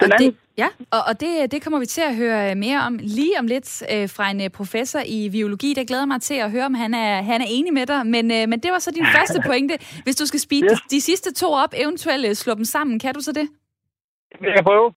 Den 0.00 0.12
anden, 0.14 0.32
det, 0.32 0.47
Ja, 0.58 0.68
og, 0.90 1.00
og 1.08 1.20
det, 1.20 1.52
det 1.52 1.62
kommer 1.62 1.78
vi 1.78 1.86
til 1.86 2.00
at 2.00 2.16
høre 2.16 2.54
mere 2.54 2.80
om 2.80 2.98
lige 3.02 3.38
om 3.38 3.46
lidt 3.46 3.82
øh, 3.92 4.08
fra 4.08 4.30
en 4.30 4.40
øh, 4.40 4.50
professor 4.50 5.00
i 5.06 5.30
biologi. 5.30 5.74
Der 5.74 5.84
glæder 5.84 6.06
mig 6.06 6.20
til 6.22 6.34
at 6.34 6.50
høre, 6.50 6.66
om 6.66 6.74
han 6.74 6.94
er, 6.94 7.22
han 7.22 7.40
er 7.40 7.46
enig 7.48 7.72
med 7.72 7.86
dig. 7.86 8.06
Men, 8.06 8.30
øh, 8.30 8.48
men 8.48 8.60
det 8.60 8.72
var 8.72 8.78
så 8.78 8.90
din 8.90 9.06
første 9.16 9.42
pointe. 9.46 9.74
Hvis 10.04 10.16
du 10.16 10.26
skal 10.26 10.40
speede 10.40 10.64
yes. 10.64 10.80
de, 10.80 10.96
de 10.96 11.00
sidste 11.00 11.32
to 11.34 11.52
op, 11.52 11.74
eventuelt 11.76 12.26
øh, 12.26 12.34
slå 12.34 12.54
dem 12.54 12.64
sammen, 12.64 12.98
kan 12.98 13.14
du 13.14 13.20
så 13.20 13.32
det? 13.32 13.48
Jeg 14.40 14.54
kan 14.56 14.64
prøve. 14.64 14.92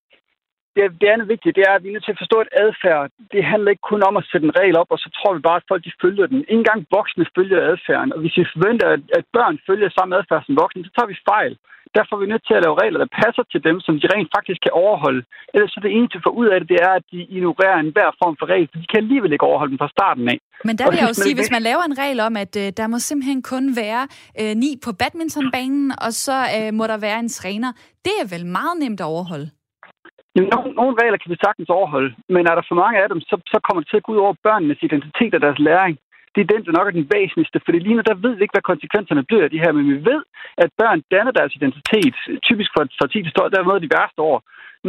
Det, 0.76 0.84
det 1.02 1.08
andet 1.14 1.28
vigtige, 1.34 1.56
det 1.58 1.64
er, 1.70 1.74
at 1.76 1.84
vi 1.84 1.90
er 1.90 1.96
nødt 1.96 2.06
til 2.08 2.16
at 2.16 2.22
forstå, 2.24 2.38
at 2.44 2.54
adfærd, 2.64 3.04
det 3.34 3.44
handler 3.52 3.72
ikke 3.72 3.90
kun 3.92 4.04
om 4.10 4.16
at 4.18 4.28
sætte 4.32 4.46
en 4.48 4.58
regel 4.60 4.76
op, 4.82 4.90
og 4.94 5.00
så 5.04 5.10
tror 5.18 5.34
vi 5.34 5.42
bare, 5.48 5.60
at 5.62 5.70
folk 5.72 5.84
de 5.86 6.00
følger 6.04 6.28
den. 6.34 6.40
Ingen 6.52 6.68
gang 6.70 6.80
voksne 6.98 7.26
følger 7.38 7.60
adfærden, 7.72 8.14
og 8.14 8.20
hvis 8.22 8.38
vi 8.38 8.54
forventer, 8.54 8.88
at, 8.96 9.02
at 9.18 9.26
børn 9.38 9.56
følger 9.68 9.90
samme 9.90 10.16
adfærd 10.20 10.44
som 10.46 10.60
voksne, 10.64 10.86
så 10.86 10.92
tager 10.94 11.12
vi 11.12 11.18
fejl. 11.32 11.54
Derfor 11.98 12.12
er 12.16 12.22
vi 12.24 12.32
nødt 12.32 12.46
til 12.48 12.58
at 12.58 12.64
lave 12.66 12.80
regler, 12.84 13.00
der 13.04 13.16
passer 13.24 13.44
til 13.52 13.62
dem, 13.68 13.78
som 13.86 13.94
de 14.02 14.08
rent 14.14 14.30
faktisk 14.36 14.60
kan 14.66 14.74
overholde. 14.84 15.22
Ellers 15.54 15.72
så 15.74 15.80
det 15.86 15.92
eneste 15.98 16.18
for 16.24 16.32
ud 16.42 16.48
af 16.54 16.58
det, 16.60 16.70
det 16.74 16.80
er, 16.88 16.94
at 17.00 17.06
de 17.12 17.20
ignorerer 17.36 17.78
enhver 17.80 18.10
form 18.22 18.36
for 18.40 18.46
regel, 18.54 18.68
for 18.72 18.80
de 18.82 18.88
kan 18.92 19.00
alligevel 19.04 19.32
ikke 19.34 19.50
overholde 19.50 19.72
dem 19.74 19.82
fra 19.84 19.94
starten 19.98 20.26
af. 20.34 20.40
Men 20.68 20.76
der 20.80 20.86
vil 20.90 20.98
jeg 21.02 21.08
jo 21.12 21.14
sige, 21.14 21.36
hvis 21.40 21.52
man 21.56 21.64
laver 21.70 21.84
en 21.90 21.98
regel 22.04 22.20
om, 22.28 22.34
at 22.44 22.54
øh, 22.64 22.68
der 22.80 22.88
må 22.88 22.98
simpelthen 23.00 23.42
kun 23.54 23.66
være 23.84 24.04
øh, 24.42 24.54
ni 24.64 24.72
på 24.86 24.92
badmintonbanen, 25.00 25.92
og 26.06 26.12
så 26.26 26.38
øh, 26.58 26.74
må 26.80 26.84
der 26.92 26.98
være 27.08 27.20
en 27.20 27.30
træner, 27.40 27.72
det 28.06 28.16
er 28.22 28.28
vel 28.36 28.46
meget 28.46 28.76
nemt 28.84 29.02
at 29.02 29.08
overholde? 29.14 29.50
Nogle, 30.36 30.72
nogle 30.80 30.96
regler 31.02 31.18
kan 31.18 31.32
vi 31.32 31.38
sagtens 31.46 31.70
overholde, 31.70 32.16
men 32.34 32.44
er 32.50 32.56
der 32.56 32.66
for 32.68 32.76
mange 32.84 32.98
af 33.04 33.10
dem, 33.10 33.20
så, 33.30 33.36
så 33.54 33.58
kommer 33.66 33.82
det 33.82 33.90
til 33.90 33.98
at 33.98 34.04
gå 34.04 34.12
ud 34.14 34.24
over 34.26 34.34
børnenes 34.44 34.84
identitet 34.88 35.34
og 35.36 35.42
deres 35.42 35.60
læring 35.60 35.98
det 36.34 36.42
er 36.42 36.54
den, 36.54 36.66
der 36.66 36.72
nok 36.78 36.88
er 36.88 36.98
den 37.00 37.10
væsentligste, 37.16 37.62
for 37.64 37.72
lige 37.72 37.98
nu 37.98 38.04
der 38.10 38.22
ved 38.26 38.34
vi 38.36 38.42
ikke, 38.44 38.56
hvad 38.58 38.72
konsekvenserne 38.72 39.24
bliver 39.30 39.44
af 39.44 39.52
de 39.54 39.64
her, 39.64 39.72
men 39.72 39.86
vi 39.94 39.98
ved, 40.12 40.22
at 40.64 40.70
børn 40.82 41.00
danner 41.14 41.34
deres 41.40 41.54
identitet, 41.60 42.16
typisk 42.50 42.70
for, 42.76 42.84
for 43.00 43.08
10 43.08 43.24
til 43.24 43.34
der 43.54 43.60
er 43.60 43.70
noget 43.70 43.86
de 43.86 43.94
værste 43.98 44.22
år. 44.32 44.38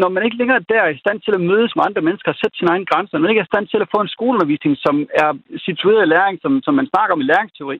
Når 0.00 0.08
man 0.14 0.24
ikke 0.24 0.40
længere 0.40 0.64
der 0.72 0.80
er 0.82 0.90
i 0.94 1.02
stand 1.04 1.18
til 1.20 1.36
at 1.36 1.46
mødes 1.50 1.72
med 1.76 1.86
andre 1.88 2.02
mennesker 2.06 2.30
og 2.32 2.38
sætte 2.40 2.56
sine 2.58 2.70
egne 2.72 2.90
grænser, 2.90 3.12
når 3.12 3.22
man 3.22 3.30
ikke 3.30 3.42
er 3.42 3.48
i 3.48 3.52
stand 3.52 3.66
til 3.68 3.84
at 3.84 3.92
få 3.94 3.98
en 4.02 4.14
skoleundervisning, 4.16 4.74
som 4.86 4.94
er 5.24 5.30
situeret 5.68 6.02
i 6.04 6.12
læring, 6.14 6.36
som, 6.42 6.52
som 6.66 6.74
man 6.80 6.90
snakker 6.92 7.12
om 7.14 7.22
i 7.24 7.28
læringsteori, 7.30 7.78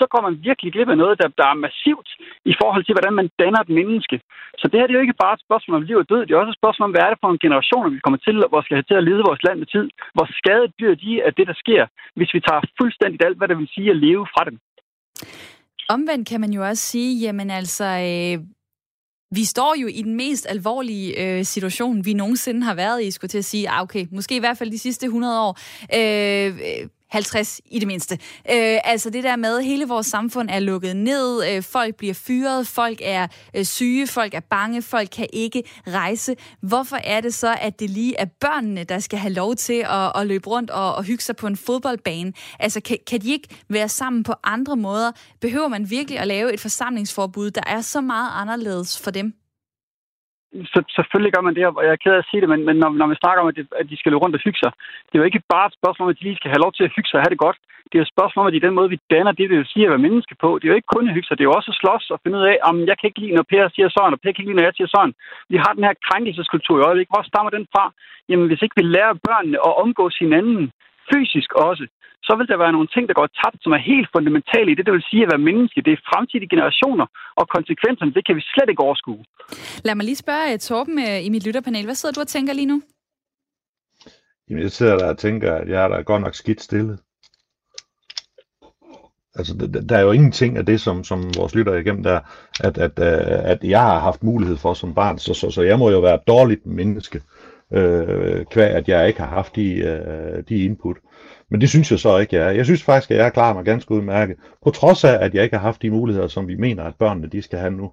så 0.00 0.04
kommer 0.10 0.26
man 0.30 0.42
virkelig 0.48 0.70
glip 0.72 0.88
af 0.94 0.98
noget, 1.02 1.14
der, 1.20 1.28
der 1.40 1.46
er 1.52 1.62
massivt 1.66 2.08
i 2.52 2.54
forhold 2.60 2.82
til, 2.84 2.94
hvordan 2.94 3.14
man 3.20 3.28
danner 3.42 3.60
et 3.62 3.72
menneske. 3.80 4.16
Så 4.60 4.64
det 4.68 4.76
her 4.78 4.86
det 4.86 4.94
er 4.94 5.00
jo 5.00 5.06
ikke 5.06 5.22
bare 5.24 5.34
et 5.36 5.46
spørgsmål 5.46 5.76
om 5.78 5.86
liv 5.88 5.96
og 6.02 6.08
død, 6.12 6.22
det 6.22 6.32
er 6.32 6.42
også 6.42 6.54
et 6.54 6.60
spørgsmål 6.62 6.86
om, 6.88 6.94
hvad 6.94 7.04
er 7.04 7.10
det 7.10 7.22
for 7.22 7.30
en 7.30 7.42
generation, 7.46 7.94
vi 7.94 8.04
kommer 8.04 8.20
til, 8.26 8.36
hvor 8.50 8.60
skal 8.62 8.76
have 8.78 8.88
til 8.90 9.00
at 9.00 9.06
lede 9.08 9.28
vores 9.28 9.42
land 9.46 9.58
med 9.62 9.68
tid. 9.74 9.86
Hvor 10.16 10.26
skadet 10.38 10.70
bliver 10.76 10.94
de 11.04 11.12
af 11.26 11.32
det, 11.38 11.46
der 11.50 11.56
sker, 11.62 11.82
hvis 12.18 12.30
vi 12.34 12.40
tager 12.46 12.62
fuldstændigt 12.78 13.24
alt, 13.26 13.38
hvad 13.38 13.48
det 13.48 13.58
vil 13.60 13.74
sige 13.76 13.90
at 13.94 14.00
leve 14.06 14.24
fra 14.34 14.42
dem. 14.48 14.56
Omvendt 15.96 16.28
kan 16.30 16.40
man 16.40 16.52
jo 16.56 16.60
også 16.70 16.84
sige, 16.92 17.10
jamen 17.24 17.48
altså, 17.60 17.88
øh, 18.08 18.36
vi 19.38 19.44
står 19.44 19.72
jo 19.82 19.86
i 19.98 20.02
den 20.08 20.14
mest 20.16 20.46
alvorlige 20.54 21.08
øh, 21.22 21.44
situation, 21.44 22.04
vi 22.04 22.14
nogensinde 22.14 22.62
har 22.62 22.74
været 22.74 23.02
i, 23.02 23.10
skulle 23.10 23.28
til 23.28 23.38
at 23.38 23.50
sige, 23.52 23.70
ah, 23.70 23.82
okay, 23.82 24.04
måske 24.10 24.36
i 24.36 24.44
hvert 24.44 24.58
fald 24.58 24.70
de 24.70 24.78
sidste 24.78 25.06
100 25.06 25.40
år. 25.46 25.52
Øh 25.98 26.88
50 27.12 27.60
i 27.66 27.78
det 27.78 27.86
mindste. 27.86 28.14
Øh, 28.50 28.78
altså 28.84 29.10
det 29.10 29.24
der 29.24 29.36
med, 29.36 29.58
at 29.58 29.64
hele 29.64 29.88
vores 29.88 30.06
samfund 30.06 30.48
er 30.50 30.58
lukket 30.58 30.96
ned, 30.96 31.50
øh, 31.50 31.62
folk 31.62 31.96
bliver 31.96 32.14
fyret, 32.14 32.66
folk 32.66 32.98
er 33.02 33.26
øh, 33.56 33.64
syge, 33.64 34.06
folk 34.06 34.34
er 34.34 34.40
bange, 34.40 34.82
folk 34.82 35.08
kan 35.12 35.26
ikke 35.32 35.62
rejse. 35.86 36.36
Hvorfor 36.60 36.96
er 36.96 37.20
det 37.20 37.34
så, 37.34 37.56
at 37.60 37.80
det 37.80 37.90
lige 37.90 38.16
er 38.18 38.24
børnene, 38.24 38.84
der 38.84 38.98
skal 38.98 39.18
have 39.18 39.32
lov 39.32 39.56
til 39.56 39.84
at, 39.88 40.12
at 40.14 40.26
løbe 40.26 40.48
rundt 40.48 40.70
og, 40.70 40.94
og 40.94 41.04
hygge 41.04 41.24
sig 41.24 41.36
på 41.36 41.46
en 41.46 41.56
fodboldbane? 41.56 42.32
Altså 42.58 42.80
kan, 42.80 42.98
kan 43.06 43.20
de 43.20 43.30
ikke 43.30 43.48
være 43.68 43.88
sammen 43.88 44.22
på 44.22 44.34
andre 44.44 44.76
måder? 44.76 45.12
Behøver 45.40 45.68
man 45.68 45.90
virkelig 45.90 46.18
at 46.18 46.26
lave 46.26 46.52
et 46.52 46.60
forsamlingsforbud, 46.60 47.50
der 47.50 47.62
er 47.66 47.80
så 47.80 48.00
meget 48.00 48.30
anderledes 48.34 48.98
for 48.98 49.10
dem? 49.10 49.41
Så, 50.72 50.78
selvfølgelig 50.96 51.32
gør 51.32 51.44
man 51.46 51.54
det, 51.56 51.64
og 51.66 51.84
jeg 51.86 51.92
er 51.92 52.02
ked 52.02 52.12
af 52.12 52.22
at 52.22 52.28
sige 52.30 52.40
det, 52.42 52.48
men, 52.52 52.60
men 52.68 52.76
når, 52.82 52.90
når 53.00 53.08
vi 53.12 53.22
snakker 53.22 53.40
om, 53.42 53.48
at 53.52 53.56
de, 53.56 53.64
at 53.80 53.86
de 53.90 53.96
skal 53.96 54.10
løbe 54.10 54.22
rundt 54.24 54.36
og 54.38 54.44
hygge 54.44 54.60
sig, 54.62 54.72
det 55.06 55.14
er 55.14 55.22
jo 55.22 55.28
ikke 55.30 55.42
bare 55.54 55.66
et 55.68 55.78
spørgsmål 55.78 56.06
om, 56.06 56.12
at 56.12 56.18
de 56.18 56.26
lige 56.26 56.40
skal 56.40 56.52
have 56.52 56.64
lov 56.64 56.72
til 56.74 56.84
at 56.86 56.92
hygge 56.96 57.08
sig 57.08 57.18
og 57.18 57.24
have 57.24 57.34
det 57.34 57.44
godt. 57.46 57.58
Det 57.88 57.94
er 57.94 58.02
jo 58.02 58.08
et 58.08 58.14
spørgsmål 58.16 58.42
om, 58.42 58.50
at 58.50 58.58
i 58.58 58.64
den 58.66 58.74
måde, 58.78 58.92
vi 58.94 58.98
danner 59.14 59.32
det, 59.32 59.50
det 59.50 59.58
vil 59.58 59.72
sige 59.72 59.86
at 59.86 59.92
være 59.94 60.06
menneske 60.06 60.34
på. 60.44 60.48
Det 60.58 60.64
er 60.64 60.72
jo 60.72 60.78
ikke 60.78 60.94
kun 60.94 61.08
at 61.08 61.14
hygge 61.14 61.28
sig, 61.28 61.34
det 61.36 61.44
er 61.44 61.50
jo 61.50 61.58
også 61.58 61.70
at 61.72 61.80
slås 61.80 62.04
og 62.14 62.20
finde 62.22 62.38
ud 62.38 62.46
af, 62.52 62.56
om 62.70 62.76
jeg 62.90 62.96
kan 62.96 63.08
ikke 63.08 63.20
lide, 63.22 63.36
når 63.36 63.46
Per 63.50 63.68
siger 63.74 63.88
sådan, 63.96 64.14
og 64.14 64.20
Per 64.20 64.32
kan 64.32 64.40
ikke 64.40 64.50
lide, 64.50 64.60
når 64.60 64.68
jeg 64.68 64.76
siger 64.76 64.90
sådan. 64.96 65.14
Vi 65.52 65.56
har 65.62 65.72
den 65.76 65.86
her 65.88 65.94
krænkelseskultur 66.08 66.76
i 66.78 66.86
øjeblikket. 66.88 67.14
Hvor 67.14 67.24
stammer 67.30 67.50
den 67.56 67.66
fra? 67.74 67.84
Jamen, 68.28 68.46
hvis 68.48 68.62
ikke 68.62 68.78
vi 68.80 68.84
lærer 68.96 69.22
børnene 69.28 69.58
at 69.68 69.72
omgås 69.84 70.16
hinanden 70.24 70.64
fysisk 71.10 71.50
også, 71.68 71.84
så 72.26 72.32
vil 72.38 72.48
der 72.50 72.62
være 72.64 72.72
nogle 72.76 72.90
ting, 72.94 73.04
der 73.08 73.14
går 73.20 73.28
tabt, 73.42 73.58
som 73.62 73.72
er 73.72 73.82
helt 73.92 74.08
fundamentale 74.16 74.68
i 74.70 74.74
det, 74.78 74.86
der 74.86 74.94
vil 74.96 75.08
sige 75.10 75.22
at 75.24 75.30
være 75.32 75.46
menneske. 75.50 75.82
Det 75.86 75.92
er 75.92 76.06
fremtidige 76.12 76.52
generationer, 76.54 77.06
og 77.40 77.44
konsekvenserne, 77.56 78.14
det 78.16 78.26
kan 78.26 78.36
vi 78.36 78.42
slet 78.52 78.68
ikke 78.68 78.86
overskue. 78.86 79.24
Lad 79.86 79.94
mig 79.94 80.04
lige 80.06 80.24
spørge 80.24 80.58
Torben 80.58 80.98
øh, 81.08 81.26
i 81.26 81.28
mit 81.34 81.46
lytterpanel. 81.46 81.84
Hvad 81.84 81.98
sidder 81.98 82.14
du 82.14 82.20
og 82.20 82.32
tænker 82.36 82.52
lige 82.52 82.72
nu? 82.72 82.78
Jamen, 84.48 84.62
jeg 84.62 84.70
sidder 84.70 84.96
der 84.98 85.08
og 85.08 85.18
tænker, 85.18 85.54
at 85.54 85.68
jeg 85.68 85.84
er 85.84 85.88
da 85.88 85.96
godt 86.00 86.22
nok 86.22 86.34
skidt 86.34 86.60
stillet. 86.60 86.98
Altså, 89.34 89.82
der 89.88 89.96
er 89.96 90.00
jo 90.00 90.12
ingenting 90.12 90.56
af 90.56 90.66
det, 90.66 90.80
som, 90.80 91.04
som 91.04 91.18
vores 91.36 91.54
lytter 91.54 91.74
igennem 91.74 92.02
der, 92.02 92.20
at, 92.60 92.78
at, 92.78 92.98
øh, 92.98 93.50
at 93.52 93.64
jeg 93.64 93.80
har 93.80 93.98
haft 93.98 94.22
mulighed 94.22 94.56
for 94.56 94.74
som 94.74 94.94
barn, 94.94 95.18
så, 95.18 95.34
så, 95.34 95.50
så 95.50 95.62
jeg 95.62 95.78
må 95.78 95.90
jo 95.90 96.00
være 96.00 96.14
et 96.14 96.26
dårligt 96.26 96.66
menneske, 96.66 97.22
øh, 97.72 98.44
kvæg 98.44 98.70
at 98.70 98.88
jeg 98.88 99.08
ikke 99.08 99.20
har 99.20 99.28
haft 99.28 99.56
de, 99.56 99.74
øh, 99.74 100.44
de 100.48 100.64
input. 100.64 100.96
Men 101.52 101.60
det 101.60 101.68
synes 101.68 101.90
jeg 101.90 101.98
så 101.98 102.18
ikke, 102.18 102.36
jeg 102.36 102.46
er. 102.46 102.50
Jeg 102.50 102.64
synes 102.64 102.82
faktisk, 102.82 103.10
at 103.10 103.16
jeg 103.16 103.26
er 103.26 103.30
klar 103.30 103.52
mig 103.52 103.64
ganske 103.64 103.92
udmærket, 103.92 104.36
på 104.64 104.70
trods 104.70 105.04
af, 105.04 105.18
at 105.20 105.34
jeg 105.34 105.44
ikke 105.44 105.56
har 105.56 105.62
haft 105.62 105.82
de 105.82 105.90
muligheder, 105.90 106.28
som 106.28 106.48
vi 106.48 106.56
mener, 106.56 106.84
at 106.84 106.94
børnene 106.98 107.26
de 107.26 107.42
skal 107.42 107.58
have 107.58 107.70
nu. 107.70 107.90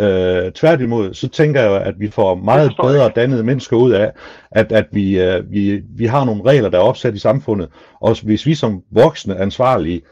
Øh, 0.00 0.52
tværtimod, 0.52 1.14
så 1.14 1.28
tænker 1.28 1.62
jeg, 1.62 1.82
at 1.82 1.94
vi 1.98 2.10
får 2.10 2.34
meget 2.34 2.72
bedre 2.82 3.12
dannede 3.16 3.44
mennesker 3.44 3.76
ud 3.76 3.92
af, 3.92 4.12
at, 4.50 4.72
at 4.72 4.86
vi, 4.92 5.20
øh, 5.20 5.52
vi, 5.52 5.82
vi 5.96 6.06
har 6.06 6.24
nogle 6.24 6.42
regler, 6.44 6.68
der 6.68 6.78
er 6.78 6.82
opsat 6.82 7.14
i 7.14 7.18
samfundet, 7.18 7.68
og 8.00 8.16
hvis 8.22 8.46
vi 8.46 8.54
som 8.54 8.82
voksne 8.90 9.36
ansvarlige 9.36 10.02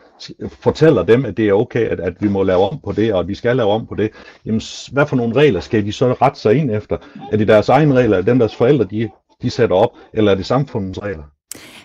fortæller 0.48 1.02
dem, 1.02 1.24
at 1.24 1.36
det 1.36 1.48
er 1.48 1.52
okay, 1.52 1.88
at, 1.88 2.00
at 2.00 2.14
vi 2.20 2.28
må 2.28 2.42
lave 2.42 2.70
om 2.70 2.80
på 2.84 2.92
det, 2.92 3.12
og 3.14 3.20
at 3.20 3.28
vi 3.28 3.34
skal 3.34 3.56
lave 3.56 3.70
om 3.70 3.86
på 3.86 3.94
det, 3.94 4.10
jamen 4.46 4.60
hvad 4.92 5.06
for 5.06 5.16
nogle 5.16 5.34
regler 5.34 5.60
skal 5.60 5.84
de 5.84 5.92
så 5.92 6.12
rette 6.12 6.40
sig 6.40 6.54
ind 6.54 6.70
efter? 6.70 6.96
Er 7.32 7.36
det 7.36 7.48
deres 7.48 7.68
egne 7.68 7.94
regler, 7.94 8.18
er 8.18 8.22
dem 8.22 8.38
deres 8.38 8.54
forældre 8.54 8.84
de, 8.84 9.08
de 9.42 9.50
sætter 9.50 9.76
op, 9.76 9.90
eller 10.14 10.30
er 10.32 10.36
det 10.36 10.46
samfundets 10.46 11.02
regler? 11.02 11.35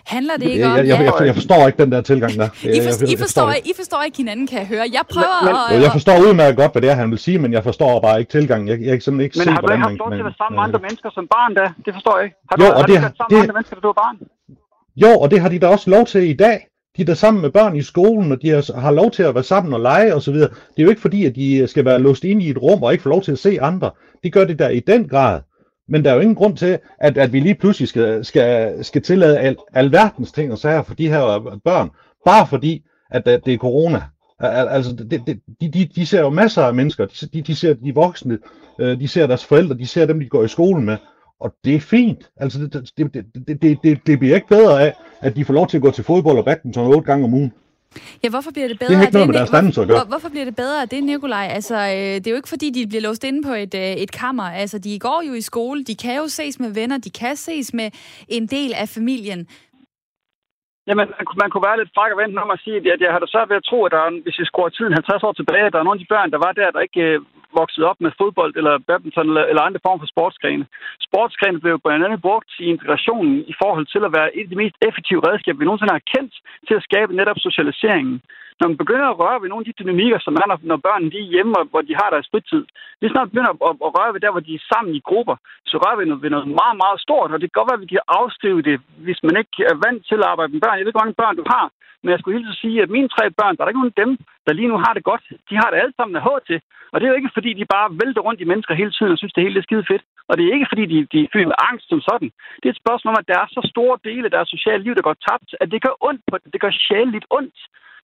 Handler 0.06 0.36
det 0.36 0.46
ikke 0.46 0.66
om... 0.66 0.76
Jeg, 0.76 0.86
jeg, 0.86 0.98
jeg, 1.20 1.26
jeg 1.26 1.34
forstår 1.34 1.66
ikke 1.66 1.82
den 1.82 1.92
der 1.92 2.00
tilgang 2.00 2.32
der. 2.32 2.44
I, 2.44 2.48
for, 2.48 2.68
jeg, 2.68 2.74
jeg, 2.74 3.08
I, 3.08 3.16
forstår, 3.16 3.46
forstår 3.46 3.70
I 3.70 3.72
forstår 3.76 4.02
ikke 4.02 4.16
hinanden, 4.16 4.46
kan 4.46 4.58
jeg 4.58 4.66
høre. 4.66 4.84
Jeg 4.98 5.04
prøver 5.14 5.38
men, 5.70 5.76
at... 5.76 5.82
Jeg 5.84 5.92
forstår 5.92 6.16
udmærket 6.26 6.56
godt, 6.56 6.72
hvad 6.72 6.82
det 6.82 6.90
er, 6.90 6.94
han 6.94 7.10
vil 7.10 7.18
sige, 7.18 7.38
men 7.38 7.52
jeg 7.52 7.62
forstår 7.64 8.00
bare 8.00 8.20
ikke 8.20 8.30
tilgangen. 8.30 8.68
Jeg, 8.68 8.80
jeg 8.80 8.92
kan 8.96 9.00
simpelthen 9.00 9.24
ikke 9.24 9.38
men 9.38 9.44
se, 9.44 9.50
har 9.50 9.60
du 9.60 9.72
ikke 9.72 9.84
haft 9.88 9.98
lov 9.98 10.10
til 10.10 10.18
at 10.18 10.24
være 10.24 10.38
sammen 10.42 10.56
med 10.56 10.64
andre 10.68 10.80
mennesker 10.86 11.10
som 11.14 11.24
barn 11.34 11.54
da? 11.54 11.64
Det 11.86 11.94
forstår 11.94 12.14
jeg 12.18 12.24
ikke. 12.24 12.36
Har 12.50 12.56
du, 12.56 12.64
jo, 12.64 12.70
og 12.70 12.76
har 12.76 12.86
det, 12.86 12.96
du 12.96 13.00
været 13.00 13.16
sammen 13.16 13.30
det, 13.30 13.38
med 13.38 13.42
andre 13.46 13.54
mennesker, 13.58 13.76
da 13.76 13.80
du 13.80 13.88
var 13.92 13.98
barn? 14.04 14.16
Jo, 14.96 15.10
og 15.22 15.30
det 15.30 15.40
har 15.40 15.48
de 15.48 15.58
da 15.58 15.66
også 15.66 15.90
lov 15.90 16.04
til 16.06 16.22
i 16.30 16.32
dag. 16.32 16.58
De 16.96 17.02
er 17.02 17.06
der 17.06 17.14
sammen 17.14 17.42
med 17.42 17.50
børn 17.50 17.76
i 17.76 17.82
skolen, 17.82 18.32
og 18.32 18.42
de 18.42 18.48
har 18.74 18.90
lov 18.90 19.10
til 19.10 19.22
at 19.22 19.34
være 19.34 19.44
sammen 19.44 19.74
og 19.74 19.80
lege 19.80 20.14
osv. 20.14 20.34
Det 20.34 20.78
er 20.78 20.82
jo 20.82 20.88
ikke 20.88 21.00
fordi, 21.00 21.24
at 21.26 21.36
de 21.36 21.66
skal 21.66 21.84
være 21.84 21.98
låst 21.98 22.24
inde 22.24 22.44
i 22.44 22.50
et 22.50 22.58
rum 22.62 22.82
og 22.82 22.92
ikke 22.92 23.02
få 23.02 23.08
lov 23.08 23.22
til 23.22 23.32
at 23.32 23.38
se 23.38 23.58
andre. 23.60 23.90
De 24.22 24.30
gør 24.30 24.44
det 24.44 24.58
der 24.58 24.68
i 24.68 24.80
den 24.80 25.08
grad. 25.08 25.40
Men 25.92 26.04
der 26.04 26.10
er 26.10 26.14
jo 26.14 26.20
ingen 26.20 26.34
grund 26.34 26.56
til, 26.56 26.78
at, 26.98 27.18
at 27.18 27.32
vi 27.32 27.40
lige 27.40 27.54
pludselig 27.54 27.88
skal, 27.88 28.24
skal, 28.24 28.84
skal 28.84 29.02
tillade 29.02 29.38
al, 29.38 29.56
alverdens 29.72 30.32
ting 30.32 30.52
og 30.52 30.58
sager 30.58 30.82
for 30.82 30.94
de 30.94 31.08
her 31.08 31.26
øh, 31.26 31.58
børn, 31.64 31.90
bare 32.24 32.46
fordi, 32.46 32.84
at, 33.10 33.28
at 33.28 33.44
det 33.44 33.54
er 33.54 33.58
corona. 33.58 34.02
Altså, 34.40 34.92
det, 34.92 35.22
det, 35.26 35.40
de, 35.60 35.70
de, 35.70 35.88
de 35.94 36.06
ser 36.06 36.20
jo 36.20 36.30
masser 36.30 36.62
af 36.62 36.74
mennesker. 36.74 37.06
De, 37.32 37.42
de 37.42 37.54
ser 37.54 37.74
de 37.74 37.94
voksne, 37.94 38.38
øh, 38.80 39.00
de 39.00 39.08
ser 39.08 39.26
deres 39.26 39.44
forældre, 39.44 39.78
de 39.78 39.86
ser 39.86 40.06
dem, 40.06 40.20
de 40.20 40.28
går 40.28 40.44
i 40.44 40.48
skolen 40.48 40.84
med. 40.84 40.96
Og 41.40 41.54
det 41.64 41.74
er 41.74 41.80
fint. 41.80 42.30
Altså, 42.36 42.58
det, 42.58 42.90
det, 42.98 43.14
det, 43.14 43.62
det, 43.62 43.78
det, 43.82 43.98
det 44.06 44.18
bliver 44.18 44.34
ikke 44.34 44.48
bedre 44.48 44.82
af, 44.82 44.94
at 45.20 45.36
de 45.36 45.44
får 45.44 45.54
lov 45.54 45.68
til 45.68 45.76
at 45.76 45.82
gå 45.82 45.90
til 45.90 46.04
fodbold 46.04 46.38
og 46.38 46.44
badminton 46.44 46.86
otte 46.86 47.06
gange 47.06 47.24
om 47.24 47.34
ugen. 47.34 47.52
Ja, 48.24 48.28
hvorfor 48.34 48.50
bliver 48.50 48.68
det 48.68 48.78
bedre? 48.78 48.90
Det 48.90 48.96
har 48.96 49.04
ikke 49.06 49.16
noget 49.18 49.28
med 49.28 49.38
deres 49.40 49.50
dannelse 49.50 49.80
at 49.82 49.86
gøre. 49.88 49.98
Hvor, 49.98 50.08
hvorfor 50.12 50.28
bliver 50.28 50.44
det 50.44 50.56
bedre 50.56 50.82
af 50.82 50.88
det, 50.88 51.04
Nikolaj? 51.04 51.46
Altså, 51.58 51.76
øh, 51.76 52.14
det 52.20 52.26
er 52.26 52.30
jo 52.30 52.40
ikke 52.42 52.54
fordi, 52.54 52.70
de 52.70 52.86
bliver 52.86 53.04
låst 53.08 53.24
inde 53.24 53.40
på 53.48 53.54
et, 53.64 53.74
øh, 53.74 53.92
et 54.04 54.12
kammer. 54.22 54.48
Altså, 54.62 54.78
de 54.78 54.98
går 54.98 55.22
jo 55.28 55.32
i 55.32 55.40
skole, 55.40 55.84
de 55.84 55.96
kan 56.04 56.16
jo 56.22 56.26
ses 56.28 56.60
med 56.60 56.70
venner, 56.80 56.98
de 56.98 57.10
kan 57.10 57.36
ses 57.36 57.74
med 57.74 57.88
en 58.28 58.46
del 58.46 58.70
af 58.82 58.88
familien. 58.88 59.40
Jamen, 60.86 61.06
man, 61.18 61.26
man 61.42 61.50
kunne 61.50 61.66
være 61.68 61.80
lidt 61.80 61.94
fræk 61.96 62.12
og 62.14 62.20
vente 62.22 62.44
om 62.44 62.50
at 62.56 62.62
sige, 62.64 62.76
at 62.94 63.00
jeg 63.04 63.12
har 63.14 63.20
da 63.22 63.26
svært 63.34 63.48
ved 63.50 63.60
at 63.60 63.68
tro, 63.70 63.78
at 63.86 63.92
der 63.94 64.00
er, 64.06 64.10
hvis 64.24 64.38
vi 64.40 64.44
skruer 64.44 64.68
tiden 64.68 64.92
50 64.92 65.22
år 65.26 65.32
tilbage, 65.32 65.66
at 65.66 65.72
der 65.72 65.78
er 65.80 65.86
nogle 65.86 65.98
af 65.98 66.02
de 66.02 66.12
børn, 66.14 66.32
der 66.34 66.40
var 66.46 66.52
der, 66.52 66.70
der 66.70 66.80
ikke 66.86 67.04
øh, 67.10 67.20
vokset 67.60 67.84
op 67.90 67.98
med 68.00 68.12
fodbold 68.20 68.52
eller 68.56 68.74
badminton 68.88 69.28
eller, 69.28 69.44
eller 69.50 69.62
andre 69.62 69.80
former 69.84 70.02
for 70.02 70.12
sportsgrene. 70.14 70.66
Sportsgrene 71.08 71.60
blev 71.60 71.80
blandt 71.84 72.04
andet 72.06 72.22
brugt 72.22 72.50
i 72.58 72.66
integrationen 72.74 73.36
i 73.52 73.54
forhold 73.62 73.86
til 73.86 74.02
at 74.04 74.12
være 74.18 74.36
et 74.36 74.46
af 74.46 74.50
de 74.50 74.60
mest 74.62 74.76
effektive 74.88 75.20
redskaber, 75.28 75.58
vi 75.58 75.64
nogensinde 75.64 75.96
har 75.98 76.10
kendt 76.14 76.34
til 76.68 76.74
at 76.78 76.86
skabe 76.88 77.16
netop 77.20 77.38
socialiseringen. 77.46 78.16
Når 78.62 78.70
man 78.72 78.82
begynder 78.84 79.08
at 79.10 79.18
røre 79.22 79.42
ved 79.42 79.48
nogle 79.48 79.64
af 79.64 79.68
de 79.68 79.78
dynamikker, 79.80 80.18
som 80.22 80.34
er, 80.40 80.46
når 80.70 80.78
børnene 80.86 81.12
de 81.12 81.18
er 81.22 81.32
hjemme, 81.34 81.52
hvor 81.72 81.82
de 81.88 81.94
har 82.00 82.08
deres 82.14 82.28
fritid, 82.32 82.62
vi 83.00 83.06
snart 83.08 83.30
begynder 83.30 83.50
at, 83.54 83.58
at 83.86 83.92
røre 83.96 84.12
ved 84.14 84.20
der, 84.24 84.32
hvor 84.34 84.44
de 84.46 84.54
er 84.54 84.68
sammen 84.72 84.92
i 84.94 85.06
grupper, 85.08 85.36
så 85.70 85.74
rører 85.82 85.98
vi 85.98 86.04
ved 86.24 86.30
noget 86.34 86.48
meget, 86.60 86.76
meget 86.84 86.98
stort, 87.06 87.30
og 87.32 87.38
det 87.38 87.46
kan 87.46 87.58
godt 87.58 87.70
være, 87.70 87.80
at 87.80 87.84
vi 87.86 87.92
kan 87.94 88.08
afskrive 88.20 88.62
det, 88.68 88.76
hvis 89.06 89.20
man 89.26 89.34
ikke 89.40 89.58
er 89.72 89.76
vant 89.84 90.02
til 90.10 90.18
at 90.22 90.28
arbejde 90.32 90.52
med 90.52 90.62
børn. 90.64 90.76
Jeg 90.76 90.84
ved 90.84 90.90
ikke, 90.90 90.98
hvor 90.98 91.06
mange 91.06 91.20
børn 91.22 91.38
du 91.40 91.44
har, 91.54 91.66
men 92.02 92.10
jeg 92.10 92.18
skulle 92.18 92.36
hilse 92.36 92.54
at 92.54 92.62
sige, 92.64 92.82
at 92.84 92.94
mine 92.96 93.12
tre 93.14 93.24
børn, 93.38 93.54
der 93.54 93.62
er 93.62 93.70
ikke 93.70 93.82
nogen 93.82 93.94
af 93.96 94.00
dem, 94.02 94.10
der 94.46 94.52
lige 94.58 94.70
nu 94.72 94.76
har 94.84 94.92
det 94.94 95.04
godt. 95.10 95.24
De 95.48 95.54
har 95.60 95.68
det 95.70 95.78
alle 95.80 95.94
sammen 95.96 96.16
af 96.16 96.42
til. 96.50 96.58
Og 96.92 96.96
det 96.96 97.04
er 97.06 97.12
jo 97.12 97.20
ikke, 97.20 97.36
fordi 97.36 97.50
de 97.60 97.72
bare 97.76 97.88
vælter 98.02 98.22
rundt 98.26 98.40
i 98.40 98.50
mennesker 98.50 98.74
hele 98.74 98.92
tiden 98.96 99.12
og 99.12 99.18
synes, 99.18 99.34
det 99.34 99.44
hele 99.46 99.58
er 99.58 99.68
skide 99.68 99.88
fedt. 99.90 100.04
Og 100.28 100.34
det 100.36 100.44
er 100.44 100.54
ikke, 100.56 100.70
fordi 100.72 100.84
de, 100.92 100.98
de 101.14 101.28
føler 101.32 101.50
med 101.52 101.64
angst 101.70 101.86
som 101.88 102.00
sådan. 102.08 102.30
Det 102.58 102.66
er 102.66 102.74
et 102.74 102.82
spørgsmål 102.84 103.12
om, 103.14 103.22
at 103.22 103.30
der 103.30 103.38
er 103.42 103.48
så 103.56 103.60
store 103.72 103.96
dele 104.08 104.24
af 104.28 104.34
deres 104.36 104.48
sociale 104.54 104.82
liv, 104.82 104.94
der 104.94 105.08
går 105.08 105.16
tabt, 105.28 105.50
at 105.62 105.70
det 105.72 105.84
gør 105.86 105.94
ondt 106.08 106.22
på 106.30 106.34
det. 106.38 106.52
Det 106.52 106.60
gør 106.64 106.72
sjældent 106.86 107.26
ondt. 107.38 107.58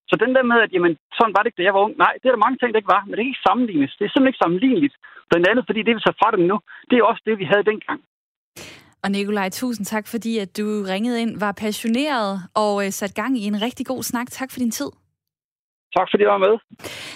Så 0.09 0.15
den 0.23 0.31
der 0.35 0.43
med, 0.51 0.57
at 0.65 0.71
jamen, 0.75 0.93
sådan 1.17 1.33
var 1.35 1.41
det 1.41 1.49
ikke, 1.49 1.59
da 1.59 1.67
jeg 1.67 1.75
var 1.77 1.85
ung. 1.85 1.95
Nej, 2.03 2.13
det 2.19 2.25
er 2.25 2.33
der 2.33 2.45
mange 2.45 2.57
ting, 2.57 2.69
der 2.71 2.81
ikke 2.81 2.95
var, 2.97 3.03
men 3.03 3.13
det 3.13 3.21
er 3.21 3.31
ikke 3.31 3.47
sammenlignes. 3.49 3.91
Det 3.97 4.03
er 4.05 4.11
simpelthen 4.11 4.31
ikke 4.33 4.43
sammenligneligt. 4.43 4.95
Blandt 5.29 5.47
andet, 5.49 5.63
fordi 5.67 5.81
det, 5.83 5.93
vi 5.95 6.01
så 6.07 6.13
fra 6.21 6.29
dem 6.35 6.43
nu, 6.51 6.57
det 6.89 6.95
er 6.95 7.03
også 7.11 7.23
det, 7.27 7.35
vi 7.41 7.45
havde 7.51 7.69
dengang. 7.71 7.99
Og 9.03 9.11
Nikolaj, 9.11 9.49
tusind 9.49 9.85
tak, 9.85 10.05
fordi 10.13 10.31
at 10.43 10.57
du 10.57 10.65
ringede 10.93 11.21
ind, 11.21 11.39
var 11.39 11.51
passioneret 11.65 12.31
og 12.63 12.73
øh, 12.85 12.91
sat 12.91 13.13
gang 13.15 13.37
i 13.41 13.43
en 13.51 13.61
rigtig 13.61 13.85
god 13.85 14.03
snak. 14.03 14.27
Tak 14.39 14.51
for 14.51 14.59
din 14.59 14.71
tid. 14.71 14.91
Tak 15.95 16.07
fordi 16.11 16.23
jeg 16.23 16.31
var 16.31 16.37
med. 16.37 16.57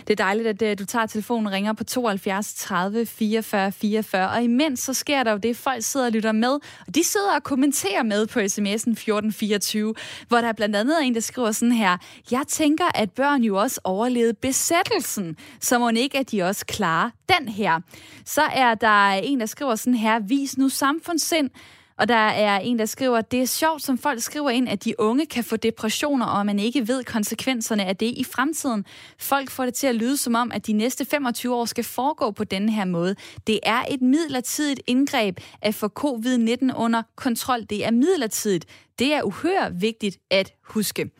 Det 0.08 0.20
er 0.20 0.24
dejligt, 0.24 0.48
at 0.48 0.62
øh, 0.62 0.80
du 0.80 0.86
tager 0.86 1.06
telefonen 1.06 1.48
og 1.48 1.54
ringer 1.54 1.74
på 1.74 1.84
72 1.84 2.54
30 2.54 3.06
44 3.06 3.72
44. 3.72 4.30
Og 4.30 4.44
imens 4.44 4.80
så 4.80 4.94
sker 4.94 5.24
der 5.24 5.32
jo 5.32 5.38
det, 5.38 5.58
folk 5.58 5.84
sidder 5.84 6.06
og 6.06 6.12
lytter 6.12 6.32
med. 6.32 6.54
Og 6.88 6.96
de 6.96 7.04
sidder 7.04 7.36
og 7.36 7.44
kommenterer 7.44 8.04
med 8.04 8.28
på 8.28 8.40
sms'en 8.40 8.92
1424, 8.92 9.94
hvor 10.28 10.38
der 10.38 10.54
blandt 10.54 10.76
andet 10.76 11.00
er 11.00 11.04
en, 11.04 11.16
der 11.16 11.22
skriver 11.22 11.52
sådan 11.52 11.72
her. 11.72 11.98
Jeg 12.32 12.44
tænker, 12.48 12.86
at 12.96 13.12
børn 13.12 13.44
jo 13.44 13.56
også 13.56 13.82
overlevede 13.84 14.34
besættelsen, 14.34 15.38
så 15.60 15.80
må 15.80 15.90
ikke, 15.90 16.18
at 16.18 16.32
de 16.32 16.44
også 16.44 16.66
klarer 16.66 17.10
den 17.40 17.48
her. 17.48 17.80
Så 18.26 18.42
er 18.42 18.76
der 18.76 19.08
en, 19.10 19.40
der 19.40 19.46
skriver 19.46 19.76
sådan 19.76 20.00
her. 20.00 20.20
Vis 20.20 20.58
nu 20.58 20.70
samfundssind. 20.70 21.50
Og 21.98 22.08
der 22.08 22.16
er 22.16 22.60
en, 22.60 22.80
der 22.80 22.86
skriver, 22.86 23.18
at 23.18 23.32
det 23.32 23.42
er 23.42 23.46
sjovt, 23.46 23.82
som 23.82 23.98
folk 23.98 24.22
skriver 24.22 24.50
ind, 24.50 24.70
at 24.70 24.84
de 24.84 25.00
unge 25.00 25.26
kan 25.26 25.44
få 25.44 25.58
depressioner, 25.58 26.26
og 26.26 26.46
man 26.46 26.60
ikke 26.60 26.88
ved 26.88 27.04
konsekvenserne 27.04 27.86
af 27.86 27.98
det 27.98 28.06
i 28.18 28.24
fremtiden. 28.24 28.86
Folk 29.20 29.50
får 29.50 29.66
det 29.66 29.74
til 29.74 29.88
at 29.88 29.96
lyde 29.96 30.18
som 30.18 30.36
om, 30.36 30.52
at 30.52 30.68
de 30.68 30.74
næste 30.74 31.06
25 31.06 31.56
år 31.56 31.66
skal 31.66 31.84
foregå 31.84 32.32
på 32.32 32.44
denne 32.44 32.72
her 32.72 32.86
måde. 32.86 33.16
Det 33.48 33.60
er 33.64 33.84
et 33.90 34.02
midlertidigt 34.02 34.82
indgreb 34.88 35.40
at 35.62 35.76
få 35.76 35.90
covid-19 36.00 36.76
under 36.76 37.02
kontrol. 37.16 37.64
Det 37.70 37.86
er 37.86 37.92
midlertidigt. 37.92 38.66
Det 39.00 39.14
er 39.14 39.24
uhør 39.24 39.70
vigtigt 39.70 40.18
at 40.32 40.54
huske. 40.64 41.12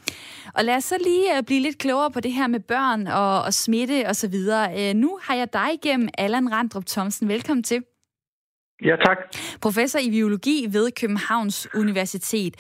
Og 0.54 0.66
lad 0.66 0.76
os 0.76 0.84
så 0.84 0.98
lige 1.04 1.38
øh, 1.38 1.44
blive 1.44 1.60
lidt 1.60 1.78
klogere 1.78 2.12
på 2.12 2.20
det 2.20 2.34
her 2.34 2.48
med 2.48 2.60
børn 2.60 3.08
og, 3.08 3.44
og 3.44 3.54
smitte 3.54 4.10
osv. 4.10 4.34
Øh, 4.78 4.94
nu 4.94 5.20
har 5.22 5.36
jeg 5.36 5.54
dig 5.54 5.70
igennem, 5.74 6.10
Allan 6.18 6.52
Randrup 6.52 6.86
Thomsen. 6.86 7.28
Velkommen 7.28 7.64
til. 7.64 7.84
Ja, 8.84 8.96
tak. 9.06 9.18
Professor 9.62 10.00
i 10.00 10.10
biologi 10.10 10.68
ved 10.70 10.92
Københavns 10.92 11.68
Universitet. 11.76 12.56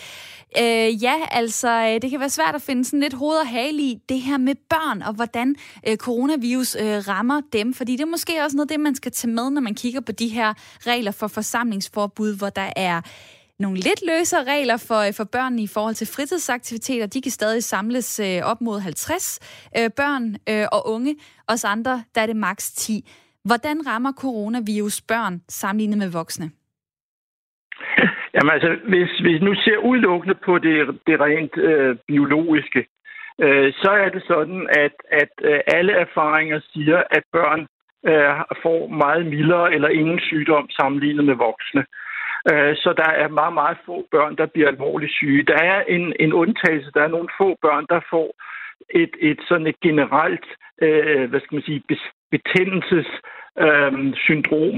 Øh, 0.57 1.03
ja, 1.03 1.13
altså, 1.31 1.69
øh, 1.69 2.01
det 2.01 2.09
kan 2.09 2.19
være 2.19 2.29
svært 2.29 2.55
at 2.55 2.61
finde 2.61 2.85
sådan 2.85 2.99
lidt 2.99 3.13
hoved 3.13 3.37
og 3.37 3.47
hale 3.47 3.81
i 3.81 4.01
det 4.09 4.21
her 4.21 4.37
med 4.37 4.55
børn, 4.69 5.01
og 5.01 5.13
hvordan 5.13 5.55
øh, 5.87 5.97
coronavirus 5.97 6.75
øh, 6.75 7.07
rammer 7.07 7.41
dem, 7.53 7.73
fordi 7.73 7.91
det 7.91 8.01
er 8.01 8.05
måske 8.05 8.43
også 8.43 8.57
noget 8.57 8.69
det, 8.69 8.79
man 8.79 8.95
skal 8.95 9.11
tage 9.11 9.31
med, 9.31 9.49
når 9.49 9.61
man 9.61 9.75
kigger 9.75 10.01
på 10.01 10.11
de 10.11 10.27
her 10.27 10.53
regler 10.87 11.11
for 11.11 11.27
forsamlingsforbud, 11.27 12.37
hvor 12.37 12.49
der 12.49 12.73
er 12.75 13.01
nogle 13.59 13.79
lidt 13.79 14.03
løsere 14.07 14.43
regler 14.43 14.77
for, 14.77 14.99
øh, 14.99 15.13
for 15.13 15.23
børn 15.23 15.59
i 15.59 15.67
forhold 15.67 15.95
til 15.95 16.07
fritidsaktiviteter. 16.07 17.05
De 17.05 17.21
kan 17.21 17.31
stadig 17.31 17.63
samles 17.63 18.19
øh, 18.19 18.41
op 18.43 18.61
mod 18.61 18.79
50 18.79 19.39
øh, 19.77 19.89
børn 19.89 20.35
øh, 20.49 20.67
og 20.71 20.87
unge. 20.87 21.15
Os 21.47 21.63
andre, 21.63 22.03
der 22.15 22.21
er 22.21 22.25
det 22.25 22.35
maks 22.35 22.71
10. 22.71 23.09
Hvordan 23.45 23.77
rammer 23.87 24.11
coronavirus 24.11 25.01
børn 25.01 25.41
sammenlignet 25.49 25.97
med 25.97 26.11
voksne? 26.19 26.45
Jamen 28.33 28.51
altså, 28.55 28.69
hvis 28.91 29.13
vi 29.23 29.39
nu 29.39 29.55
ser 29.55 29.77
udelukkende 29.77 30.35
på 30.45 30.57
det, 30.59 30.99
det 31.07 31.19
rent 31.19 31.57
øh, 31.57 31.95
biologiske, 32.07 32.85
øh, 33.43 33.73
så 33.73 33.91
er 34.03 34.09
det 34.09 34.23
sådan, 34.27 34.67
at, 34.83 34.95
at 35.11 35.33
øh, 35.41 35.59
alle 35.67 35.93
erfaringer 35.93 36.59
siger, 36.73 37.03
at 37.11 37.23
børn 37.31 37.61
øh, 38.09 38.59
får 38.63 38.87
meget 38.87 39.25
mildere 39.25 39.73
eller 39.73 39.89
ingen 39.89 40.19
sygdom 40.19 40.69
sammenlignet 40.69 41.25
med 41.25 41.35
voksne. 41.35 41.85
Øh, 42.51 42.75
så 42.75 42.93
der 42.97 43.09
er 43.23 43.27
meget, 43.27 43.53
meget 43.53 43.77
få 43.85 44.07
børn, 44.11 44.35
der 44.35 44.45
bliver 44.45 44.67
alvorligt 44.67 45.11
syge. 45.11 45.43
Der 45.43 45.57
er 45.57 45.81
en, 45.81 46.13
en 46.19 46.33
undtagelse. 46.33 46.91
Der 46.93 47.01
er 47.03 47.15
nogle 47.15 47.29
få 47.37 47.57
børn, 47.61 47.85
der 47.89 47.99
får 48.09 48.29
et, 48.89 49.13
et 49.19 49.39
sådan 49.47 49.67
et 49.67 49.79
generelt, 49.79 50.45
øh, 50.81 51.29
hvad 51.29 51.39
skal 51.39 51.55
man 51.55 51.63
sige, 51.63 51.83
betændelsessyndrom, 52.33 54.75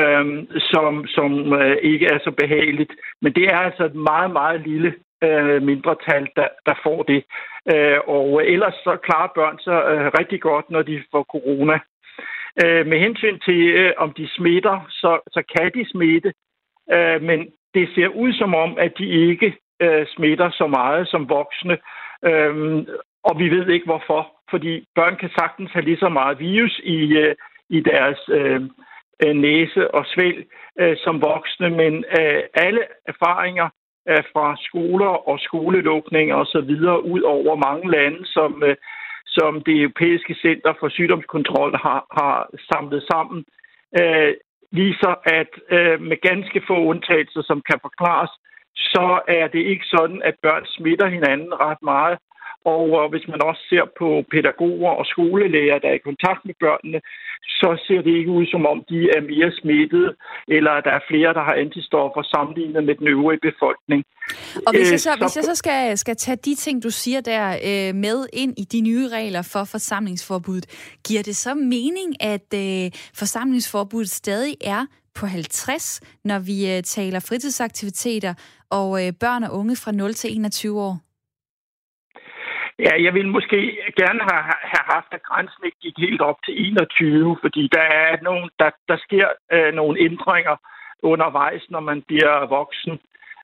øh, 0.00 0.24
som, 0.72 1.06
som 1.06 1.52
øh, 1.52 1.76
ikke 1.82 2.06
er 2.06 2.18
så 2.18 2.30
behageligt. 2.30 2.92
Men 3.22 3.32
det 3.32 3.44
er 3.44 3.58
altså 3.58 3.84
et 3.84 3.94
meget, 3.94 4.30
meget 4.30 4.60
lille 4.60 4.94
øh, 5.24 5.62
mindretal, 5.62 6.28
der, 6.36 6.48
der 6.66 6.74
får 6.82 7.02
det. 7.02 7.24
Øh, 7.72 7.98
og 8.06 8.46
ellers 8.46 8.74
så 8.74 8.96
klarer 9.06 9.28
børn 9.34 9.58
sig 9.58 9.84
øh, 9.92 10.06
rigtig 10.20 10.40
godt, 10.40 10.70
når 10.70 10.82
de 10.82 11.02
får 11.12 11.22
corona. 11.22 11.78
Øh, 12.64 12.86
med 12.86 12.98
hensyn 12.98 13.38
til, 13.38 13.60
øh, 13.80 13.92
om 13.96 14.12
de 14.12 14.28
smitter, 14.36 14.86
så, 14.90 15.20
så 15.34 15.42
kan 15.56 15.70
de 15.74 15.90
smitte, 15.90 16.32
øh, 16.92 17.22
men 17.22 17.52
det 17.74 17.88
ser 17.94 18.08
ud 18.08 18.32
som 18.32 18.54
om, 18.54 18.78
at 18.78 18.92
de 18.98 19.08
ikke 19.08 19.56
øh, 19.80 20.06
smitter 20.06 20.50
så 20.50 20.66
meget 20.66 21.08
som 21.08 21.28
voksne. 21.28 21.78
Øh, 22.24 22.86
og 23.24 23.38
vi 23.38 23.48
ved 23.48 23.68
ikke 23.68 23.86
hvorfor, 23.86 24.35
fordi 24.50 24.86
børn 24.94 25.16
kan 25.16 25.30
sagtens 25.38 25.70
have 25.72 25.84
lige 25.84 26.02
så 26.04 26.08
meget 26.08 26.38
virus 26.38 26.80
i, 26.84 27.16
øh, 27.16 27.34
i 27.70 27.80
deres 27.80 28.20
øh, 28.28 28.60
øh, 29.24 29.34
næse 29.34 29.94
og 29.94 30.04
svæl 30.06 30.44
øh, 30.80 30.96
som 31.04 31.22
voksne, 31.22 31.70
men 31.70 32.04
øh, 32.18 32.42
alle 32.54 32.82
erfaringer 33.06 33.68
øh, 34.08 34.22
fra 34.32 34.56
skoler 34.60 35.28
og 35.28 35.38
skolelukninger 35.40 36.36
osv. 36.36 36.72
ud 37.14 37.22
over 37.22 37.56
mange 37.56 37.90
lande, 37.90 38.26
som, 38.26 38.62
øh, 38.62 38.76
som 39.26 39.62
det 39.66 39.80
europæiske 39.80 40.34
center 40.34 40.72
for 40.80 40.88
sygdomskontrol 40.88 41.76
har, 41.76 42.06
har 42.18 42.48
samlet 42.72 43.02
sammen, 43.12 43.44
øh, 44.00 44.34
viser, 44.72 45.14
at 45.38 45.52
øh, 45.76 46.00
med 46.00 46.16
ganske 46.28 46.62
få 46.66 46.76
undtagelser, 46.90 47.42
som 47.42 47.62
kan 47.70 47.78
forklares, 47.82 48.30
så 48.76 49.20
er 49.28 49.46
det 49.48 49.62
ikke 49.72 49.84
sådan, 49.84 50.22
at 50.22 50.34
børn 50.42 50.64
smitter 50.66 51.06
hinanden 51.06 51.52
ret 51.60 51.82
meget, 51.82 52.18
og 52.74 53.08
hvis 53.12 53.26
man 53.32 53.40
også 53.48 53.62
ser 53.70 53.84
på 54.00 54.08
pædagoger 54.32 54.92
og 55.00 55.06
skolelærer, 55.06 55.78
der 55.78 55.88
er 55.88 55.98
i 56.00 56.08
kontakt 56.10 56.42
med 56.48 56.54
børnene, 56.64 57.00
så 57.60 57.70
ser 57.86 58.00
det 58.06 58.12
ikke 58.20 58.30
ud 58.38 58.46
som 58.46 58.66
om, 58.72 58.78
de 58.90 58.98
er 59.16 59.20
mere 59.32 59.50
smittede, 59.60 60.10
eller 60.48 60.70
at 60.70 60.84
der 60.84 60.90
er 60.98 61.08
flere, 61.10 61.34
der 61.38 61.44
har 61.48 61.54
antistoffer 61.64 62.22
sammenlignet 62.34 62.84
med 62.84 62.94
den 62.94 63.08
øvrige 63.08 63.40
befolkning. 63.48 64.00
Og 64.66 64.70
hvis 64.76 64.92
jeg 64.92 65.00
så, 65.00 65.12
øh, 65.12 65.18
hvis 65.22 65.36
jeg 65.36 65.44
så 65.44 65.54
skal, 65.54 65.98
skal 65.98 66.16
tage 66.16 66.38
de 66.46 66.54
ting, 66.54 66.82
du 66.82 66.90
siger 66.90 67.20
der 67.20 67.44
øh, 67.68 67.94
med 67.94 68.18
ind 68.32 68.54
i 68.58 68.64
de 68.64 68.80
nye 68.80 69.08
regler 69.08 69.42
for 69.52 69.64
forsamlingsforbuddet, 69.64 70.66
giver 71.06 71.22
det 71.22 71.36
så 71.36 71.54
mening, 71.54 72.08
at 72.32 72.48
øh, 72.54 72.90
forsamlingsforbuddet 73.20 74.10
stadig 74.10 74.54
er 74.64 74.86
på 75.14 75.26
50, 75.26 76.00
når 76.24 76.38
vi 76.38 76.76
øh, 76.76 76.82
taler 76.82 77.20
fritidsaktiviteter 77.20 78.34
og 78.70 79.06
øh, 79.06 79.12
børn 79.20 79.42
og 79.44 79.58
unge 79.58 79.76
fra 79.76 79.92
0 79.92 80.14
til 80.14 80.36
21 80.36 80.80
år? 80.80 81.05
Ja, 82.78 83.02
jeg 83.02 83.14
ville 83.14 83.30
måske 83.30 83.58
gerne 84.00 84.20
have, 84.30 84.44
have 84.72 84.86
haft, 84.94 85.10
at 85.12 85.22
grænsen 85.22 85.64
ikke 85.64 85.80
gik 85.80 85.98
helt 85.98 86.20
op 86.20 86.38
til 86.44 86.66
21, 86.68 87.36
fordi 87.40 87.68
der 87.72 87.80
er 87.80 88.16
nogle, 88.22 88.50
der, 88.58 88.70
der 88.88 88.96
sker 88.96 89.28
øh, 89.52 89.74
nogle 89.74 90.00
ændringer 90.00 90.56
undervejs, 91.02 91.70
når 91.70 91.80
man 91.80 92.02
bliver 92.02 92.46
voksen. 92.46 93.00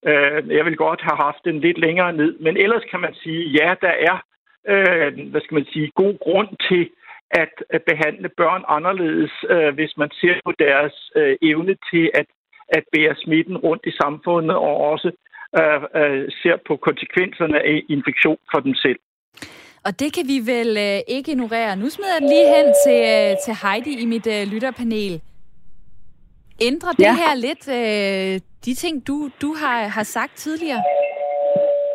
Øh, 0.07 0.57
jeg 0.57 0.65
vil 0.65 0.77
godt 0.77 1.01
have 1.01 1.19
haft 1.27 1.45
den 1.45 1.61
lidt 1.61 1.79
længere 1.79 2.13
ned, 2.13 2.39
men 2.39 2.57
ellers 2.57 2.85
kan 2.91 3.01
man 3.01 3.15
sige, 3.15 3.43
ja, 3.59 3.75
der 3.81 3.95
er, 4.11 4.17
øh, 4.73 5.31
hvad 5.31 5.41
skal 5.41 5.55
man 5.55 5.67
sige, 5.73 5.91
god 5.95 6.19
grund 6.19 6.49
til 6.69 6.91
at, 7.31 7.55
at 7.71 7.83
behandle 7.83 8.29
børn 8.29 8.65
anderledes, 8.69 9.33
øh, 9.51 9.75
hvis 9.75 9.97
man 9.97 10.11
ser 10.21 10.35
på 10.45 10.53
deres 10.59 11.11
øh, 11.17 11.37
evne 11.43 11.77
til 11.91 12.11
at, 12.15 12.27
at 12.69 12.85
bære 12.93 13.15
smitten 13.17 13.57
rundt 13.57 13.87
i 13.87 13.97
samfundet, 14.03 14.57
og 14.57 14.77
også 14.93 15.11
øh, 15.61 15.83
øh, 16.03 16.31
ser 16.43 16.57
på 16.67 16.77
konsekvenserne 16.77 17.59
af 17.61 17.83
infektion 17.89 18.39
for 18.53 18.61
dem 18.61 18.75
selv. 18.75 18.99
Og 19.87 19.93
det 20.01 20.11
kan 20.17 20.25
vi 20.33 20.39
vel 20.55 20.71
øh, 20.87 20.99
ikke 21.17 21.33
ignorere. 21.33 21.77
Nu 21.77 21.87
smider 21.95 22.13
jeg 22.15 22.21
den 22.23 22.31
lige 22.35 22.49
hen 22.57 22.67
til, 22.85 23.01
øh, 23.15 23.31
til 23.45 23.55
Heidi 23.63 23.93
i 24.05 24.07
mit 24.15 24.27
øh, 24.37 24.43
lytterpanel. 24.53 25.15
Ændrer 26.69 26.93
det 27.01 27.09
ja. 27.11 27.15
her 27.23 27.33
lidt 27.47 27.65
øh, 27.79 28.41
de 28.65 28.75
ting, 28.83 29.07
du, 29.09 29.17
du 29.43 29.51
har, 29.63 29.79
har 29.97 30.07
sagt 30.17 30.35
tidligere? 30.37 30.83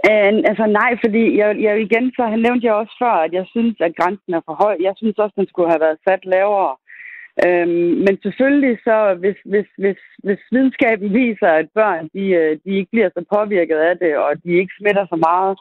Uh, 0.10 0.32
altså 0.50 0.66
nej, 0.80 0.92
fordi 1.04 1.24
jeg, 1.42 1.50
jeg 1.66 1.74
igen, 1.88 2.06
så 2.18 2.24
nævnte 2.46 2.66
jeg 2.68 2.74
også 2.74 2.96
før, 3.04 3.16
at 3.26 3.34
jeg 3.40 3.46
synes, 3.54 3.76
at 3.86 3.96
grænsen 4.00 4.34
er 4.34 4.42
for 4.46 4.56
høj. 4.64 4.76
Jeg 4.88 4.94
synes 4.98 5.18
også, 5.24 5.36
den 5.40 5.48
skulle 5.48 5.70
have 5.74 5.84
været 5.86 6.04
sat 6.08 6.24
lavere. 6.34 6.74
Øhm, 7.46 7.94
men 8.06 8.14
selvfølgelig 8.26 8.76
så, 8.88 8.98
hvis, 9.22 9.40
hvis, 9.52 9.70
hvis, 9.82 10.00
hvis 10.26 10.42
videnskaben 10.52 11.14
viser, 11.14 11.52
at 11.62 11.68
børn 11.80 12.04
de, 12.16 12.26
øh, 12.42 12.52
de 12.64 12.72
ikke 12.78 12.92
bliver 12.94 13.10
så 13.14 13.22
påvirket 13.36 13.80
af 13.90 13.96
det, 14.04 14.14
og 14.26 14.32
de 14.44 14.52
ikke 14.62 14.78
smitter 14.80 15.06
så 15.10 15.18
meget, 15.30 15.54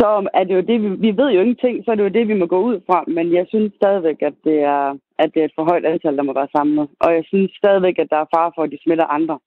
så 0.00 0.08
er 0.38 0.44
det 0.44 0.54
jo 0.54 0.62
det, 0.70 0.82
vi, 0.82 0.88
vi 1.06 1.10
ved 1.20 1.28
jo 1.32 1.40
ingenting, 1.40 1.84
så 1.84 1.90
er 1.90 1.94
det 1.96 2.04
jo 2.04 2.16
det, 2.18 2.28
vi 2.28 2.34
må 2.34 2.46
gå 2.46 2.58
ud 2.70 2.80
fra. 2.86 3.04
Men 3.16 3.26
jeg 3.38 3.46
synes 3.48 3.72
stadigvæk, 3.80 4.22
at 4.22 4.34
det 4.44 4.58
er, 4.76 4.84
at 5.22 5.28
det 5.34 5.40
er 5.40 5.44
et 5.44 5.56
for 5.56 5.64
højt 5.70 5.84
antal, 5.84 6.16
der 6.16 6.22
må 6.22 6.32
være 6.32 6.54
samlet. 6.56 6.88
Og 7.00 7.10
jeg 7.16 7.24
synes 7.26 7.50
stadigvæk, 7.62 7.98
at 7.98 8.10
der 8.10 8.18
er 8.20 8.32
far 8.34 8.52
for, 8.54 8.62
at 8.62 8.70
de 8.70 8.78
smitter 8.84 9.06
andre. 9.18 9.38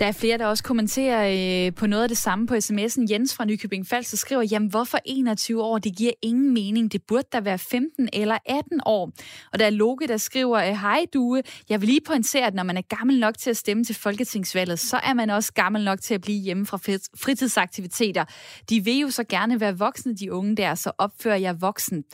Der 0.00 0.06
er 0.06 0.12
flere, 0.12 0.38
der 0.38 0.46
også 0.46 0.64
kommenterer 0.64 1.66
øh, 1.66 1.74
på 1.74 1.86
noget 1.86 2.02
af 2.02 2.08
det 2.08 2.18
samme 2.18 2.46
på 2.46 2.54
sms'en. 2.54 3.06
Jens 3.10 3.34
fra 3.34 3.44
Nykøbing 3.44 3.86
Falster 3.86 4.16
skriver, 4.16 4.42
jamen 4.42 4.70
hvorfor 4.70 4.98
21 5.04 5.62
år? 5.62 5.78
Det 5.78 5.96
giver 5.96 6.12
ingen 6.22 6.54
mening. 6.54 6.92
Det 6.92 7.02
burde 7.08 7.28
da 7.32 7.40
være 7.40 7.58
15 7.58 8.08
eller 8.12 8.38
18 8.46 8.80
år. 8.86 9.10
Og 9.52 9.58
der 9.58 9.66
er 9.66 9.70
Loke, 9.70 10.06
der 10.08 10.16
skriver, 10.16 10.58
øh, 10.58 10.80
hej 10.80 11.06
Due, 11.14 11.42
jeg 11.68 11.80
vil 11.80 11.88
lige 11.88 12.00
pointere, 12.06 12.46
at 12.46 12.54
når 12.54 12.62
man 12.62 12.76
er 12.76 12.82
gammel 12.82 13.20
nok 13.20 13.38
til 13.38 13.50
at 13.50 13.56
stemme 13.56 13.84
til 13.84 13.94
folketingsvalget, 13.94 14.78
så 14.78 14.96
er 14.96 15.14
man 15.14 15.30
også 15.30 15.52
gammel 15.52 15.84
nok 15.84 16.00
til 16.00 16.14
at 16.14 16.20
blive 16.20 16.40
hjemme 16.40 16.66
fra 16.66 16.76
fritidsaktiviteter. 17.16 18.24
De 18.70 18.84
vil 18.84 18.98
jo 18.98 19.10
så 19.10 19.24
gerne 19.24 19.60
være 19.60 19.78
voksne, 19.78 20.14
de 20.14 20.32
unge 20.32 20.56
der, 20.56 20.74
så 20.74 20.92
opfører 20.98 21.36
jeg 21.36 21.60
voksen. 21.60 22.04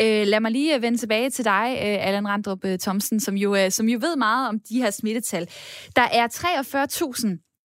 Øh, 0.00 0.26
lad 0.26 0.40
mig 0.40 0.50
lige 0.50 0.76
øh, 0.76 0.82
vende 0.82 0.98
tilbage 0.98 1.30
til 1.30 1.44
dig, 1.44 1.78
øh, 1.78 2.06
Allan 2.06 2.28
Randrup 2.28 2.64
Thomsen, 2.80 3.20
som 3.20 3.34
jo, 3.36 3.70
som 3.70 3.88
jo 3.88 3.98
ved 4.02 4.16
meget 4.16 4.48
om 4.48 4.60
de 4.68 4.78
her 4.78 4.90
smittetal. 4.90 5.48
Der 5.96 6.02
er 6.12 6.28
43.000 6.28 7.13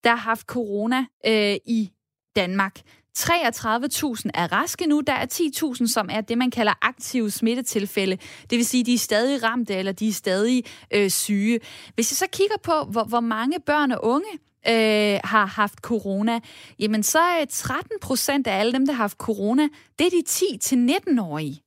der 0.03 0.09
har 0.09 0.15
haft 0.15 0.47
corona 0.47 1.05
øh, 1.25 1.55
i 1.65 1.91
Danmark. 2.35 2.81
33.000 3.19 4.29
er 4.33 4.51
raske 4.51 4.87
nu. 4.87 5.01
Der 5.07 5.13
er 5.13 5.25
10.000, 5.33 5.87
som 5.87 6.09
er 6.11 6.21
det, 6.21 6.37
man 6.37 6.51
kalder 6.51 6.73
aktive 6.81 7.31
smittetilfælde. 7.31 8.17
Det 8.49 8.57
vil 8.57 8.65
sige, 8.65 8.83
de 8.83 8.93
er 8.93 8.97
stadig 8.97 9.43
ramte, 9.43 9.75
eller 9.75 9.91
de 9.91 10.07
er 10.07 10.13
stadig 10.13 10.63
øh, 10.93 11.09
syge. 11.09 11.59
Hvis 11.95 12.11
jeg 12.11 12.17
så 12.17 12.27
kigger 12.31 12.55
på, 12.63 12.91
hvor, 12.91 13.03
hvor 13.03 13.19
mange 13.19 13.59
børn 13.65 13.91
og 13.91 13.99
unge 14.03 14.31
øh, 14.67 15.19
har 15.23 15.45
haft 15.45 15.79
corona, 15.79 16.39
jamen 16.79 17.03
så 17.03 17.19
er 17.19 17.45
13 17.49 17.91
procent 18.01 18.47
af 18.47 18.59
alle 18.59 18.73
dem, 18.73 18.85
der 18.85 18.93
har 18.93 19.03
haft 19.03 19.17
corona, 19.17 19.67
det 19.99 20.07
er 20.07 20.11
de 20.11 20.23
10-19-årige. 20.29 21.61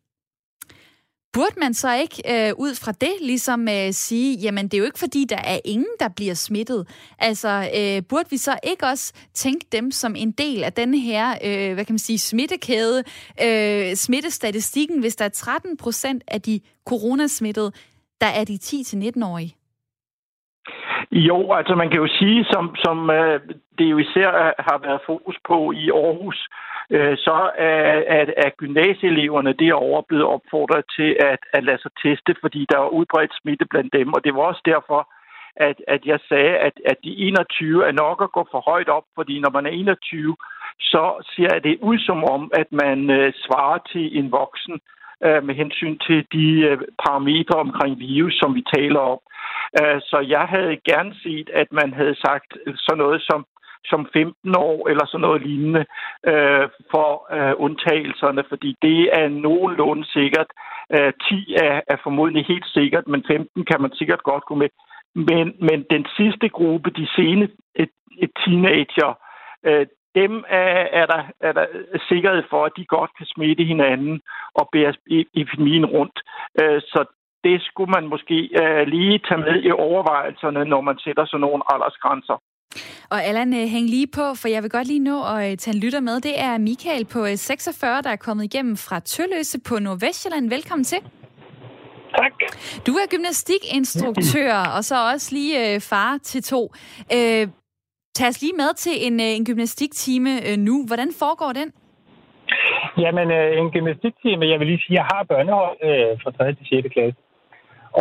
Burde 1.36 1.56
man 1.60 1.74
så 1.74 1.94
ikke 1.94 2.18
øh, 2.32 2.52
ud 2.58 2.72
fra 2.84 2.92
det 2.92 3.14
ligesom 3.20 3.60
øh, 3.68 3.90
sige, 3.90 4.38
jamen 4.44 4.64
det 4.64 4.74
er 4.74 4.78
jo 4.78 4.84
ikke 4.84 5.04
fordi, 5.06 5.24
der 5.28 5.42
er 5.54 5.58
ingen, 5.64 5.94
der 6.00 6.08
bliver 6.16 6.34
smittet. 6.34 6.82
Altså 7.18 7.52
øh, 7.78 8.02
burde 8.10 8.30
vi 8.30 8.36
så 8.36 8.54
ikke 8.70 8.84
også 8.86 9.06
tænke 9.34 9.66
dem 9.72 9.90
som 9.90 10.14
en 10.16 10.32
del 10.32 10.64
af 10.64 10.72
denne 10.72 10.98
her, 10.98 11.26
øh, 11.46 11.74
hvad 11.74 11.84
kan 11.84 11.92
man 11.92 12.06
sige, 12.08 12.18
smittekæde, 12.18 12.98
øh, 13.46 13.94
smittestatistikken, 13.94 15.00
hvis 15.00 15.16
der 15.16 15.24
er 15.24 15.34
13 15.34 15.76
procent 15.76 16.22
af 16.28 16.40
de 16.40 16.60
coronasmittede, 16.88 17.70
der 18.20 18.30
er 18.40 18.44
de 18.44 18.54
10-19-årige? 18.54 19.54
Jo, 21.12 21.52
altså 21.52 21.74
man 21.74 21.90
kan 21.90 21.98
jo 21.98 22.08
sige, 22.18 22.44
som, 22.44 22.64
som 22.84 23.10
øh, 23.10 23.40
det 23.78 23.84
jo 23.84 23.98
især 23.98 24.30
har 24.68 24.78
været 24.86 25.00
fokus 25.06 25.36
på 25.48 25.72
i 25.72 25.90
Aarhus, 25.90 26.48
øh, 26.48 26.71
Øh, 26.90 27.16
så 27.16 27.50
er, 27.58 28.02
at, 28.20 28.28
at 28.36 28.56
gymnasieeleverne 28.56 29.52
derovre 29.52 30.02
blevet 30.08 30.24
opfordret 30.24 30.84
til 30.96 31.16
at, 31.20 31.38
at 31.52 31.64
lade 31.64 31.82
sig 31.82 31.90
teste, 32.04 32.34
fordi 32.40 32.66
der 32.70 32.78
er 32.78 32.94
udbredt 32.98 33.32
smitte 33.40 33.66
blandt 33.66 33.92
dem. 33.92 34.12
Og 34.12 34.24
det 34.24 34.34
var 34.34 34.42
også 34.42 34.62
derfor, 34.64 35.08
at, 35.56 35.76
at 35.88 36.06
jeg 36.06 36.18
sagde, 36.28 36.56
at, 36.66 36.72
at 36.84 36.96
de 37.04 37.16
21 37.16 37.86
er 37.86 37.92
nok 37.92 38.22
at 38.22 38.32
gå 38.32 38.46
for 38.50 38.60
højt 38.70 38.88
op, 38.88 39.04
fordi 39.14 39.40
når 39.40 39.50
man 39.50 39.66
er 39.66 39.70
21, 39.70 40.36
så 40.80 41.04
ser 41.36 41.58
det 41.58 41.78
ud 41.80 41.98
som 41.98 42.24
om, 42.24 42.50
at 42.54 42.72
man 42.72 43.10
øh, 43.10 43.32
svarer 43.44 43.78
til 43.92 44.18
en 44.18 44.32
voksen 44.32 44.80
øh, 45.24 45.44
med 45.44 45.54
hensyn 45.54 45.98
til 45.98 46.26
de 46.32 46.48
øh, 46.68 46.78
parametre 47.04 47.58
omkring 47.66 47.98
virus, 47.98 48.34
som 48.34 48.54
vi 48.54 48.62
taler 48.76 49.00
om. 49.00 49.20
Øh, 49.80 50.00
så 50.00 50.18
jeg 50.28 50.44
havde 50.54 50.76
gerne 50.90 51.14
set, 51.22 51.50
at 51.54 51.72
man 51.72 51.92
havde 51.92 52.16
sagt 52.26 52.50
sådan 52.84 52.98
noget 52.98 53.22
som 53.22 53.46
som 53.84 54.08
15 54.12 54.56
år 54.56 54.88
eller 54.88 55.06
sådan 55.06 55.20
noget 55.20 55.42
lignende 55.42 55.84
øh, 56.26 56.68
for 56.90 57.10
øh, 57.36 57.54
undtagelserne, 57.56 58.44
fordi 58.48 58.76
det 58.82 59.00
er 59.12 59.28
nogenlunde 59.28 60.04
sikkert. 60.06 60.50
Øh, 60.94 61.12
10 61.28 61.54
er, 61.62 61.80
er 61.92 61.96
formodentlig 62.02 62.46
helt 62.46 62.66
sikkert, 62.66 63.06
men 63.08 63.24
15 63.26 63.64
kan 63.64 63.80
man 63.82 63.92
sikkert 63.94 64.22
godt 64.22 64.44
gå 64.44 64.54
med. 64.54 64.68
Men, 65.14 65.54
men 65.68 65.86
den 65.90 66.06
sidste 66.16 66.48
gruppe, 66.48 66.90
de 66.90 67.06
sene 67.16 67.48
et, 67.74 67.90
et 68.18 68.30
teenager, 68.44 69.18
øh, 69.66 69.86
dem 70.14 70.44
er, 70.48 70.86
er, 71.00 71.06
der, 71.06 71.22
er 71.40 71.52
der 71.52 71.66
sikkerhed 72.08 72.42
for, 72.50 72.64
at 72.64 72.72
de 72.76 72.84
godt 72.84 73.10
kan 73.18 73.26
smitte 73.26 73.64
hinanden 73.64 74.20
og 74.54 74.68
bære 74.72 74.94
e-, 75.10 75.30
epidemien 75.40 75.86
rundt. 75.86 76.20
Øh, 76.62 76.80
så 76.80 77.04
det 77.44 77.62
skulle 77.62 77.90
man 77.90 78.06
måske 78.06 78.38
øh, 78.62 78.86
lige 78.86 79.18
tage 79.18 79.40
med 79.40 79.62
i 79.62 79.70
overvejelserne, 79.70 80.64
når 80.64 80.80
man 80.80 80.98
sætter 80.98 81.24
sådan 81.24 81.40
nogle 81.40 81.62
aldersgrænser. 81.72 82.36
Og 83.12 83.24
Allan, 83.24 83.50
øh, 83.60 83.66
hæng 83.74 83.86
lige 83.96 84.10
på, 84.18 84.26
for 84.40 84.48
jeg 84.54 84.62
vil 84.62 84.70
godt 84.70 84.86
lige 84.92 85.04
nå 85.10 85.16
at 85.34 85.50
øh, 85.50 85.56
tage 85.62 85.74
en 85.76 85.80
lytter 85.84 86.02
med. 86.08 86.16
Det 86.28 86.34
er 86.46 86.58
Michael 86.68 87.04
på 87.14 87.20
46, 87.36 87.98
øh, 87.98 88.04
der 88.04 88.10
er 88.10 88.20
kommet 88.26 88.44
igennem 88.44 88.76
fra 88.76 88.96
Tølløse 89.00 89.58
på 89.68 89.74
Nordvestjylland. 89.84 90.44
Velkommen 90.56 90.84
til. 90.84 91.00
Tak. 92.18 92.34
Du 92.86 92.92
er 93.00 93.06
gymnastikinstruktør, 93.14 94.54
og 94.76 94.82
så 94.88 94.96
også 95.12 95.28
lige 95.36 95.54
øh, 95.64 95.80
far 95.90 96.12
til 96.30 96.42
to. 96.42 96.60
Øh, 97.16 97.44
tag 98.16 98.28
os 98.32 98.40
lige 98.44 98.56
med 98.62 98.70
til 98.84 98.94
en, 99.06 99.14
øh, 99.26 99.32
en 99.38 99.44
gymnastiktime 99.48 100.32
øh, 100.48 100.56
nu. 100.68 100.74
Hvordan 100.88 101.08
foregår 101.22 101.52
den? 101.60 101.68
Jamen, 103.04 103.26
øh, 103.38 103.58
en 103.60 103.70
gymnastiktime, 103.74 104.44
jeg 104.52 104.58
vil 104.58 104.66
lige 104.66 104.82
sige, 104.84 104.96
jeg 105.00 105.06
har 105.12 105.22
børnehold 105.30 105.76
øh, 105.88 106.10
fra 106.22 106.30
3. 106.30 106.54
til 106.54 106.66
6. 106.66 106.88
klasse. 106.94 107.18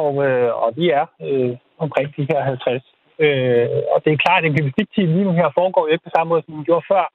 Og, 0.03 0.13
øh, 0.25 0.49
og 0.63 0.69
de 0.77 0.85
er 0.99 1.05
øh, 1.27 1.51
omkring 1.83 2.07
de 2.17 2.27
her 2.31 2.41
50. 2.43 2.83
Øh, 3.23 3.67
og 3.93 3.97
det 4.03 4.11
er 4.13 4.23
klart, 4.25 4.43
at 4.43 4.47
en 4.47 4.55
gymnastikteam 4.55 5.07
lige 5.07 5.27
nu 5.27 5.31
her 5.31 5.49
foregår 5.59 5.81
jo 5.85 5.91
ikke 5.91 6.07
på 6.07 6.15
samme 6.15 6.29
måde, 6.29 6.43
som 6.45 6.53
den 6.53 6.65
gjorde 6.65 6.85
før. 6.91 7.05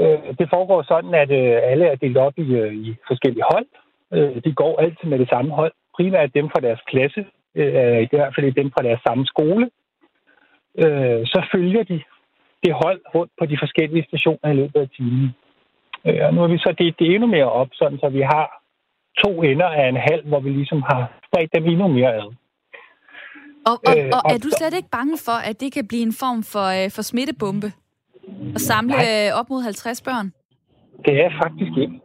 Øh, 0.00 0.28
det 0.38 0.46
foregår 0.54 0.82
sådan, 0.82 1.14
at 1.22 1.30
øh, 1.40 1.56
alle 1.70 1.86
er 1.86 1.96
delt 1.96 2.16
op 2.16 2.36
i, 2.38 2.46
øh, 2.60 2.72
i 2.74 2.96
forskellige 3.08 3.48
hold. 3.52 3.66
Øh, 4.14 4.42
de 4.44 4.52
går 4.60 4.80
altid 4.80 5.06
med 5.08 5.18
det 5.18 5.28
samme 5.28 5.50
hold. 5.50 5.72
Primært 5.96 6.34
dem 6.34 6.46
fra 6.52 6.60
deres 6.60 6.82
klasse, 6.90 7.26
øh, 7.54 8.02
i 8.02 8.08
hvert 8.10 8.34
fald 8.34 8.54
dem 8.60 8.70
fra 8.74 8.82
deres 8.82 9.00
samme 9.06 9.26
skole. 9.26 9.70
Øh, 10.82 11.20
så 11.32 11.46
følger 11.52 11.82
de 11.82 12.02
det 12.64 12.72
hold 12.82 13.00
rundt 13.14 13.32
på 13.38 13.46
de 13.46 13.56
forskellige 13.62 14.06
stationer 14.08 14.48
i 14.50 14.54
løbet 14.54 14.80
af 14.80 14.88
timen. 14.96 15.28
Øh, 16.06 16.20
og 16.26 16.34
nu 16.34 16.40
har 16.40 16.48
vi 16.48 16.58
så 16.58 16.74
delt 16.78 16.98
det 16.98 17.14
endnu 17.14 17.26
mere 17.26 17.50
op, 17.50 17.68
sådan 17.72 17.98
så 17.98 18.08
vi 18.08 18.20
har 18.20 18.46
to 19.24 19.42
ender 19.42 19.66
af 19.66 19.88
en 19.88 19.96
halv, 19.96 20.26
hvor 20.28 20.40
vi 20.40 20.50
ligesom 20.50 20.82
har 20.90 21.12
spredt 21.26 21.54
dem 21.54 21.64
endnu 21.66 21.88
mere 21.88 22.14
ad. 22.14 22.34
Og, 23.70 23.76
og, 23.88 23.94
øh, 23.98 24.10
og 24.16 24.20
er 24.32 24.38
du 24.44 24.50
slet 24.58 24.74
ikke 24.78 24.90
bange 24.98 25.16
for, 25.26 25.36
at 25.48 25.56
det 25.62 25.70
kan 25.76 25.84
blive 25.90 26.04
en 26.10 26.16
form 26.22 26.40
for, 26.52 26.66
øh, 26.76 26.86
for 26.94 27.02
smittebombe? 27.10 27.68
At 28.56 28.60
samle 28.70 28.96
nej. 28.96 29.28
Øh, 29.28 29.38
op 29.38 29.46
mod 29.50 29.62
50 29.62 30.02
børn? 30.08 30.26
Det 31.06 31.14
er 31.24 31.30
faktisk 31.42 31.74
ikke. 31.84 31.96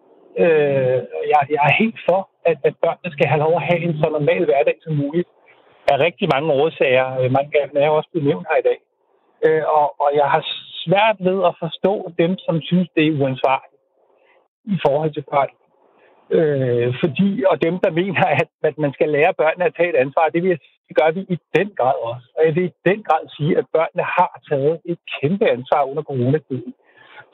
Øh, 0.43 0.99
jeg, 1.31 1.41
jeg 1.55 1.63
er 1.69 1.75
helt 1.83 1.99
for, 2.09 2.19
at, 2.49 2.57
at 2.67 2.75
børnene 2.83 3.09
skal 3.15 3.27
have 3.31 3.43
lov 3.45 3.53
at 3.59 3.67
have 3.69 3.81
en 3.87 3.95
så 4.01 4.07
normal 4.17 4.43
hverdag 4.45 4.77
som 4.83 4.93
muligt. 5.03 5.29
Af 5.91 5.97
rigtig 6.07 6.27
mange 6.33 6.49
årsager. 6.61 7.07
Mange 7.37 7.51
af 7.61 7.65
dem 7.69 7.77
er 7.83 7.89
også 7.89 8.09
blevet 8.11 8.27
nævnt 8.29 8.47
her 8.49 8.59
i 8.63 8.67
dag. 8.69 8.79
Øh, 9.45 9.63
og, 9.77 9.85
og 10.03 10.09
jeg 10.19 10.27
har 10.33 10.43
svært 10.83 11.17
ved 11.27 11.37
at 11.49 11.53
forstå 11.63 11.93
dem, 12.21 12.31
som 12.45 12.55
synes, 12.69 12.87
det 12.95 13.03
er 13.07 13.17
uansvarligt 13.21 13.75
i 14.75 14.77
forhold 14.85 15.11
til 15.13 15.25
børn. 15.31 15.51
Øh, 16.37 16.87
fordi, 17.01 17.29
og 17.51 17.55
dem, 17.65 17.75
der 17.83 17.91
mener, 18.01 18.23
at, 18.41 18.49
at 18.69 18.77
man 18.77 18.91
skal 18.93 19.09
lære 19.09 19.33
børnene 19.41 19.65
at 19.65 19.75
tage 19.77 19.89
et 19.89 20.01
ansvar, 20.03 20.29
det, 20.33 20.43
vil 20.43 20.49
jeg, 20.49 20.59
det 20.89 20.97
gør 20.99 21.11
vi 21.11 21.21
i 21.35 21.37
den 21.57 21.69
grad 21.79 21.97
også. 22.11 22.27
Og 22.37 22.41
jeg 22.45 22.55
vil 22.55 22.65
i 22.65 22.73
den 22.89 23.03
grad 23.03 23.23
sige, 23.35 23.57
at 23.57 23.65
børnene 23.73 24.03
har 24.17 24.41
taget 24.49 24.79
et 24.85 24.99
kæmpe 25.15 25.45
ansvar 25.49 25.83
under 25.83 26.03
coronatiden. 26.03 26.73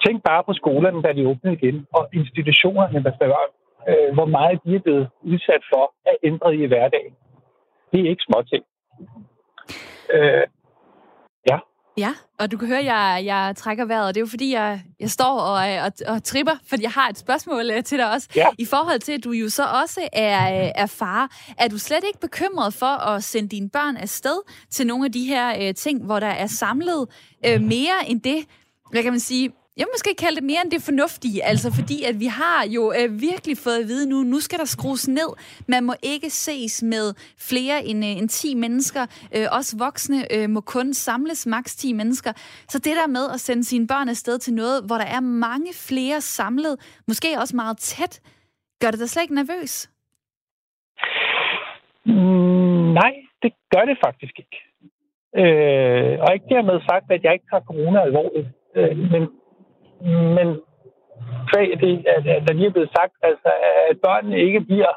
Tænk 0.05 0.23
bare 0.23 0.43
på 0.43 0.53
skolerne, 0.53 1.01
da 1.01 1.13
de 1.13 1.27
åbnede 1.27 1.55
igen, 1.59 1.87
og 1.93 2.09
institutionerne 2.13 3.03
der 3.03 3.17
børn. 3.19 3.51
Øh, 3.89 4.13
hvor 4.13 4.25
meget 4.25 4.59
de 4.63 4.75
er 4.75 4.79
blevet 4.79 5.09
udsat 5.23 5.63
for 5.73 5.93
at 6.05 6.17
ændre 6.23 6.55
i 6.55 6.65
hverdagen. 6.65 7.13
Det 7.91 7.99
er 7.99 8.09
ikke 8.09 8.27
småting. 8.27 8.63
Øh, 10.15 10.45
ja. 11.49 11.57
Ja, 11.97 12.13
og 12.39 12.51
du 12.51 12.57
kan 12.57 12.67
høre, 12.67 12.79
at 12.79 12.85
jeg, 12.85 13.21
jeg 13.25 13.53
trækker 13.57 13.85
vejret, 13.85 14.07
og 14.07 14.15
det 14.15 14.19
er 14.19 14.21
jo 14.21 14.27
fordi, 14.27 14.53
jeg, 14.53 14.83
jeg 14.99 15.11
står 15.11 15.39
og, 15.39 15.81
og, 15.81 15.91
og 16.07 16.23
tripper, 16.23 16.55
fordi 16.67 16.83
jeg 16.83 16.91
har 16.91 17.09
et 17.09 17.17
spørgsmål 17.17 17.71
øh, 17.71 17.83
til 17.83 17.97
dig 17.97 18.11
også. 18.11 18.27
Ja. 18.35 18.47
I 18.57 18.65
forhold 18.65 18.99
til, 18.99 19.11
at 19.11 19.23
du 19.23 19.31
jo 19.31 19.49
så 19.49 19.63
også 19.65 20.07
er, 20.13 20.63
øh, 20.65 20.71
er 20.75 20.85
far, 20.85 21.31
er 21.57 21.67
du 21.67 21.77
slet 21.77 22.03
ikke 22.07 22.19
bekymret 22.19 22.73
for 22.73 22.85
at 22.85 23.23
sende 23.23 23.49
dine 23.49 23.69
børn 23.69 23.97
afsted 23.97 24.37
til 24.71 24.87
nogle 24.87 25.05
af 25.05 25.11
de 25.11 25.25
her 25.25 25.67
uh, 25.69 25.75
ting, 25.75 26.05
hvor 26.05 26.19
der 26.19 26.27
er 26.27 26.47
samlet 26.47 27.07
uh, 27.47 27.61
mere 27.61 28.07
end 28.07 28.21
det, 28.21 28.45
hvad 28.91 29.03
kan 29.03 29.13
man 29.13 29.19
sige, 29.19 29.51
jeg 29.77 29.87
måske 29.93 30.11
kalde 30.23 30.35
det 30.39 30.43
mere 30.51 30.61
end 30.63 30.71
det 30.71 30.81
fornuftige, 30.89 31.39
altså 31.51 31.67
fordi 31.79 31.97
at 32.09 32.15
vi 32.23 32.29
har 32.41 32.59
jo 32.75 32.83
øh, 32.99 33.09
virkelig 33.29 33.55
fået 33.65 33.79
at 33.81 33.87
vide 33.91 34.05
nu, 34.11 34.17
nu 34.33 34.39
skal 34.45 34.59
der 34.59 34.69
skrues 34.75 35.07
ned. 35.07 35.29
Man 35.73 35.83
må 35.83 35.93
ikke 36.13 36.29
ses 36.29 36.83
med 36.93 37.05
flere 37.49 37.77
end, 37.89 37.99
øh, 38.05 38.17
end 38.19 38.29
10 38.29 38.55
mennesker. 38.65 39.03
Øh, 39.35 39.47
også 39.57 39.71
voksne 39.85 40.19
øh, 40.35 40.49
må 40.49 40.61
kun 40.61 40.87
samles 40.93 41.47
maks 41.47 41.75
10 41.75 41.93
mennesker. 41.93 42.31
Så 42.71 42.77
det 42.85 42.93
der 42.99 43.07
med 43.07 43.25
at 43.33 43.39
sende 43.39 43.63
sine 43.63 43.87
børn 43.87 44.09
afsted 44.09 44.37
til 44.39 44.53
noget, 44.53 44.77
hvor 44.87 44.97
der 45.03 45.09
er 45.17 45.19
mange 45.19 45.71
flere 45.87 46.21
samlet, 46.21 46.73
måske 47.07 47.27
også 47.41 47.55
meget 47.55 47.77
tæt, 47.77 48.13
gør 48.81 48.91
det 48.91 48.99
dig 48.99 49.09
slet 49.09 49.23
ikke 49.23 49.35
nervøs? 49.41 49.73
Mm, 52.05 52.93
nej, 53.01 53.13
det 53.43 53.51
gør 53.73 53.85
det 53.89 53.97
faktisk 54.05 54.35
ikke. 54.43 54.57
Øh, 55.41 56.13
og 56.23 56.29
ikke 56.33 56.49
dermed 56.55 56.77
sagt, 56.89 57.05
at 57.15 57.23
jeg 57.23 57.33
ikke 57.33 57.49
tager 57.51 57.69
corona 57.71 57.99
alvorligt. 58.01 58.47
Øh, 58.75 58.97
men 58.97 59.23
men 60.37 60.47
kvæg 61.51 61.69
det, 61.81 62.05
der 62.47 62.53
lige 62.53 62.67
er 62.67 62.71
blevet 62.71 62.95
sagt, 62.97 63.13
altså, 63.23 63.51
at 63.89 63.97
børnene 64.05 64.39
ikke 64.39 64.61
bliver 64.61 64.91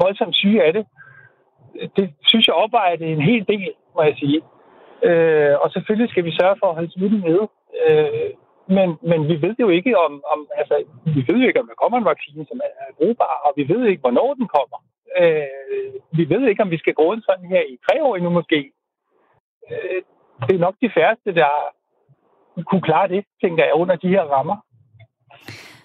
voldsomt 0.00 0.36
syge 0.36 0.62
af 0.62 0.72
det, 0.72 0.86
det 1.96 2.14
synes 2.24 2.46
jeg 2.46 2.54
opvejer 2.54 2.96
det 2.96 3.12
en 3.12 3.22
hel 3.22 3.46
del, 3.48 3.72
må 3.94 4.02
jeg 4.02 4.16
sige. 4.16 4.42
Øh, 5.02 5.54
og 5.62 5.70
selvfølgelig 5.70 6.10
skal 6.10 6.24
vi 6.24 6.38
sørge 6.40 6.56
for 6.60 6.66
at 6.66 6.74
holde 6.74 6.92
smitten 6.92 7.20
nede. 7.20 7.48
Øh, 7.86 8.30
men, 8.76 8.88
men 9.10 9.28
vi 9.28 9.42
ved 9.42 9.54
jo 9.60 9.68
ikke 9.68 9.98
om, 9.98 10.22
om 10.32 10.48
altså, 10.56 10.84
vi 11.04 11.24
ved 11.28 11.38
jo 11.40 11.48
ikke, 11.48 11.60
om 11.60 11.66
der 11.66 11.82
kommer 11.82 11.98
en 11.98 12.10
vaccine, 12.12 12.46
som 12.46 12.60
er 12.64 12.94
brugbar, 12.98 13.34
og 13.44 13.52
vi 13.56 13.68
ved 13.68 13.86
ikke, 13.86 14.00
hvornår 14.00 14.34
den 14.34 14.48
kommer. 14.56 14.78
Øh, 15.20 15.92
vi 16.18 16.24
ved 16.28 16.48
ikke, 16.48 16.62
om 16.62 16.70
vi 16.70 16.78
skal 16.78 16.94
gå 16.94 17.02
rundt 17.02 17.24
sådan 17.24 17.44
her 17.44 17.62
i 17.72 17.78
tre 17.86 18.04
år 18.04 18.16
endnu 18.16 18.30
måske. 18.30 18.72
Øh, 19.70 20.02
det 20.46 20.54
er 20.54 20.64
nok 20.66 20.76
de 20.82 20.90
færreste, 20.96 21.34
der 21.34 21.52
kunne 22.68 22.84
klare 22.90 23.08
det, 23.08 23.24
tænker 23.42 23.64
jeg, 23.64 23.74
under 23.74 23.96
de 23.96 24.08
her 24.08 24.24
rammer. 24.34 24.56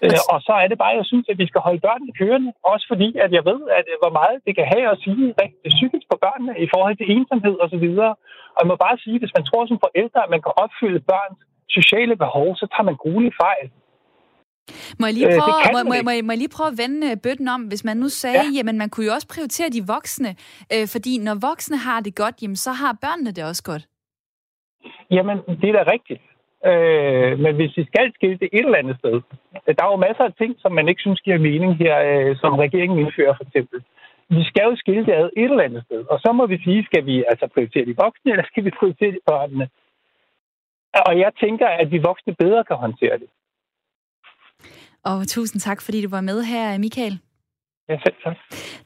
Øh, 0.04 0.20
og 0.32 0.38
så 0.46 0.52
er 0.62 0.66
det 0.68 0.78
bare, 0.82 0.98
jeg 1.00 1.06
synes, 1.10 1.26
at 1.32 1.38
vi 1.42 1.46
skal 1.50 1.60
holde 1.66 1.84
børnene 1.86 2.12
kørende. 2.20 2.50
Også 2.72 2.86
fordi, 2.92 3.08
at 3.24 3.30
jeg 3.36 3.44
ved, 3.50 3.60
at 3.78 3.84
hvor 4.02 4.12
meget 4.20 4.36
det 4.46 4.52
kan 4.58 4.66
have 4.74 4.86
at 4.92 5.00
sige 5.04 5.24
rigtig 5.42 5.70
psykisk 5.76 6.06
på 6.12 6.16
børnene 6.24 6.52
i 6.64 6.66
forhold 6.74 6.96
til 6.96 7.10
ensomhed 7.16 7.56
osv. 7.64 7.86
Og, 8.08 8.12
og 8.54 8.60
jeg 8.62 8.68
må 8.72 8.76
bare 8.86 8.96
sige, 9.04 9.16
at 9.16 9.22
hvis 9.22 9.36
man 9.38 9.46
tror 9.48 9.62
som 9.66 9.78
forældre, 9.86 10.20
at 10.24 10.30
man 10.34 10.42
kan 10.46 10.52
opfylde 10.64 11.00
børns 11.10 11.40
sociale 11.78 12.16
behov, 12.24 12.48
så 12.60 12.64
tager 12.72 12.86
man 12.90 12.96
grueligt 13.02 13.36
fejl. 13.44 13.66
Må 15.00 15.04
jeg, 15.06 15.14
lige 15.14 15.26
øh, 15.26 15.38
prøve, 15.40 15.58
øh, 15.66 15.72
må, 15.74 15.80
må, 15.90 15.94
må, 16.06 16.12
må 16.26 16.30
jeg 16.32 16.40
lige 16.42 16.56
prøve 16.56 16.72
at 16.74 16.78
vende 16.82 17.00
øh, 17.10 17.16
bøtten 17.24 17.48
om, 17.56 17.62
hvis 17.70 17.84
man 17.88 17.96
nu 17.96 18.08
sagde, 18.08 18.44
ja. 18.46 18.56
jamen 18.56 18.78
man 18.82 18.90
kunne 18.90 19.06
jo 19.06 19.12
også 19.12 19.28
prioritere 19.34 19.68
de 19.76 19.82
voksne, 19.94 20.30
øh, 20.74 20.86
fordi 20.94 21.12
når 21.26 21.34
voksne 21.48 21.76
har 21.86 22.00
det 22.06 22.14
godt, 22.22 22.36
jamen 22.42 22.60
så 22.66 22.72
har 22.80 22.92
børnene 23.04 23.30
det 23.36 23.44
også 23.50 23.62
godt. 23.70 23.84
Jamen, 25.10 25.36
det 25.60 25.68
er 25.70 25.76
da 25.78 25.84
rigtigt. 25.94 26.20
Øh, 26.66 27.38
men 27.38 27.54
hvis 27.56 27.76
vi 27.76 27.84
skal 27.90 28.12
skille 28.14 28.38
det 28.38 28.48
et 28.52 28.64
eller 28.64 28.78
andet 28.82 28.96
sted, 28.98 29.16
der 29.76 29.82
er 29.84 29.92
jo 29.92 30.04
masser 30.06 30.24
af 30.24 30.34
ting, 30.34 30.54
som 30.58 30.72
man 30.72 30.88
ikke 30.88 31.00
synes 31.00 31.20
giver 31.20 31.38
mening 31.38 31.76
her, 31.76 31.96
øh, 32.08 32.36
som 32.36 32.52
regeringen 32.54 32.98
indfører 32.98 33.34
for 33.36 33.44
eksempel. 33.44 33.78
Vi 34.30 34.42
skal 34.44 34.64
jo 34.70 34.76
skille 34.76 35.06
det 35.06 35.12
ad 35.12 35.30
et 35.36 35.50
eller 35.50 35.64
andet 35.68 35.84
sted. 35.84 36.00
Og 36.12 36.18
så 36.24 36.32
må 36.32 36.46
vi 36.46 36.58
sige, 36.64 36.84
skal 36.84 37.06
vi 37.06 37.24
altså 37.30 37.46
prioritere 37.54 37.84
de 37.84 37.96
voksne, 38.04 38.30
eller 38.30 38.46
skal 38.46 38.64
vi 38.64 38.70
prioritere 38.78 39.12
de 39.12 39.20
børnene? 39.26 39.68
Og 41.06 41.18
jeg 41.18 41.32
tænker, 41.40 41.68
at 41.68 41.90
de 41.90 42.02
voksne 42.02 42.34
bedre 42.34 42.64
kan 42.64 42.76
håndtere 42.76 43.18
det. 43.18 43.28
Og 45.04 45.28
tusind 45.28 45.60
tak, 45.60 45.82
fordi 45.82 46.02
du 46.02 46.08
var 46.08 46.20
med 46.20 46.42
her, 46.42 46.78
Michael. 46.78 47.18
Ja, 47.88 47.98
selv 48.04 48.14
tak. 48.24 48.36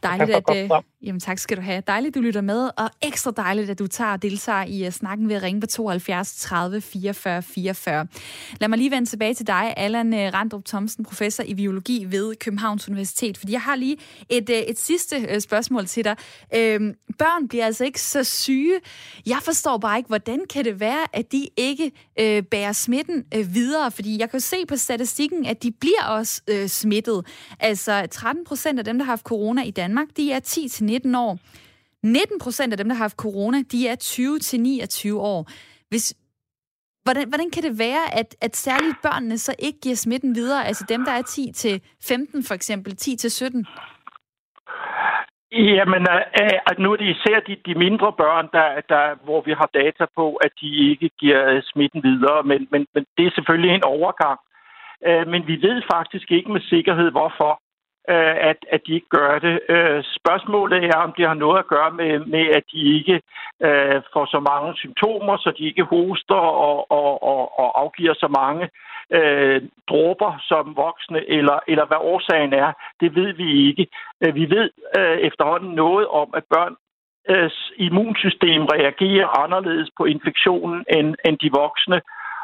Dejligt, 0.03 0.37
at, 0.37 0.49
uh, 0.51 0.83
jamen, 1.03 1.21
tak 1.21 1.39
skal 1.39 1.57
du 1.57 1.63
have. 1.63 1.83
Dejligt, 1.87 2.15
du 2.15 2.21
lytter 2.21 2.41
med, 2.41 2.71
og 2.77 2.91
ekstra 3.03 3.31
dejligt, 3.31 3.71
at 3.71 3.79
du 3.79 3.87
tager 3.87 4.13
og 4.13 4.23
deltager 4.23 4.65
i 4.65 4.87
uh, 4.87 4.93
snakken 4.93 5.29
ved 5.29 5.37
at 5.37 5.43
ringe 5.43 5.61
på 5.61 5.67
72 5.67 6.35
30 6.35 6.81
44 6.81 7.43
44. 7.43 8.07
Lad 8.61 8.69
mig 8.69 8.79
lige 8.79 8.91
vende 8.91 9.09
tilbage 9.09 9.35
til 9.35 9.47
dig, 9.47 9.75
Allan 9.77 10.13
uh, 10.13 10.19
Randrup 10.19 10.65
Thomsen, 10.65 11.05
professor 11.05 11.45
i 11.45 11.55
biologi 11.55 12.07
ved 12.09 12.35
Københavns 12.35 12.89
Universitet, 12.89 13.39
fordi 13.39 13.53
jeg 13.53 13.61
har 13.61 13.77
lige 13.77 13.97
et, 14.29 14.51
uh, 14.51 14.57
et 14.57 14.79
sidste 14.79 15.41
spørgsmål 15.41 15.87
til 15.87 16.05
dig. 16.05 16.17
Øhm, 16.55 16.95
børn 17.19 17.49
bliver 17.49 17.67
altså 17.67 17.85
ikke 17.85 18.01
så 18.01 18.25
syge. 18.25 18.81
Jeg 19.27 19.39
forstår 19.43 19.79
bare 19.79 19.99
ikke, 19.99 20.09
hvordan 20.09 20.41
kan 20.51 20.65
det 20.65 20.81
være, 20.81 21.07
at 21.13 21.33
de 21.33 21.49
ikke 21.57 21.93
øh, 22.21 22.43
bærer 22.43 22.73
smitten 22.73 23.25
øh, 23.35 23.55
videre, 23.55 23.91
fordi 23.91 24.19
jeg 24.19 24.31
kan 24.31 24.41
se 24.41 24.57
på 24.69 24.77
statistikken, 24.77 25.47
at 25.47 25.63
de 25.63 25.73
bliver 25.73 26.05
også 26.09 26.43
øh, 26.49 26.69
smittet. 26.69 27.27
Altså 27.61 28.07
13 28.11 28.45
procent 28.45 28.79
af 28.79 28.85
dem, 28.85 28.99
der 28.99 29.05
har 29.05 29.13
haft 29.13 29.25
corona 29.25 29.63
i 29.63 29.71
Danmark, 29.71 30.07
de 30.17 30.33
er 30.33 30.41
10 30.41 30.69
til 30.69 30.85
19 30.93 31.14
år. 31.14 31.32
19 32.03 32.38
procent 32.45 32.72
af 32.72 32.78
dem, 32.78 32.88
der 32.88 32.97
har 32.97 33.05
haft 33.05 33.16
corona, 33.26 33.59
de 33.72 33.88
er 33.88 33.97
20-29 35.14 35.16
år. 35.32 35.40
Hvis, 35.88 36.05
hvordan, 37.05 37.28
hvordan 37.28 37.51
kan 37.51 37.62
det 37.62 37.78
være, 37.78 38.05
at, 38.20 38.36
at 38.47 38.57
særligt 38.57 38.99
børnene 39.03 39.38
så 39.38 39.55
ikke 39.59 39.80
giver 39.84 39.97
smitten 39.97 40.34
videre? 40.34 40.66
Altså 40.68 40.84
dem, 40.88 41.05
der 41.05 41.12
er 41.12 41.22
10-15 41.22 42.49
for 42.49 42.55
eksempel, 42.55 42.93
10-17? 42.93 43.93
Jamen, 45.78 46.03
øh, 46.12 46.22
øh 46.40 46.78
nu 46.78 46.93
er 46.93 46.97
det 46.97 47.09
især 47.16 47.40
de, 47.49 47.57
de 47.66 47.74
mindre 47.74 48.12
børn, 48.22 48.47
der, 48.57 48.68
der, 48.93 49.05
hvor 49.24 49.40
vi 49.47 49.53
har 49.61 49.68
data 49.74 50.05
på, 50.18 50.26
at 50.36 50.53
de 50.61 50.90
ikke 50.90 51.09
giver 51.20 51.40
øh, 51.51 51.62
smitten 51.62 52.03
videre, 52.03 52.43
men, 52.43 52.68
men, 52.72 52.86
men 52.95 53.05
det 53.16 53.26
er 53.26 53.30
selvfølgelig 53.34 53.74
en 53.74 53.84
overgang. 53.84 54.38
Øh, 55.07 55.24
men 55.32 55.47
vi 55.47 55.57
ved 55.66 55.82
faktisk 55.95 56.30
ikke 56.30 56.53
med 56.53 56.61
sikkerhed, 56.61 57.11
hvorfor 57.11 57.53
øh, 58.09 58.37
at, 58.51 58.57
at 58.71 58.81
de 58.87 58.95
ikke 58.95 59.09
gør 59.09 59.39
det. 59.39 59.61
Øh, 59.69 60.05
spørgsmålet 60.19 60.85
er, 60.85 60.97
om 60.97 61.13
det 61.17 61.27
har 61.27 61.35
noget 61.35 61.59
at 61.59 61.67
gøre 61.67 61.91
med, 61.91 62.19
med 62.19 62.47
at 62.59 62.65
de 62.73 62.97
ikke 62.99 63.21
øh, 63.67 64.03
får 64.13 64.27
så 64.27 64.41
mange 64.41 64.77
symptomer, 64.77 65.37
så 65.37 65.53
de 65.59 65.65
ikke 65.65 65.85
hoster 65.85 66.43
og, 66.69 66.91
og, 66.91 67.23
og, 67.23 67.59
og 67.59 67.81
afgiver 67.83 68.15
så 68.15 68.29
mange 68.29 68.69
øh, 69.11 69.63
dråber 69.89 70.39
som 70.41 70.77
voksne, 70.77 71.31
eller, 71.31 71.59
eller 71.69 71.87
hvad 71.87 71.97
årsagen 72.01 72.53
er. 72.53 72.73
Det 73.01 73.15
ved 73.15 73.33
vi 73.33 73.69
ikke. 73.69 73.87
Øh, 74.21 74.35
vi 74.35 74.51
ved 74.51 74.71
øh, 74.99 75.19
efterhånden 75.19 75.73
noget 75.75 76.07
om, 76.07 76.29
at 76.35 76.45
børn 76.55 76.75
øh, 77.29 77.51
immunsystem 77.77 78.65
reagerer 78.65 79.43
anderledes 79.45 79.91
på 79.97 80.05
infektionen 80.05 80.85
end, 80.91 81.15
end 81.25 81.39
de 81.39 81.51
voksne. 81.55 82.01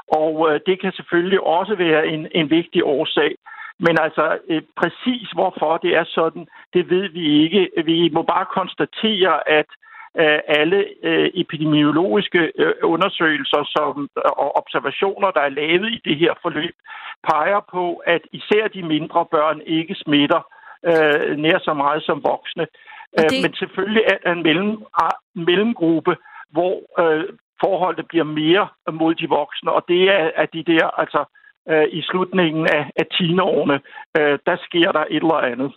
Og 0.09 0.33
øh, 0.49 0.61
det 0.67 0.81
kan 0.81 0.93
selvfølgelig 0.93 1.41
også 1.41 1.75
være 1.75 2.07
en, 2.07 2.29
en 2.35 2.51
vigtig 2.51 2.85
årsag. 2.85 3.35
Men 3.81 3.99
altså 4.01 4.39
øh, 4.49 4.63
præcis 4.77 5.29
hvorfor 5.35 5.77
det 5.77 5.97
er 5.97 6.05
sådan, 6.05 6.47
det 6.75 6.91
ved 6.91 7.09
vi 7.09 7.43
ikke. 7.43 7.71
Vi 7.85 8.11
må 8.13 8.23
bare 8.23 8.47
konstatere, 8.59 9.49
at 9.49 9.67
øh, 10.21 10.41
alle 10.49 10.85
øh, 11.03 11.31
epidemiologiske 11.35 12.53
undersøgelser 12.83 13.63
som, 13.75 14.09
og 14.17 14.57
observationer, 14.57 15.31
der 15.31 15.41
er 15.41 15.49
lavet 15.49 15.93
i 15.93 16.01
det 16.05 16.17
her 16.17 16.35
forløb, 16.43 16.75
peger 17.29 17.61
på, 17.71 17.95
at 17.95 18.23
især 18.33 18.69
de 18.69 18.83
mindre 18.83 19.27
børn 19.31 19.61
ikke 19.67 19.95
smitter 19.95 20.41
øh, 20.85 21.37
nær 21.37 21.59
så 21.59 21.75
meget 21.75 22.03
som 22.03 22.25
voksne. 22.25 22.67
Det... 23.19 23.43
Men 23.43 23.55
selvfølgelig 23.55 24.03
er 24.25 24.33
en 24.33 24.43
mellem, 24.43 24.71
en 25.37 25.45
mellemgruppe, 25.45 26.17
hvor 26.51 26.75
øh, 27.03 27.25
forholdet 27.61 28.09
bliver 28.09 28.25
mere 28.25 28.69
mod 28.93 29.15
de 29.15 29.29
voksne, 29.29 29.73
og 29.73 29.85
det 29.89 30.03
er, 30.03 30.31
at 30.35 30.49
de 30.53 30.63
der 30.63 31.01
altså 31.01 31.25
øh, 31.71 31.87
i 31.99 32.01
slutningen 32.03 32.67
af, 32.67 32.83
af 32.97 33.07
teenårene, 33.17 33.77
øh, 34.19 34.39
der 34.47 34.57
sker 34.67 34.93
der 34.93 35.05
et 35.11 35.23
eller 35.27 35.41
andet. 35.53 35.73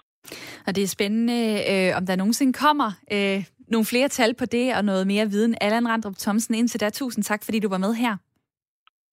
Og 0.68 0.76
det 0.76 0.84
er 0.84 0.88
spændende, 0.88 1.40
øh, 1.72 1.98
om 1.98 2.06
der 2.06 2.16
nogensinde 2.16 2.54
kommer 2.54 2.90
øh, 3.16 3.40
nogle 3.68 3.86
flere 3.86 4.08
tal 4.08 4.34
på 4.34 4.46
det, 4.46 4.76
og 4.78 4.86
noget 4.86 5.08
mere 5.08 5.26
viden. 5.26 5.56
Allan 5.62 5.88
Randrup 5.88 6.18
Thomsen, 6.18 6.56
indtil 6.56 6.80
da, 6.80 6.90
tusind 6.90 7.24
tak, 7.24 7.44
fordi 7.44 7.60
du 7.60 7.70
var 7.70 7.78
med 7.78 7.94
her. 7.94 8.18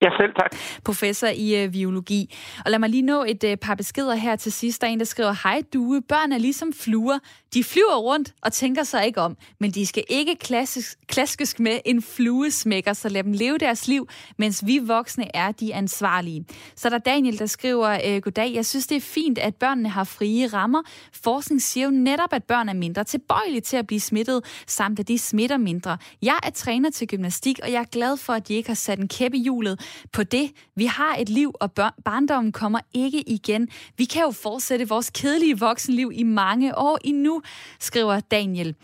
Ja, 0.02 0.08
selv 0.20 0.34
tak. 0.34 0.50
Professor 0.84 1.26
i 1.26 1.64
øh, 1.64 1.72
biologi. 1.72 2.34
Og 2.64 2.70
lad 2.70 2.78
mig 2.78 2.88
lige 2.88 3.02
nå 3.02 3.24
et 3.28 3.44
øh, 3.44 3.56
par 3.56 3.74
beskeder 3.74 4.14
her 4.14 4.36
til 4.36 4.52
sidst. 4.52 4.80
Der 4.80 4.86
er 4.86 4.92
en, 4.92 4.98
der 4.98 5.04
skriver, 5.04 5.34
Hej 5.42 5.62
due, 5.72 6.02
børn 6.02 6.32
er 6.32 6.38
ligesom 6.38 6.72
fluer. 6.72 7.18
De 7.54 7.64
flyver 7.64 7.96
rundt 7.96 8.34
og 8.42 8.52
tænker 8.52 8.82
sig 8.82 9.06
ikke 9.06 9.20
om, 9.20 9.36
men 9.60 9.70
de 9.70 9.86
skal 9.86 10.04
ikke 10.08 10.36
klassisk, 10.36 10.98
klassisk 11.06 11.60
med 11.60 11.80
en 11.84 12.02
fluesmækker, 12.02 12.92
så 12.92 13.08
lad 13.08 13.24
dem 13.24 13.32
leve 13.32 13.58
deres 13.58 13.88
liv, 13.88 14.08
mens 14.36 14.66
vi 14.66 14.78
voksne 14.78 15.36
er 15.36 15.52
de 15.52 15.74
ansvarlige. 15.74 16.44
Så 16.76 16.88
er 16.88 16.90
der 16.90 16.98
Daniel, 16.98 17.38
der 17.38 17.46
skriver, 17.46 17.98
øh, 18.06 18.22
Goddag, 18.22 18.54
jeg 18.54 18.66
synes, 18.66 18.86
det 18.86 18.96
er 18.96 19.00
fint, 19.00 19.38
at 19.38 19.54
børnene 19.54 19.88
har 19.88 20.04
frie 20.04 20.46
rammer. 20.46 20.82
Forskning 21.12 21.62
siger 21.62 21.84
jo 21.84 21.90
netop, 21.90 22.32
at 22.32 22.44
børn 22.44 22.68
er 22.68 22.74
mindre 22.74 23.04
tilbøjelige 23.04 23.60
til 23.60 23.76
at 23.76 23.86
blive 23.86 24.00
smittet, 24.00 24.62
samt 24.66 25.00
at 25.00 25.08
de 25.08 25.18
smitter 25.18 25.56
mindre. 25.56 25.98
Jeg 26.22 26.38
er 26.42 26.50
træner 26.50 26.90
til 26.90 27.08
gymnastik, 27.08 27.58
og 27.62 27.72
jeg 27.72 27.80
er 27.80 27.90
glad 27.92 28.16
for, 28.16 28.32
at 28.32 28.48
de 28.48 28.54
ikke 28.54 28.68
har 28.68 28.74
sat 28.74 28.98
en 28.98 29.08
kæppe 29.08 29.36
i 29.36 29.40
hjulet 29.40 29.87
på 30.12 30.22
det. 30.22 30.50
Vi 30.76 30.86
har 30.86 31.16
et 31.18 31.28
liv, 31.28 31.54
og 31.60 31.70
barndommen 32.04 32.52
kommer 32.52 32.80
ikke 32.94 33.20
igen. 33.20 33.68
Vi 33.96 34.04
kan 34.04 34.22
jo 34.22 34.30
fortsætte 34.30 34.88
vores 34.88 35.10
kedelige 35.10 35.58
voksenliv 35.58 36.10
i 36.14 36.22
mange 36.22 36.78
år 36.78 36.98
endnu, 37.04 37.42
skriver 37.80 38.20
Daniel. 38.20 38.74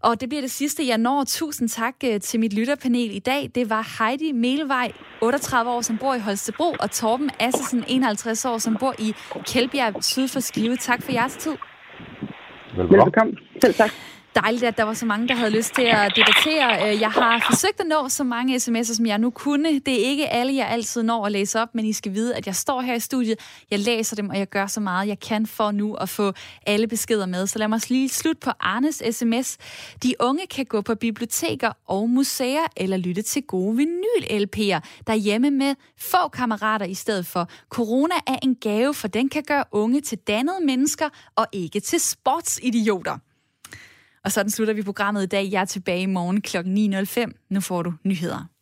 Og 0.00 0.20
det 0.20 0.28
bliver 0.28 0.40
det 0.40 0.50
sidste, 0.50 0.86
jeg 0.86 0.98
når. 0.98 1.24
Tusind 1.24 1.68
tak 1.68 1.94
øh, 2.04 2.20
til 2.20 2.40
mit 2.40 2.52
lytterpanel 2.52 3.16
i 3.16 3.18
dag. 3.18 3.50
Det 3.54 3.70
var 3.70 3.98
Heidi 3.98 4.32
Melvej, 4.32 4.92
38 5.22 5.70
år, 5.70 5.80
som 5.80 5.98
bor 5.98 6.14
i 6.14 6.18
Holstebro, 6.18 6.74
og 6.80 6.90
Torben 6.90 7.30
Assesen, 7.40 7.84
51 7.88 8.44
år, 8.44 8.58
som 8.58 8.76
bor 8.80 8.94
i 8.98 9.14
Kjeldbjerg, 9.44 10.04
syd 10.04 10.28
for 10.28 10.40
Skive. 10.40 10.76
Tak 10.76 11.02
for 11.02 11.12
jeres 11.12 11.36
tid. 11.36 11.56
Velkommen. 12.76 13.04
Velkommen. 13.04 13.38
Selv 13.62 13.74
tak 13.74 13.90
dejligt, 14.36 14.64
at 14.64 14.76
der 14.76 14.82
var 14.82 14.94
så 14.94 15.06
mange, 15.06 15.28
der 15.28 15.34
havde 15.34 15.50
lyst 15.50 15.74
til 15.74 15.82
at 15.82 16.12
debattere. 16.16 16.88
Øh, 16.88 17.00
jeg 17.00 17.10
har 17.10 17.46
forsøgt 17.50 17.80
at 17.80 17.86
nå 17.86 18.08
så 18.08 18.24
mange 18.24 18.56
sms'er, 18.56 18.94
som 18.94 19.06
jeg 19.06 19.18
nu 19.18 19.30
kunne. 19.30 19.80
Det 19.80 19.94
er 19.94 20.10
ikke 20.10 20.28
alle, 20.28 20.54
jeg 20.54 20.68
altid 20.68 21.02
når 21.02 21.26
at 21.26 21.32
læse 21.32 21.60
op, 21.60 21.74
men 21.74 21.84
I 21.84 21.92
skal 21.92 22.14
vide, 22.14 22.36
at 22.36 22.46
jeg 22.46 22.56
står 22.56 22.80
her 22.80 22.94
i 22.94 23.00
studiet, 23.00 23.38
jeg 23.70 23.78
læser 23.78 24.16
dem, 24.16 24.30
og 24.30 24.38
jeg 24.38 24.48
gør 24.48 24.66
så 24.66 24.80
meget, 24.80 25.08
jeg 25.08 25.20
kan 25.20 25.46
for 25.46 25.70
nu 25.70 25.94
at 25.94 26.08
få 26.08 26.32
alle 26.66 26.86
beskeder 26.86 27.26
med. 27.26 27.46
Så 27.46 27.58
lad 27.58 27.68
mig 27.68 27.80
lige 27.88 28.08
slutte 28.08 28.40
på 28.40 28.50
Arnes 28.60 29.02
sms. 29.10 29.56
De 30.02 30.14
unge 30.20 30.46
kan 30.46 30.64
gå 30.64 30.80
på 30.80 30.94
biblioteker 30.94 31.72
og 31.86 32.10
museer 32.10 32.66
eller 32.76 32.96
lytte 32.96 33.22
til 33.22 33.42
gode 33.42 33.76
vinyl-LP'er 33.76 34.80
derhjemme 35.06 35.50
med 35.50 35.74
få 35.98 36.28
kammerater 36.28 36.86
i 36.86 36.94
stedet 36.94 37.26
for. 37.26 37.48
Corona 37.68 38.14
er 38.26 38.36
en 38.42 38.54
gave, 38.54 38.94
for 38.94 39.08
den 39.08 39.28
kan 39.28 39.42
gøre 39.42 39.64
unge 39.72 40.00
til 40.00 40.18
dannede 40.18 40.64
mennesker 40.64 41.08
og 41.36 41.46
ikke 41.52 41.80
til 41.80 42.00
sportsidioter. 42.00 43.18
Og 44.26 44.32
sådan 44.32 44.50
slutter 44.50 44.74
vi 44.74 44.82
programmet 44.82 45.22
i 45.22 45.26
dag. 45.26 45.48
Jeg 45.52 45.60
er 45.60 45.64
tilbage 45.64 46.02
i 46.02 46.06
morgen 46.06 46.40
kl. 46.40 46.56
9.05. 46.56 47.46
Nu 47.50 47.60
får 47.60 47.82
du 47.82 47.92
nyheder. 48.04 48.55